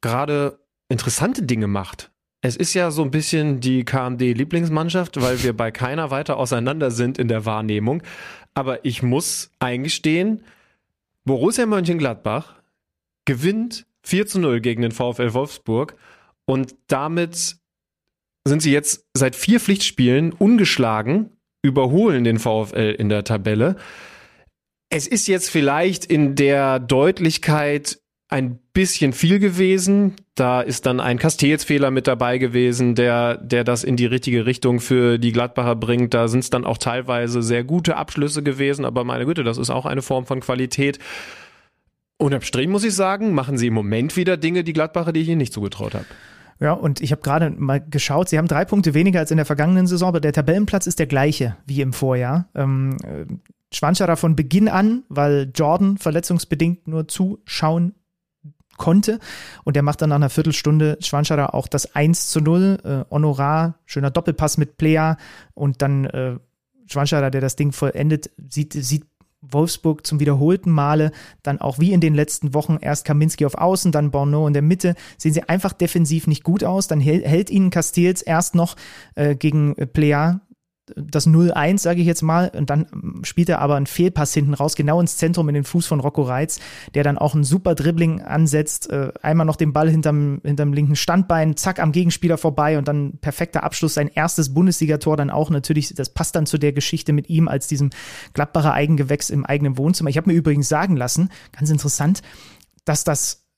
[0.00, 2.10] gerade interessante Dinge macht.
[2.42, 7.18] Es ist ja so ein bisschen die KMD-Lieblingsmannschaft, weil wir bei keiner weiter auseinander sind
[7.18, 8.02] in der Wahrnehmung.
[8.54, 10.44] Aber ich muss eingestehen,
[11.24, 12.54] Borussia Mönchengladbach
[13.26, 15.96] gewinnt 4 zu 0 gegen den VfL Wolfsburg
[16.46, 17.58] und damit
[18.44, 23.76] sind sie jetzt seit vier Pflichtspielen ungeschlagen, überholen den VfL in der Tabelle.
[24.88, 30.14] Es ist jetzt vielleicht in der Deutlichkeit ein bisschen viel gewesen.
[30.36, 34.78] Da ist dann ein Castells-Fehler mit dabei gewesen, der, der das in die richtige Richtung
[34.78, 36.14] für die Gladbacher bringt.
[36.14, 39.68] Da sind es dann auch teilweise sehr gute Abschlüsse gewesen, aber meine Güte, das ist
[39.68, 41.00] auch eine Form von Qualität.
[42.18, 45.28] Unterm Strich muss ich sagen, machen sie im Moment wieder Dinge, die Gladbacher, die ich
[45.28, 46.06] ihnen nicht zugetraut habe.
[46.60, 49.46] Ja, und ich habe gerade mal geschaut, sie haben drei Punkte weniger als in der
[49.46, 52.48] vergangenen Saison, aber der Tabellenplatz ist der gleiche wie im Vorjahr.
[52.54, 52.96] Ähm,
[53.72, 57.94] Schwanscherer von Beginn an, weil Jordan verletzungsbedingt nur zuschauen
[58.80, 59.20] konnte.
[59.62, 62.78] Und der macht dann nach einer Viertelstunde Schwanscherer auch das 1 zu 0.
[62.82, 65.16] Äh, Honorar, schöner Doppelpass mit Player
[65.54, 66.36] und dann äh,
[66.86, 69.04] Schwanscherer, der das Ding vollendet, sieht, sieht
[69.42, 71.12] Wolfsburg zum wiederholten Male
[71.42, 74.62] dann auch wie in den letzten Wochen erst Kaminski auf Außen, dann Borneau in der
[74.62, 76.88] Mitte, sehen sie einfach defensiv nicht gut aus.
[76.88, 78.76] Dann hält, ihnen Castells erst noch
[79.14, 80.40] äh, gegen Plea
[80.96, 82.86] das 0-1, sage ich jetzt mal, und dann
[83.22, 86.22] spielt er aber einen Fehlpass hinten raus, genau ins Zentrum in den Fuß von Rocco
[86.22, 86.60] Reitz,
[86.94, 90.96] der dann auch ein super Dribbling ansetzt, äh, einmal noch den Ball hinterm, hinterm linken
[90.96, 95.94] Standbein, zack, am Gegenspieler vorbei und dann perfekter Abschluss, sein erstes Bundesligator dann auch natürlich,
[95.94, 97.90] das passt dann zu der Geschichte mit ihm als diesem
[98.34, 100.10] Gladbacher Eigengewächs im eigenen Wohnzimmer.
[100.10, 102.22] Ich habe mir übrigens sagen lassen, ganz interessant,
[102.84, 103.49] dass das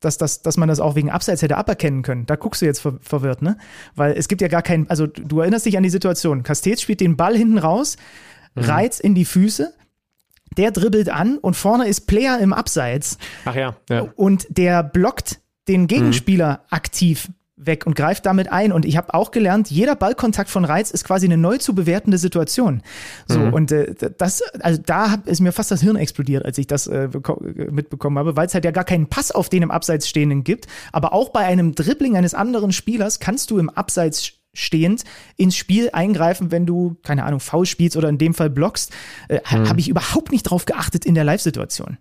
[0.00, 2.26] dass, dass, dass man das auch wegen Abseits hätte aberkennen können.
[2.26, 3.56] Da guckst du jetzt ver verwirrt, ne?
[3.94, 6.42] Weil es gibt ja gar keinen, also du erinnerst dich an die Situation.
[6.42, 7.96] Castells spielt den Ball hinten raus,
[8.54, 8.62] mhm.
[8.62, 9.72] Reiz in die Füße,
[10.56, 13.18] der dribbelt an und vorne ist Player im Abseits.
[13.44, 14.08] Ach ja, ja.
[14.16, 16.66] Und der blockt den Gegenspieler mhm.
[16.70, 17.28] aktiv
[17.66, 18.72] weg und greift damit ein.
[18.72, 22.18] Und ich habe auch gelernt, jeder Ballkontakt von Reiz ist quasi eine neu zu bewertende
[22.18, 22.82] Situation.
[23.26, 23.52] So, mhm.
[23.52, 26.86] und äh, das, also da hab, ist mir fast das Hirn explodiert, als ich das
[26.86, 27.08] äh,
[27.70, 30.66] mitbekommen habe, weil es halt ja gar keinen Pass auf den im Abseits stehenden gibt.
[30.92, 35.04] Aber auch bei einem Dribbling eines anderen Spielers kannst du im Abseits stehend
[35.36, 38.92] ins Spiel eingreifen, wenn du, keine Ahnung, faul spielst oder in dem Fall blockst.
[39.28, 39.68] Äh, mhm.
[39.68, 41.98] Habe ich überhaupt nicht drauf geachtet in der Live-Situation.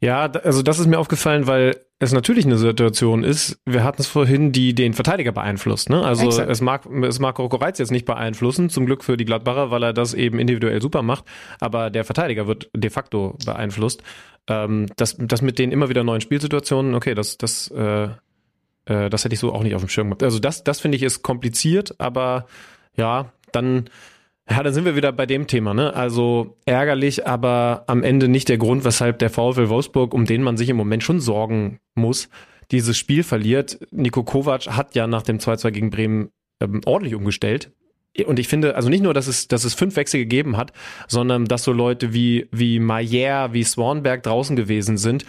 [0.00, 4.08] Ja, also das ist mir aufgefallen, weil es natürlich eine Situation ist, wir hatten es
[4.08, 5.88] vorhin, die den Verteidiger beeinflusst.
[5.88, 6.04] Ne?
[6.04, 9.70] Also es mag, es mag Rocco Reitz jetzt nicht beeinflussen, zum Glück für die Gladbacher,
[9.70, 11.24] weil er das eben individuell super macht,
[11.60, 14.02] aber der Verteidiger wird de facto beeinflusst.
[14.48, 18.08] Ähm, das, das mit den immer wieder neuen Spielsituationen, okay, das, das, äh,
[18.84, 20.24] Äh, das hätte ich so auch nicht auf dem Schirm gehabt.
[20.24, 22.46] Also das, das finde ich ist kompliziert, aber
[22.96, 23.88] ja, dann,
[24.52, 25.94] ja, dann sind wir wieder bei dem Thema, ne?
[25.94, 30.58] Also ärgerlich, aber am Ende nicht der Grund, weshalb der VfL Wolfsburg, um den man
[30.58, 32.28] sich im Moment schon sorgen muss,
[32.70, 33.78] dieses Spiel verliert.
[33.90, 36.28] Niko Kovac hat ja nach dem 2-2 gegen Bremen
[36.60, 37.72] ähm, ordentlich umgestellt.
[38.26, 40.72] Und ich finde, also nicht nur, dass es, dass es fünf Wechsel gegeben hat,
[41.08, 45.24] sondern dass so Leute wie, wie Mayer, wie Swanberg draußen gewesen sind.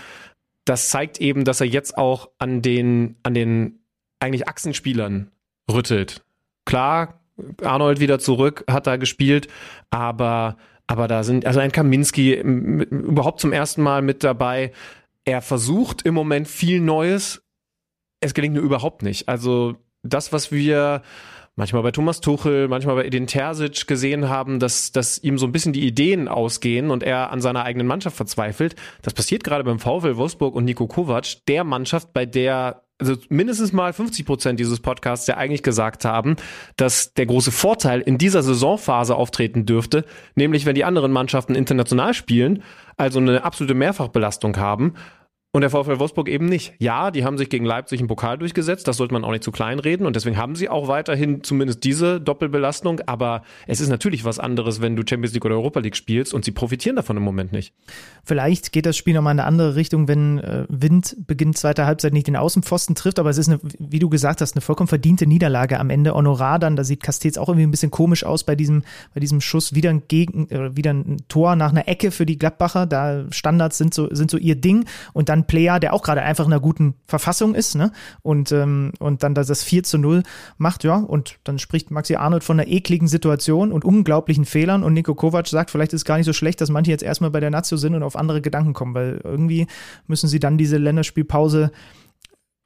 [0.66, 3.80] Das zeigt eben, dass er jetzt auch an den, an den
[4.20, 5.32] eigentlich Achsenspielern
[5.72, 6.26] rüttelt.
[6.66, 7.23] Klar,
[7.64, 9.48] Arnold wieder zurück, hat da gespielt,
[9.90, 10.58] aber,
[10.88, 14.72] aber da sind, also ein Kaminski überhaupt zum ersten Mal mit dabei.
[15.26, 17.44] Er versucht im Moment viel Neues.
[18.20, 19.30] Es gelingt nur überhaupt nicht.
[19.30, 21.02] Also das, was wir
[21.56, 25.52] manchmal bei Thomas Tuchel, manchmal bei Edin Terzic gesehen haben, dass, dass ihm so ein
[25.52, 28.76] bisschen die Ideen ausgehen und er an seiner eigenen Mannschaft verzweifelt.
[29.02, 33.74] Das passiert gerade beim VfL Wolfsburg und Nico Kovac, der Mannschaft, bei der also mindestens
[33.74, 36.36] mal 50 Prozent dieses Podcasts ja eigentlich gesagt haben,
[36.78, 40.06] dass der große Vorteil in dieser Saisonphase auftreten dürfte,
[40.36, 42.64] nämlich wenn die anderen Mannschaften international spielen,
[42.98, 44.94] also eine absolute Mehrfachbelastung haben
[45.56, 46.74] und der VfL Wolfsburg eben nicht.
[46.80, 49.52] Ja, die haben sich gegen Leipzig im Pokal durchgesetzt, das sollte man auch nicht zu
[49.52, 50.08] klein reden.
[50.08, 54.82] Und deswegen haben sie auch weiterhin zumindest diese Doppelbelastung, aber es ist natürlich was anderes,
[54.82, 57.76] wenn du Champions League oder Europa League spielst und sie profitieren davon im Moment nicht.
[58.24, 62.14] Vielleicht geht das Spiel nochmal in eine andere Richtung, wenn äh, Wind beginnt zweiter Halbzeit
[62.14, 65.28] nicht den Außenpfosten trifft, aber es ist eine, wie du gesagt hast, eine vollkommen verdiente
[65.28, 66.16] Niederlage am Ende.
[66.16, 68.82] Honorar dann, da sieht Castells auch irgendwie ein bisschen komisch aus bei diesem,
[69.14, 72.40] bei diesem Schuss, wieder ein Gegen, äh, wieder ein Tor nach einer Ecke für die
[72.40, 74.86] Gladbacher, da Standards sind so, sind so ihr Ding.
[75.14, 77.92] Und dann Player, der auch gerade einfach in einer guten Verfassung ist, ne?
[78.22, 80.24] Und, ähm, und dann das 4 zu 0
[80.58, 84.94] macht, ja, und dann spricht Maxi Arnold von einer ekligen Situation und unglaublichen Fehlern und
[84.94, 87.40] Nico Kovac sagt, vielleicht ist es gar nicht so schlecht, dass manche jetzt erstmal bei
[87.40, 89.68] der Nazio sind und auf andere Gedanken kommen, weil irgendwie
[90.08, 91.72] müssen sie dann diese Länderspielpause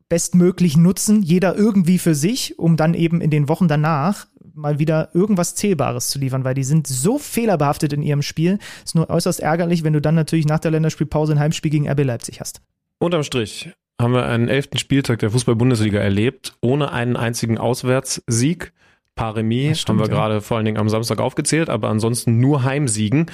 [0.10, 4.28] bestmöglich nutzen, jeder irgendwie für sich, um dann eben in den Wochen danach
[4.58, 8.58] mal wieder irgendwas Zählbares zu liefern, weil die sind so fehlerbehaftet in ihrem Spiel.
[8.84, 12.04] Ist nur äußerst ärgerlich, wenn du dann natürlich nach der Länderspielpause ein Heimspiel gegen RB
[12.04, 12.62] Leipzig hast.
[13.00, 13.70] Unterm Strich
[14.02, 18.74] haben wir einen elften Spieltag der Fußball-Bundesliga erlebt, ohne einen einzigen Auswärtssieg.
[19.16, 20.14] Paar Remis haben wir ja.
[20.14, 23.28] gerade vor allen Dingen am Samstag aufgezählt, aber ansonsten nur Heimsiegen.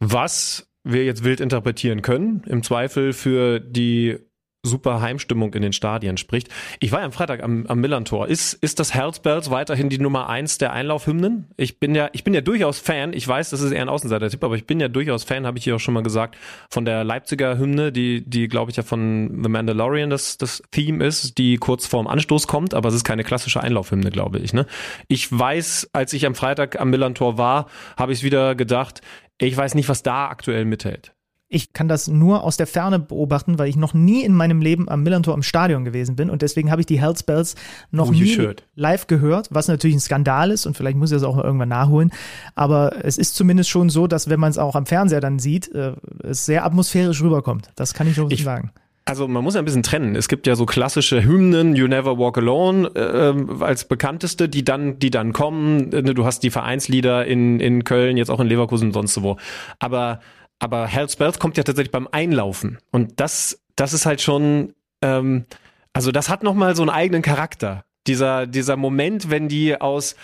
[0.00, 4.18] Was wir jetzt wild interpretieren können, im Zweifel für die
[4.62, 6.48] super Heimstimmung in den Stadien spricht.
[6.80, 8.28] Ich war ja am Freitag am, am Millantor.
[8.28, 11.48] Ist, ist das Hells Bells weiterhin die Nummer eins der Einlaufhymnen?
[11.56, 13.12] Ich bin ja, ich bin ja durchaus Fan.
[13.12, 15.64] Ich weiß, das ist eher ein Außenseiter-Tipp, aber ich bin ja durchaus Fan, habe ich
[15.64, 16.36] hier auch schon mal gesagt,
[16.70, 21.04] von der Leipziger Hymne, die, die glaube ich ja von The Mandalorian das, das Theme
[21.04, 24.52] ist, die kurz vorm Anstoß kommt, aber es ist keine klassische Einlaufhymne, glaube ich.
[24.52, 24.66] Ne?
[25.06, 29.02] Ich weiß, als ich am Freitag am Millantor war, habe ich wieder gedacht,
[29.40, 31.12] ich weiß nicht, was da aktuell mithält.
[31.50, 34.88] Ich kann das nur aus der Ferne beobachten, weil ich noch nie in meinem Leben
[34.88, 37.54] am Millantor im Stadion gewesen bin und deswegen habe ich die Hells Bells
[37.90, 38.64] noch oh, nie should.
[38.74, 42.12] live gehört, was natürlich ein Skandal ist und vielleicht muss ich das auch irgendwann nachholen.
[42.54, 45.74] Aber es ist zumindest schon so, dass wenn man es auch am Fernseher dann sieht,
[45.74, 45.92] äh,
[46.22, 47.70] es sehr atmosphärisch rüberkommt.
[47.76, 48.70] Das kann ich schon ich, sagen.
[49.08, 50.16] Also man muss ja ein bisschen trennen.
[50.16, 54.98] Es gibt ja so klassische Hymnen, You Never Walk Alone äh, als bekannteste, die dann,
[54.98, 55.90] die dann kommen.
[55.90, 59.38] Du hast die Vereinslieder in in Köln, jetzt auch in Leverkusen und sonst wo.
[59.78, 60.20] Aber
[60.58, 62.78] aber Hell's Bells kommt ja tatsächlich beim Einlaufen.
[62.90, 65.46] Und das, das ist halt schon, ähm,
[65.92, 67.84] also das hat nochmal so einen eigenen Charakter.
[68.06, 70.16] Dieser, dieser Moment, wenn die aus,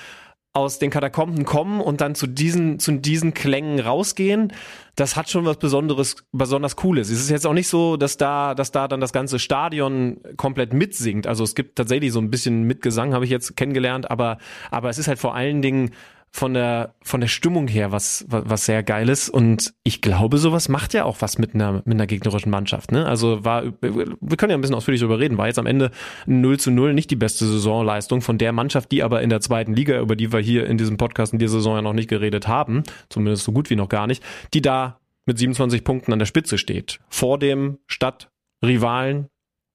[0.53, 4.53] aus den Katakomben kommen und dann zu diesen, zu diesen Klängen rausgehen,
[4.97, 7.11] das hat schon was Besonderes, besonders Cooles.
[7.11, 10.73] Es ist jetzt auch nicht so, dass da, dass da dann das ganze Stadion komplett
[10.73, 11.27] mitsingt.
[11.27, 14.39] Also es gibt tatsächlich so ein bisschen Mitgesang, habe ich jetzt kennengelernt, aber,
[14.71, 15.91] aber es ist halt vor allen Dingen
[16.35, 20.69] von der von der Stimmung her was was, was sehr geiles und ich glaube sowas
[20.69, 23.07] macht ja auch was mit einer mit einer gegnerischen Mannschaft ne?
[23.07, 25.39] Also war wir können ja ein bisschen ausführlich darüber reden.
[25.39, 25.93] War jetzt am Ende
[26.27, 29.75] 0 zu 0 nicht die beste Saisonleistung von der Mannschaft die aber in der zweiten
[29.75, 32.49] Liga über die wir hier in diesem Podcast in dieser Saison ja noch nicht geredet
[32.49, 34.21] haben zumindest so gut wie noch gar nicht
[34.55, 36.99] die da mit 27 Punkten an der Spitze steht.
[37.09, 39.29] Vor dem Stadtrivalen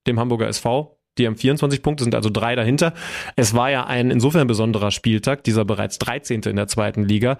[0.06, 2.94] dem Hamburger SV die haben 24 Punkte, sind also drei dahinter.
[3.36, 6.42] Es war ja ein insofern besonderer Spieltag, dieser bereits 13.
[6.42, 7.38] in der zweiten Liga,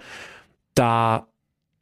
[0.75, 1.27] da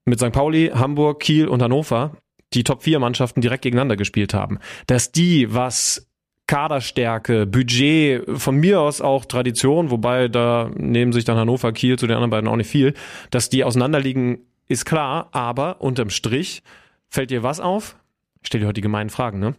[0.06, 0.32] mit St.
[0.32, 2.16] Pauli, Hamburg, Kiel und Hannover
[2.53, 4.57] die Top 4 Mannschaften direkt gegeneinander gespielt haben.
[4.88, 6.07] Dass die, was
[6.48, 12.07] Kaderstärke, Budget, von mir aus auch Tradition, wobei da nehmen sich dann Hannover, Kiel zu
[12.07, 12.95] den anderen beiden auch nicht viel,
[13.30, 16.64] dass die auseinanderliegen, ist klar, aber unterm Strich
[17.07, 17.95] fällt dir was auf?
[18.41, 19.56] stell dir heute die gemeinen Fragen, ne?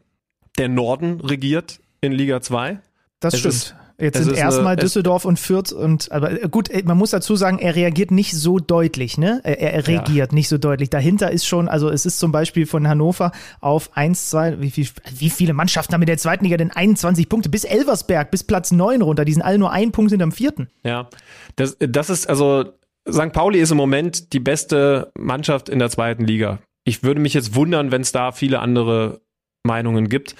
[0.58, 2.78] Der Norden regiert in Liga 2.
[3.20, 3.76] Das es stimmt.
[4.00, 7.10] Jetzt Es sind ist erstmal Düsseldorf und Fürth und aber äh, gut, äh, man muss
[7.10, 9.40] dazu sagen, er reagiert nicht so deutlich, ne?
[9.44, 10.88] Er, er reagiert nicht so deutlich.
[10.88, 14.88] Dahinter ist schon, also es ist zum Beispiel von Hannover auf 1, 2, wie, viel,
[15.14, 17.50] wie viele Mannschaften haben in der zweiten Liga denn 21 Punkte?
[17.50, 19.26] Bis Elversberg, bis Platz 9 runter.
[19.26, 20.68] Die sind alle nur ein Punkt hinterm vierten.
[20.82, 21.10] Ja,
[21.56, 22.72] das, das ist also
[23.08, 23.32] St.
[23.32, 26.58] Pauli ist im Moment die beste Mannschaft in der zweiten Liga.
[26.84, 29.20] Ich würde mich jetzt wundern, wenn es da viele andere
[29.62, 30.36] Meinungen gibt.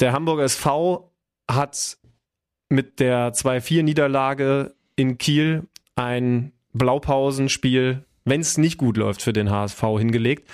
[0.00, 1.12] Der Hamburger SV
[1.50, 1.98] hat
[2.70, 9.80] mit der 2-4-Niederlage in Kiel ein Blaupausenspiel, wenn es nicht gut läuft für den HSV
[9.98, 10.48] hingelegt.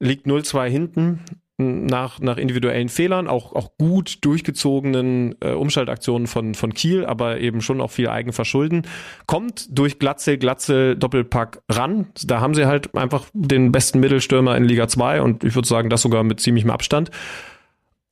[0.00, 1.20] Liegt 0-2 hinten
[1.58, 7.60] nach, nach individuellen Fehlern, auch, auch gut durchgezogenen äh, Umschaltaktionen von, von Kiel, aber eben
[7.60, 8.82] schon auch viel Eigenverschulden.
[9.26, 12.08] Kommt durch Glatzel, Glatzel, Doppelpack ran.
[12.24, 15.88] Da haben sie halt einfach den besten Mittelstürmer in Liga 2 und ich würde sagen,
[15.88, 17.10] das sogar mit ziemlichem Abstand.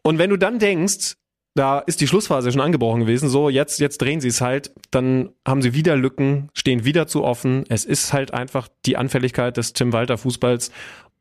[0.03, 1.15] Und wenn du dann denkst,
[1.55, 5.31] da ist die Schlussphase schon angebrochen gewesen, so jetzt, jetzt drehen sie es halt, dann
[5.47, 7.65] haben sie wieder Lücken, stehen wieder zu offen.
[7.69, 10.71] Es ist halt einfach die Anfälligkeit des Tim Walter Fußballs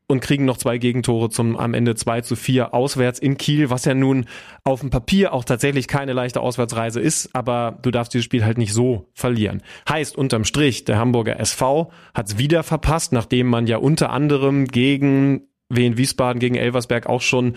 [0.06, 3.84] und kriegen noch zwei Gegentore zum am Ende 2 zu 4 auswärts in Kiel, was
[3.84, 4.26] ja nun
[4.64, 8.58] auf dem Papier auch tatsächlich keine leichte Auswärtsreise ist, aber du darfst dieses Spiel halt
[8.58, 9.62] nicht so verlieren.
[9.88, 14.66] Heißt unterm Strich, der Hamburger SV hat es wieder verpasst, nachdem man ja unter anderem
[14.66, 17.54] gegen Wien Wiesbaden, gegen Elversberg auch schon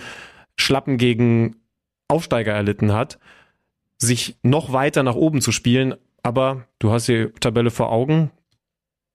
[0.58, 1.56] Schlappen gegen
[2.08, 3.20] Aufsteiger erlitten hat,
[3.98, 5.96] sich noch weiter nach oben zu spielen.
[6.22, 8.32] Aber du hast die Tabelle vor Augen.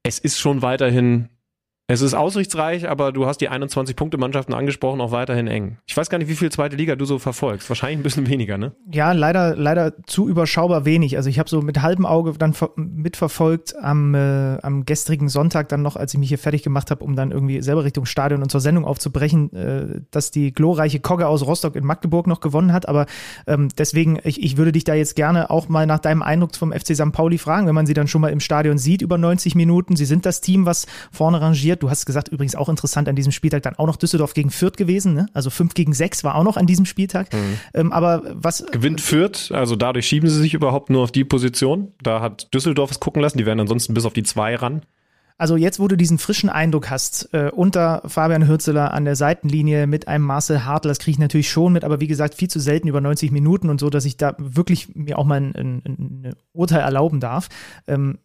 [0.03, 1.29] Es ist schon weiterhin,
[1.91, 5.79] es ist aussichtsreich, aber du hast die 21-Punkte-Mannschaften angesprochen, auch weiterhin eng.
[5.87, 7.71] Ich weiß gar nicht, wie viel zweite Liga du so verfolgst.
[7.71, 8.73] Wahrscheinlich ein bisschen weniger, ne?
[8.93, 11.17] Ja, leider, leider zu überschaubar wenig.
[11.17, 15.71] Also ich habe so mit halbem Auge dann ver mitverfolgt am, äh, am gestrigen Sonntag
[15.71, 18.43] dann noch, als ich mich hier fertig gemacht habe, um dann irgendwie selber Richtung Stadion
[18.43, 22.75] und zur Sendung aufzubrechen, äh, dass die glorreiche Kogge aus Rostock in Magdeburg noch gewonnen
[22.75, 22.87] hat.
[22.87, 23.07] Aber
[23.47, 26.71] ähm, deswegen, ich, ich würde dich da jetzt gerne auch mal nach deinem Eindruck vom
[26.71, 27.13] FC St.
[27.13, 29.97] Pauli fragen, wenn man sie dann schon mal im Stadion sieht über 90 Minuten.
[29.97, 31.78] Sie sind das Team, was vorne rangiert.
[31.81, 34.77] Du hast gesagt, übrigens auch interessant an diesem Spieltag dann auch noch Düsseldorf gegen Fürth
[34.77, 35.15] gewesen.
[35.15, 35.27] Ne?
[35.33, 37.29] Also 5 gegen 6 war auch noch an diesem Spieltag.
[37.75, 41.93] Ähm, aber was Gewinnt Fürth, also dadurch schieben sie sich überhaupt nur auf die Position.
[42.03, 44.83] Da hat Düsseldorf es gucken lassen, die wären ansonsten bis auf die zwei ran.
[45.39, 49.87] Also jetzt, wo du diesen frischen Eindruck hast, äh, unter Fabian Hürzeler an der Seitenlinie
[49.87, 52.59] mit einem Marcel Hartl, das kriege ich natürlich schon mit, aber wie gesagt, viel zu
[52.59, 55.83] selten über 90 Minuten und so, dass ich da wirklich mir auch mal ein, ein,
[55.87, 57.49] ein Urteil erlauben darf.
[57.87, 58.19] Ähm,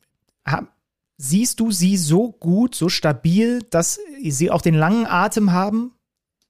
[1.23, 5.93] siehst du sie so gut, so stabil, dass sie auch den langen Atem haben,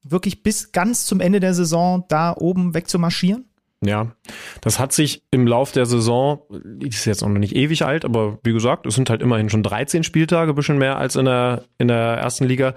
[0.01, 3.45] wirklich bis ganz zum Ende der Saison da oben wegzumarschieren?
[3.85, 4.15] Ja,
[4.61, 8.03] das hat sich im Lauf der Saison, die ist jetzt auch noch nicht ewig alt,
[8.03, 11.25] aber wie gesagt, es sind halt immerhin schon 13 Spieltage, ein bisschen mehr als in
[11.25, 12.73] der, in der ersten Liga,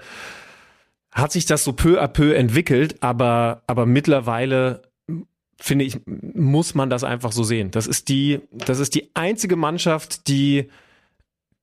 [1.11, 4.83] hat sich das so peu à peu entwickelt, aber, aber mittlerweile
[5.59, 7.71] finde ich, muss man das einfach so sehen.
[7.71, 10.69] Das ist die, das ist die einzige Mannschaft, die,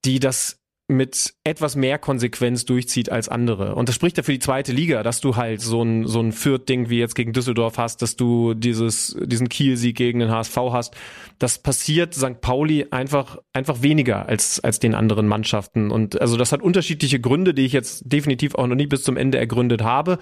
[0.03, 3.73] die das mit etwas mehr Konsequenz durchzieht als andere.
[3.73, 6.31] Und das spricht ja für die zweite Liga, dass du halt so ein, so ein
[6.31, 10.95] Fürth-Ding wie jetzt gegen Düsseldorf hast, dass du dieses, diesen Kiel-Sieg gegen den HSV hast.
[11.39, 12.39] Das passiert St.
[12.39, 15.89] Pauli einfach, einfach weniger als, als den anderen Mannschaften.
[15.89, 19.17] Und also das hat unterschiedliche Gründe, die ich jetzt definitiv auch noch nie bis zum
[19.17, 20.19] Ende ergründet habe.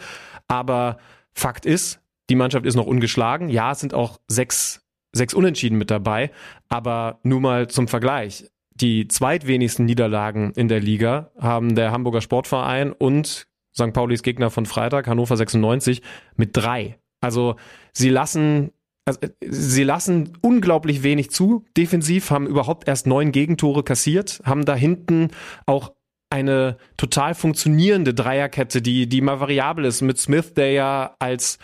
[0.47, 0.97] Aber
[1.33, 3.49] Fakt ist, die Mannschaft ist noch ungeschlagen.
[3.49, 4.81] Ja, es sind auch sechs,
[5.11, 6.31] sechs Unentschieden mit dabei.
[6.69, 8.45] Aber nur mal zum Vergleich
[8.75, 13.93] die zweitwenigsten Niederlagen in der Liga haben der Hamburger Sportverein und St.
[13.93, 16.01] Paulis Gegner von Freitag, Hannover 96,
[16.35, 16.97] mit drei.
[17.21, 17.55] Also
[17.91, 18.71] sie lassen,
[19.05, 21.65] also sie lassen unglaublich wenig zu.
[21.77, 25.29] Defensiv haben überhaupt erst neun Gegentore kassiert, haben da hinten
[25.65, 25.93] auch
[26.29, 31.59] eine total funktionierende Dreierkette, die, die mal variabel ist mit Smith, der ja als,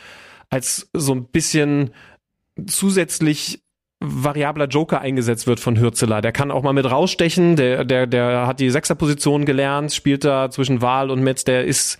[0.49, 1.91] als so ein bisschen
[2.67, 3.63] zusätzlich
[3.99, 6.21] variabler Joker eingesetzt wird von Hürzeler.
[6.21, 10.49] Der kann auch mal mit rausstechen, der, der, der hat die Sechserposition gelernt, spielt da
[10.49, 11.97] zwischen Wahl und Metz, der ist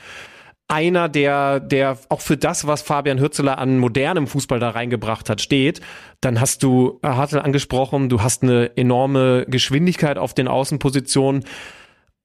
[0.70, 5.42] einer, der, der auch für das, was Fabian Hürzeler an modernem Fußball da reingebracht hat,
[5.42, 5.82] steht.
[6.22, 11.44] Dann hast du Hartl angesprochen, du hast eine enorme Geschwindigkeit auf den Außenpositionen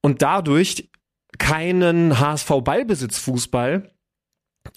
[0.03, 0.91] und dadurch
[1.39, 3.91] keinen HSV-Ballbesitzfußball,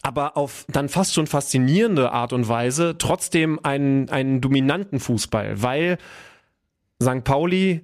[0.01, 5.97] aber auf dann fast schon faszinierende Art und Weise trotzdem einen, einen dominanten Fußball, weil
[7.01, 7.23] St.
[7.23, 7.81] Pauli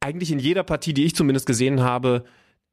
[0.00, 2.24] eigentlich in jeder Partie, die ich zumindest gesehen habe,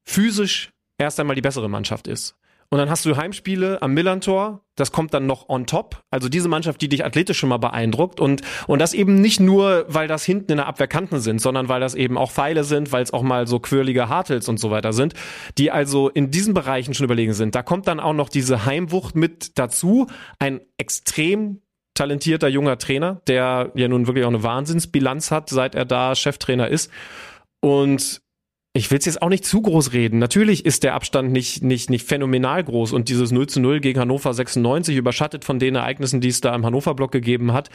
[0.03, 2.35] physisch erst einmal die bessere Mannschaft ist.
[2.75, 6.03] Und dann hast du Heimspiele am Millantor, das kommt dann noch on top.
[6.11, 9.85] Also diese Mannschaft, die dich athletisch schon mal beeindruckt und, und das eben nicht nur,
[9.87, 12.91] weil das hinten in der Abwehr Kanten sind, sondern weil das eben auch Pfeile sind,
[12.91, 15.13] weil es auch mal so quirlige Hartels und so weiter sind,
[15.57, 17.55] die also in diesen Bereichen schon überlegen sind.
[17.55, 20.07] Da kommt dann auch noch diese Heimwucht mit dazu,
[20.39, 21.61] ein extrem
[21.93, 26.67] talentierter junger Trainer, der ja nun wirklich auch eine Wahnsinnsbilanz hat, seit er da Cheftrainer
[26.67, 26.91] ist.
[27.61, 28.21] Und
[28.75, 30.19] ich will es jetzt auch nicht zu groß reden.
[30.19, 33.99] Natürlich ist der Abstand nicht, nicht, nicht phänomenal groß und dieses 0 zu 0 gegen
[34.01, 37.69] Hannover 96, überschattet von den Ereignissen, die es da im Hannover-Block gegeben hat,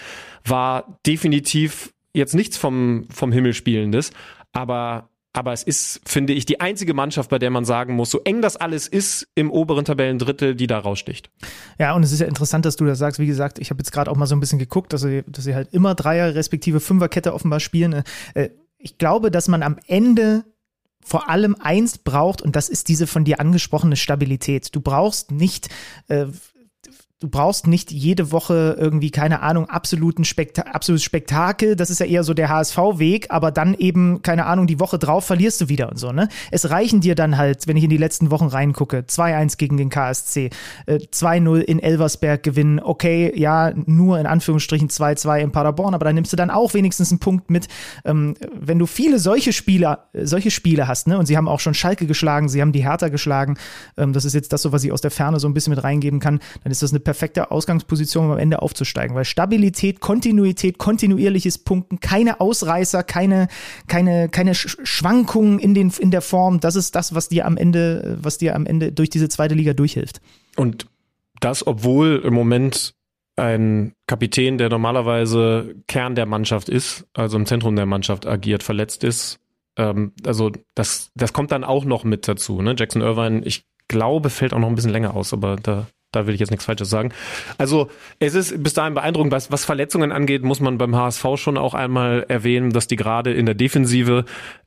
[0.44, 4.10] war definitiv jetzt nichts vom, vom Himmel spielendes.
[4.52, 8.20] Aber aber es ist, finde ich, die einzige Mannschaft, bei der man sagen muss, so
[8.24, 11.30] eng das alles ist im oberen Tabellendrittel, die da raussticht.
[11.78, 13.20] Ja, und es ist ja interessant, dass du das sagst.
[13.20, 15.44] Wie gesagt, ich habe jetzt gerade auch mal so ein bisschen geguckt, dass sie, dass
[15.44, 18.02] sie halt immer Dreier respektive Fünferkette offenbar spielen.
[18.34, 20.44] Äh, ich glaube, dass man am Ende
[21.04, 24.74] vor allem eins braucht, und das ist diese von dir angesprochene Stabilität.
[24.74, 25.68] Du brauchst nicht
[26.08, 26.26] äh,
[27.20, 31.76] du brauchst nicht jede Woche irgendwie, keine Ahnung, absoluten Spekta absolutes Spektakel.
[31.76, 35.26] Das ist ja eher so der HSV-Weg, aber dann eben, keine Ahnung, die Woche drauf
[35.26, 36.28] verlierst du wieder und so, ne?
[36.50, 39.90] Es reichen dir dann halt, wenn ich in die letzten Wochen reingucke, 2-1 gegen den
[39.90, 40.48] KSC,
[40.86, 46.14] äh, 2-0 in Elversberg gewinnen, okay, ja, nur in Anführungsstrichen 2-2 in Paderborn, aber dann
[46.14, 47.68] nimmst du dann auch wenigstens einen Punkt mit.
[48.06, 51.18] Ähm, wenn du viele solche Spiele, solche Spiele hast, ne?
[51.18, 53.58] Und sie haben auch schon Schalke geschlagen, sie haben die Hertha geschlagen,
[53.98, 55.84] ähm, das ist jetzt das so, was ich aus der Ferne so ein bisschen mit
[55.84, 59.16] reingeben kann, dann ist das eine perfekte Ausgangsposition, um am Ende aufzusteigen.
[59.16, 63.48] Weil Stabilität, Kontinuität, kontinuierliches Punkten, keine Ausreißer, keine,
[63.88, 68.16] keine, keine Schwankungen in, den, in der Form, das ist das, was dir am Ende,
[68.22, 70.20] was dir am Ende durch diese zweite Liga durchhilft.
[70.54, 70.86] Und
[71.40, 72.94] das, obwohl im Moment
[73.34, 79.02] ein Kapitän, der normalerweise Kern der Mannschaft ist, also im Zentrum der Mannschaft agiert, verletzt
[79.02, 79.40] ist.
[79.76, 82.62] Ähm, also das, das kommt dann auch noch mit dazu.
[82.62, 82.76] Ne?
[82.78, 86.34] Jackson Irvine, ich glaube, fällt auch noch ein bisschen länger aus, aber da da will
[86.34, 87.12] ich jetzt nichts Falsches sagen.
[87.58, 91.56] Also es ist bis dahin beeindruckend, was, was Verletzungen angeht, muss man beim HSV schon
[91.56, 94.24] auch einmal erwähnen, dass die gerade in der Defensive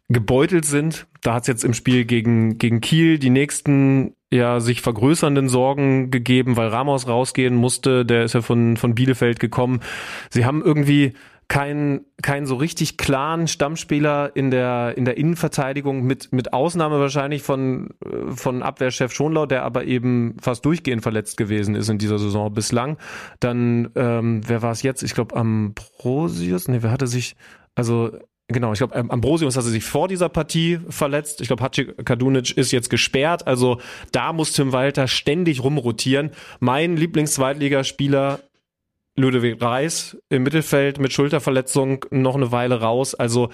[0.10, 1.08] gebeutelt sind.
[1.22, 6.12] Da hat es jetzt im Spiel gegen, gegen Kiel die nächsten ja sich vergrößernden Sorgen
[6.12, 8.06] gegeben, weil Ramos rausgehen musste.
[8.06, 9.82] Der ist ja von, von Bielefeld gekommen.
[10.30, 11.14] Sie haben irgendwie
[11.48, 17.44] keinen keinen so richtig klaren Stammspieler in der in der Innenverteidigung mit mit Ausnahme wahrscheinlich
[17.44, 17.90] von
[18.30, 22.98] von Abwehrchef Schonlau, der aber eben fast durchgehend verletzt gewesen ist in dieser Saison bislang.
[23.40, 25.04] Dann ähm, wer war es jetzt?
[25.04, 26.68] Ich glaube Ambrosius.
[26.68, 27.36] Nee, wer hatte sich
[27.76, 28.12] also
[28.50, 31.40] Genau, ich glaube, Ambrosius hatte sich vor dieser Partie verletzt.
[31.40, 33.48] Ich glaube, Haci Kadunic ist jetzt gesperrt.
[33.48, 33.80] Also
[34.12, 36.32] da muss Tim Walter ständig rumrotieren.
[36.60, 38.42] Mein Lieblings-Zweitligaspieler
[39.16, 43.14] Ludwig Reis im Mittelfeld mit Schulterverletzung noch eine Weile raus.
[43.16, 43.50] Also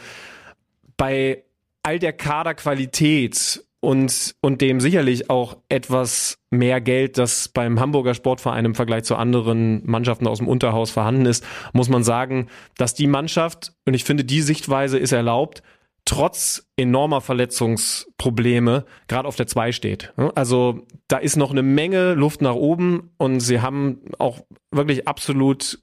[0.98, 1.44] bei
[1.84, 8.66] all der Kaderqualität und, und dem sicherlich auch etwas mehr Geld, das beim Hamburger Sportverein
[8.66, 13.08] im Vergleich zu anderen Mannschaften aus dem Unterhaus vorhanden ist, muss man sagen, dass die
[13.08, 15.64] Mannschaft, und ich finde, die Sichtweise ist erlaubt,
[16.06, 20.14] trotz enormer Verletzungsprobleme gerade auf der 2 steht.
[20.36, 24.40] Also da ist noch eine Menge Luft nach oben und sie haben auch
[24.72, 25.80] wirklich absolut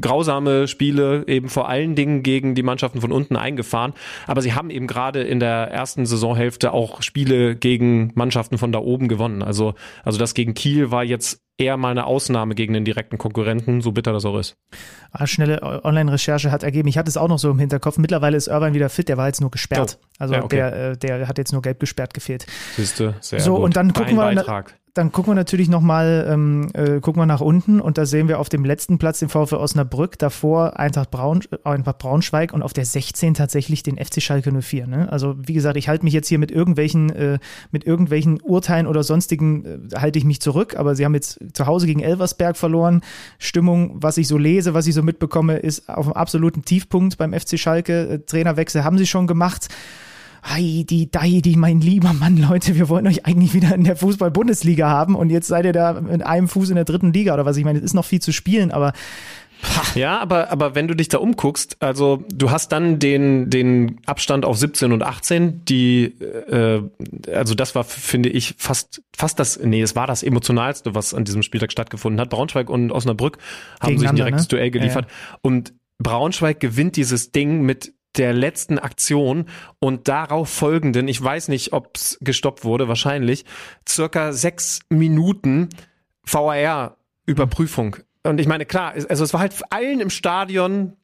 [0.00, 3.92] grausame Spiele eben vor allen Dingen gegen die Mannschaften von unten eingefahren.
[4.26, 8.80] Aber sie haben eben gerade in der ersten Saisonhälfte auch Spiele gegen Mannschaften von da
[8.80, 9.42] oben gewonnen.
[9.42, 13.80] Also, also das gegen Kiel war jetzt eher mal eine Ausnahme gegen den direkten Konkurrenten,
[13.80, 14.56] so bitter das auch ist.
[15.12, 18.48] Ah, schnelle Online-Recherche hat ergeben, ich hatte es auch noch so im Hinterkopf, mittlerweile ist
[18.48, 19.98] Irvine wieder fit, der war jetzt nur gesperrt.
[20.00, 20.04] Oh.
[20.24, 20.56] Also ja, okay.
[20.56, 22.46] der, äh, der hat jetzt nur gelb gesperrt gefehlt.
[22.76, 23.64] Siehste, sehr so, gut.
[23.64, 27.40] und dann gucken wir, Beitrag dann gucken wir natürlich nochmal, ähm, äh, gucken wir nach
[27.40, 31.40] unten und da sehen wir auf dem letzten Platz den VfL Osnabrück, davor Eintracht, Braun,
[31.50, 34.86] äh, Eintracht Braunschweig und auf der 16 tatsächlich den FC Schalke 04.
[34.86, 35.10] Ne?
[35.10, 37.38] Also wie gesagt, ich halte mich jetzt hier mit irgendwelchen, äh,
[37.72, 41.66] mit irgendwelchen Urteilen oder sonstigen, äh, halte ich mich zurück, aber sie haben jetzt zu
[41.66, 43.00] Hause gegen Elversberg verloren.
[43.38, 47.32] Stimmung, was ich so lese, was ich so mitbekomme, ist auf einem absoluten Tiefpunkt beim
[47.32, 48.08] FC Schalke.
[48.08, 49.66] Äh, Trainerwechsel haben sie schon gemacht.
[50.44, 55.14] Heidi, Deidi, mein lieber Mann, Leute, wir wollen euch eigentlich wieder in der Fußball-Bundesliga haben
[55.14, 57.64] und jetzt seid ihr da mit einem Fuß in der dritten Liga oder was ich
[57.64, 58.92] meine, es ist noch viel zu spielen, aber
[59.94, 64.44] ja, aber, aber wenn du dich da umguckst, also du hast dann den, den Abstand
[64.44, 66.82] auf 17 und 18, die, äh,
[67.32, 71.24] also das war, finde ich, fast, fast das, nee, es war das emotionalste, was an
[71.24, 72.30] diesem Spieltag stattgefunden hat.
[72.30, 73.38] Braunschweig und Osnabrück
[73.80, 74.48] haben sich ein direktes ne?
[74.48, 75.06] Duell geliefert.
[75.08, 75.38] Ja.
[75.42, 79.46] Und Braunschweig gewinnt dieses Ding mit der letzten Aktion
[79.78, 83.44] und darauf folgenden, ich weiß nicht, ob es gestoppt wurde, wahrscheinlich,
[83.88, 85.68] circa sechs Minuten
[86.24, 87.96] VAR-Überprüfung.
[88.22, 90.96] Und ich meine, klar, also es war halt allen im Stadion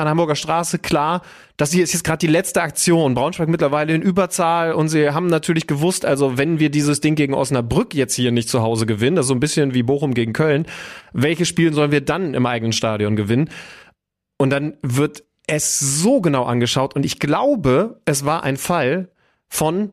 [0.00, 1.22] an Hamburger Straße klar,
[1.56, 3.14] dass hier ist jetzt gerade die letzte Aktion.
[3.14, 7.34] Braunschweig mittlerweile in Überzahl und sie haben natürlich gewusst, also wenn wir dieses Ding gegen
[7.34, 10.32] Osnabrück jetzt hier nicht zu Hause gewinnen, das ist so ein bisschen wie Bochum gegen
[10.32, 10.66] Köln,
[11.12, 13.50] welche Spiele sollen wir dann im eigenen Stadion gewinnen?
[14.38, 19.08] Und dann wird es so genau angeschaut und ich glaube, es war ein Fall
[19.48, 19.92] von,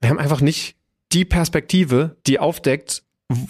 [0.00, 0.76] wir haben einfach nicht
[1.12, 3.02] die Perspektive, die aufdeckt,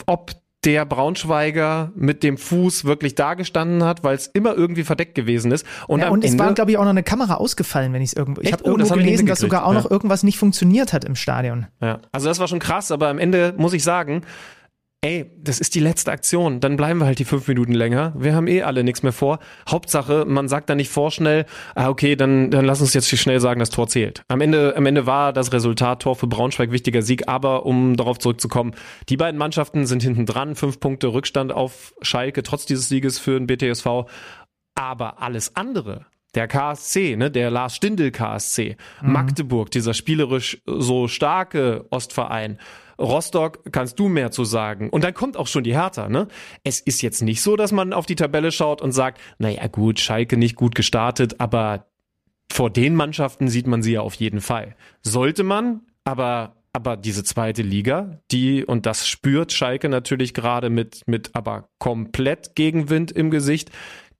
[0.07, 0.33] ob
[0.65, 5.67] der Braunschweiger mit dem Fuß wirklich dagestanden hat, weil es immer irgendwie verdeckt gewesen ist.
[5.89, 8.13] Und, ja, und es war, glaube ich, auch noch eine Kamera ausgefallen, wenn ich es
[8.15, 8.41] irgendwo.
[8.41, 9.81] Ich habe Oh, irgendwo das hab gelesen, dass sogar auch Ja.
[9.83, 11.67] noch irgendwas nicht funktioniert hat im Stadion.
[11.83, 14.23] Ja, also das war schon krass, aber am Ende muss ich sagen,
[15.05, 18.15] ey, das ist die letzte Aktion, dann bleiben wir halt die fünf Minuten länger.
[18.17, 19.39] Wir haben eh alle nichts mehr vor.
[19.69, 21.45] Hauptsache, man sagt da nicht vorschnell,
[21.75, 24.23] ah, okay, dann, dann lass uns jetzt schnell sagen, das Tor zählt.
[24.29, 28.19] Am Ende, am Ende war das Resultat Tor für Braunschweig wichtiger Sieg, aber um darauf
[28.19, 28.75] zurückzukommen,
[29.11, 33.39] die beiden Mannschaften sind hinten dran, fünf Punkte Rückstand auf Schalke, trotz dieses Sieges für
[33.39, 34.07] den BTSV.
[34.75, 41.85] Aber alles andere, der KSC, ne, der Lars Stindl KSC, Magdeburg, dieser spielerisch so starke
[41.91, 42.59] Ostverein,
[42.99, 44.91] Rostock kannst du mehr zu sagen.
[44.91, 46.29] Und dann kommt auch schon die Hertha, ne?
[46.63, 50.01] Es ist jetzt nicht so, dass man auf die Tabelle schaut und sagt, naja gut,
[50.01, 51.87] Schalke nicht gut gestartet, aber
[52.53, 54.77] vor den Mannschaften sieht man sie ja auf jeden Fall.
[55.03, 61.03] Sollte man, aber aber diese zweite Liga, die, und das spürt Schalke natürlich gerade mit,
[61.07, 63.71] mit aber komplett Gegenwind im Gesicht,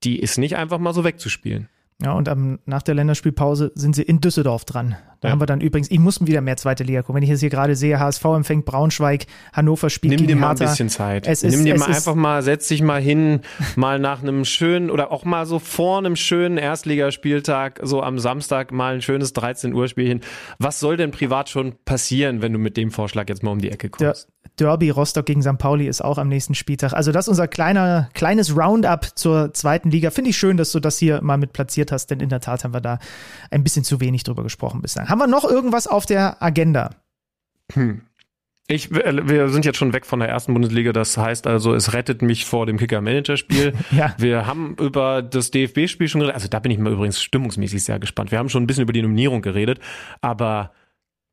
[0.05, 1.69] die ist nicht einfach mal so wegzuspielen.
[2.01, 4.97] Ja, und am, nach der Länderspielpause sind sie in Düsseldorf dran.
[5.25, 5.33] Da Ja.
[5.33, 7.17] haben wir dann übrigens, ich muss wieder mehr zweite Liga gucken.
[7.17, 9.25] Wenn ich jetzt hier gerade sehe, HSV empfängt Braunschweig,
[9.55, 10.71] Hannover spielt Nimm gegen dir mal ein Hertha.
[10.73, 11.27] bisschen Zeit.
[11.27, 13.41] Es Nimm ist- dir mal einfach mal, setz dich mal hin,
[13.77, 18.71] mal nach einem schönen oder auch mal so vor einem schönen Erstligaspieltag, so am Samstag
[18.73, 20.21] mal ein schönes 13 Uhr Spielchen.
[20.59, 23.71] Was soll denn privat schon passieren, wenn du mit dem Vorschlag jetzt mal um die
[23.71, 24.29] Ecke Der kommst?
[24.59, 25.59] Derby Rostock gegen St.
[25.59, 26.93] Pauli ist auch am nächsten Spieltag.
[26.93, 30.11] Also das ist unser kleiner, kleines Roundup zur zweiten Liga.
[30.11, 32.63] Finde ich schön, dass du das hier mal mit platziert hast, denn in der Tat
[32.63, 32.99] haben wir da
[33.51, 35.09] ein bisschen zu wenig drüber gesprochen bislang.
[35.15, 36.91] Haben wir noch irgendwas auf der Agenda?
[38.67, 40.93] Ich, wir sind jetzt schon weg von der ersten Bundesliga.
[40.93, 43.75] Das heißt also, es rettet mich vor dem Kicker-Manager-Spiel.
[43.93, 44.17] Ja.
[44.19, 46.35] Wir haben über das DFB-Spiel schon geredet.
[46.35, 48.33] Also da bin ich mal übrigens stimmungsmäßig sehr gespannt.
[48.33, 49.79] Wir haben schon ein bisschen über die Nominierung geredet.
[50.21, 50.73] Aber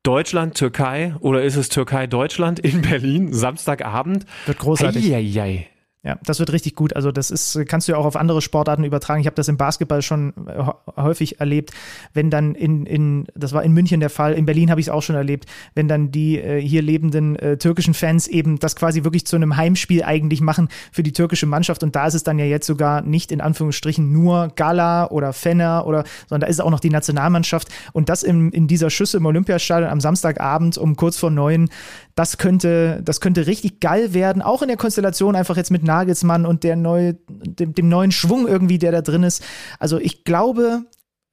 [0.04, 4.26] Deutschland, Türkei oder ist es Türkei, Deutschland in Berlin, Samstagabend?
[4.46, 5.12] Wird großartig.
[5.12, 5.71] Eieiei.
[6.04, 6.96] Ja, das wird richtig gut.
[6.96, 9.20] Also das ist, kannst du ja auch auf andere Sportarten übertragen.
[9.20, 11.70] Ich habe das im Basketball schon äh, hä- häufig erlebt,
[12.12, 14.92] wenn dann in, in, das war in München der Fall, in Berlin habe ich es
[14.92, 15.46] auch schon erlebt,
[15.76, 19.56] wenn dann die äh, hier lebenden äh, türkischen Fans eben das quasi wirklich zu einem
[19.56, 21.84] Heimspiel eigentlich machen für die türkische Mannschaft.
[21.84, 25.86] Und da ist es dann ja jetzt sogar nicht in Anführungsstrichen nur Gala oder Fenner
[25.86, 27.68] oder, sondern da ist auch noch die Nationalmannschaft.
[27.92, 31.70] Und das in, in dieser Schüsse im Olympiastadion am Samstagabend um kurz vor neun,
[32.16, 34.42] das könnte, das könnte richtig geil werden.
[34.42, 38.48] Auch in der Konstellation einfach jetzt mit Nagelsmann und der neue, dem, dem neuen Schwung
[38.48, 39.44] irgendwie, der da drin ist.
[39.78, 40.84] Also ich glaube,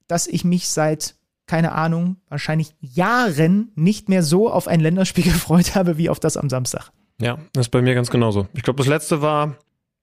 [0.08, 1.16] dass ich mich seit,
[1.48, 6.36] keine Ahnung, wahrscheinlich Jahren nicht mehr so auf ein Länderspiel gefreut habe wie auf das
[6.36, 6.92] am Samstag.
[7.22, 8.48] Ja, das ist bei mir ganz genauso.
[8.54, 9.56] Ich glaube, das letzte war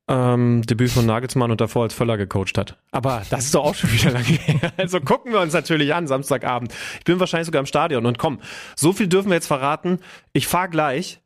[0.08, 2.78] ähm, Debüt von Nagelsmann und davor als Völler gecoacht hat.
[2.92, 4.72] Aber das ist doch auch schon wieder lange her.
[4.78, 6.72] Also gucken wir uns natürlich an, Samstagabend.
[6.98, 8.06] Ich bin wahrscheinlich sogar im Stadion.
[8.06, 8.40] Und komm,
[8.74, 9.98] so viel dürfen wir jetzt verraten.
[10.32, 11.20] Ich fahre gleich,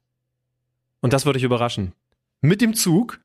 [1.00, 1.92] und das würde ich überraschen,
[2.40, 3.20] mit dem Zug.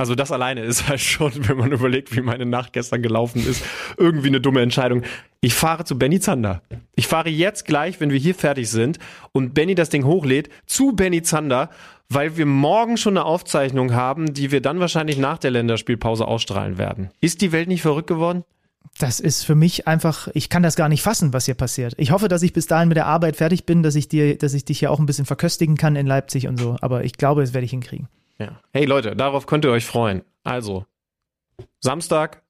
[0.00, 3.64] Also das alleine ist halt schon, wenn man überlegt, wie meine Nacht gestern gelaufen ist,
[3.96, 5.02] irgendwie eine dumme Entscheidung.
[5.40, 6.62] Ich fahre zu Benny Zander.
[6.94, 8.98] Ich fahre jetzt gleich, wenn wir hier fertig sind
[9.32, 11.70] und Benny das Ding hochlädt, zu Benny Zander,
[12.08, 16.78] weil wir morgen schon eine Aufzeichnung haben, die wir dann wahrscheinlich nach der Länderspielpause ausstrahlen
[16.78, 17.10] werden.
[17.20, 18.44] Ist die Welt nicht verrückt geworden?
[18.98, 21.94] Das ist für mich einfach, ich kann das gar nicht fassen, was hier passiert.
[21.98, 24.54] Ich hoffe, dass ich bis dahin mit der Arbeit fertig bin, dass ich dir, dass
[24.54, 26.76] ich dich hier auch ein bisschen verköstigen kann in Leipzig und so.
[26.80, 28.08] Aber ich glaube, das werde ich hinkriegen.
[28.38, 28.60] Ja.
[28.72, 30.22] Hey Leute, darauf könnt ihr euch freuen.
[30.44, 30.86] Also,
[31.80, 32.42] Samstag,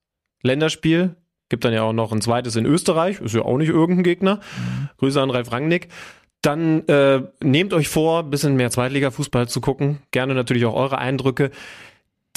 [0.43, 1.17] Länderspiel.
[1.49, 3.21] Gibt dann ja auch noch ein zweites in Österreich.
[3.23, 4.41] Ist ja auch nicht irgendein Gegner.
[4.99, 5.89] Grüße an Ralf Rangnick.
[6.43, 9.99] Dann äh, nehmt euch vor, ein bisschen mehr Zweitliga-Fußball zu gucken.
[10.11, 11.51] Gerne natürlich auch eure Eindrücke.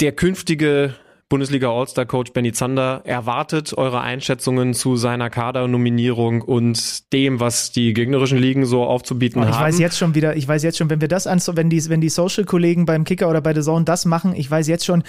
[0.00, 0.94] Der künftige
[1.32, 8.36] Bundesliga All-Star-Coach Benny Zander erwartet eure Einschätzungen zu seiner Kadernominierung und dem, was die gegnerischen
[8.36, 9.64] Ligen so aufzubieten ich haben.
[9.64, 12.02] weiß jetzt schon wieder, ich weiß jetzt schon, wenn wir das an, wenn die, wenn
[12.02, 15.04] die Social-Kollegen beim Kicker oder bei The Zone das machen, ich weiß jetzt schon,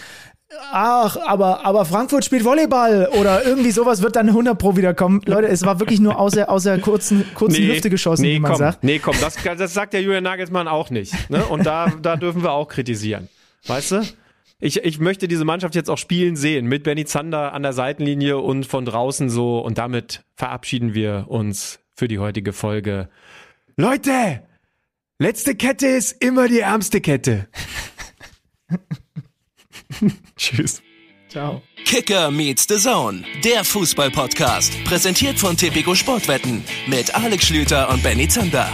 [0.72, 5.20] ach, aber, aber Frankfurt spielt Volleyball oder irgendwie sowas wird dann 100 Pro wieder kommen.
[5.26, 8.60] Leute, es war wirklich nur außer, außer kurzen, kurzen Hüfte geschossen, nee, wie man komm,
[8.60, 8.82] sagt.
[8.82, 11.30] Nee, komm, das, das sagt der Julian Nagelsmann auch nicht.
[11.30, 11.44] Ne?
[11.44, 13.28] Und da, da dürfen wir auch kritisieren.
[13.68, 14.04] Weißt du?
[14.66, 18.38] Ich, ich möchte diese Mannschaft jetzt auch spielen sehen, mit Benny Zander an der Seitenlinie
[18.38, 19.60] und von draußen so.
[19.60, 23.10] Und damit verabschieden wir uns für die heutige Folge.
[23.76, 24.42] Leute,
[25.20, 27.50] letzte Kette ist immer die ärmste Kette.
[30.38, 30.82] Tschüss.
[31.28, 31.62] Ciao.
[31.84, 34.82] Kicker meets the Zone, der Fußball-Podcast.
[34.86, 38.70] Präsentiert von Tipico Sportwetten mit Alex Schlüter und Benny Zander.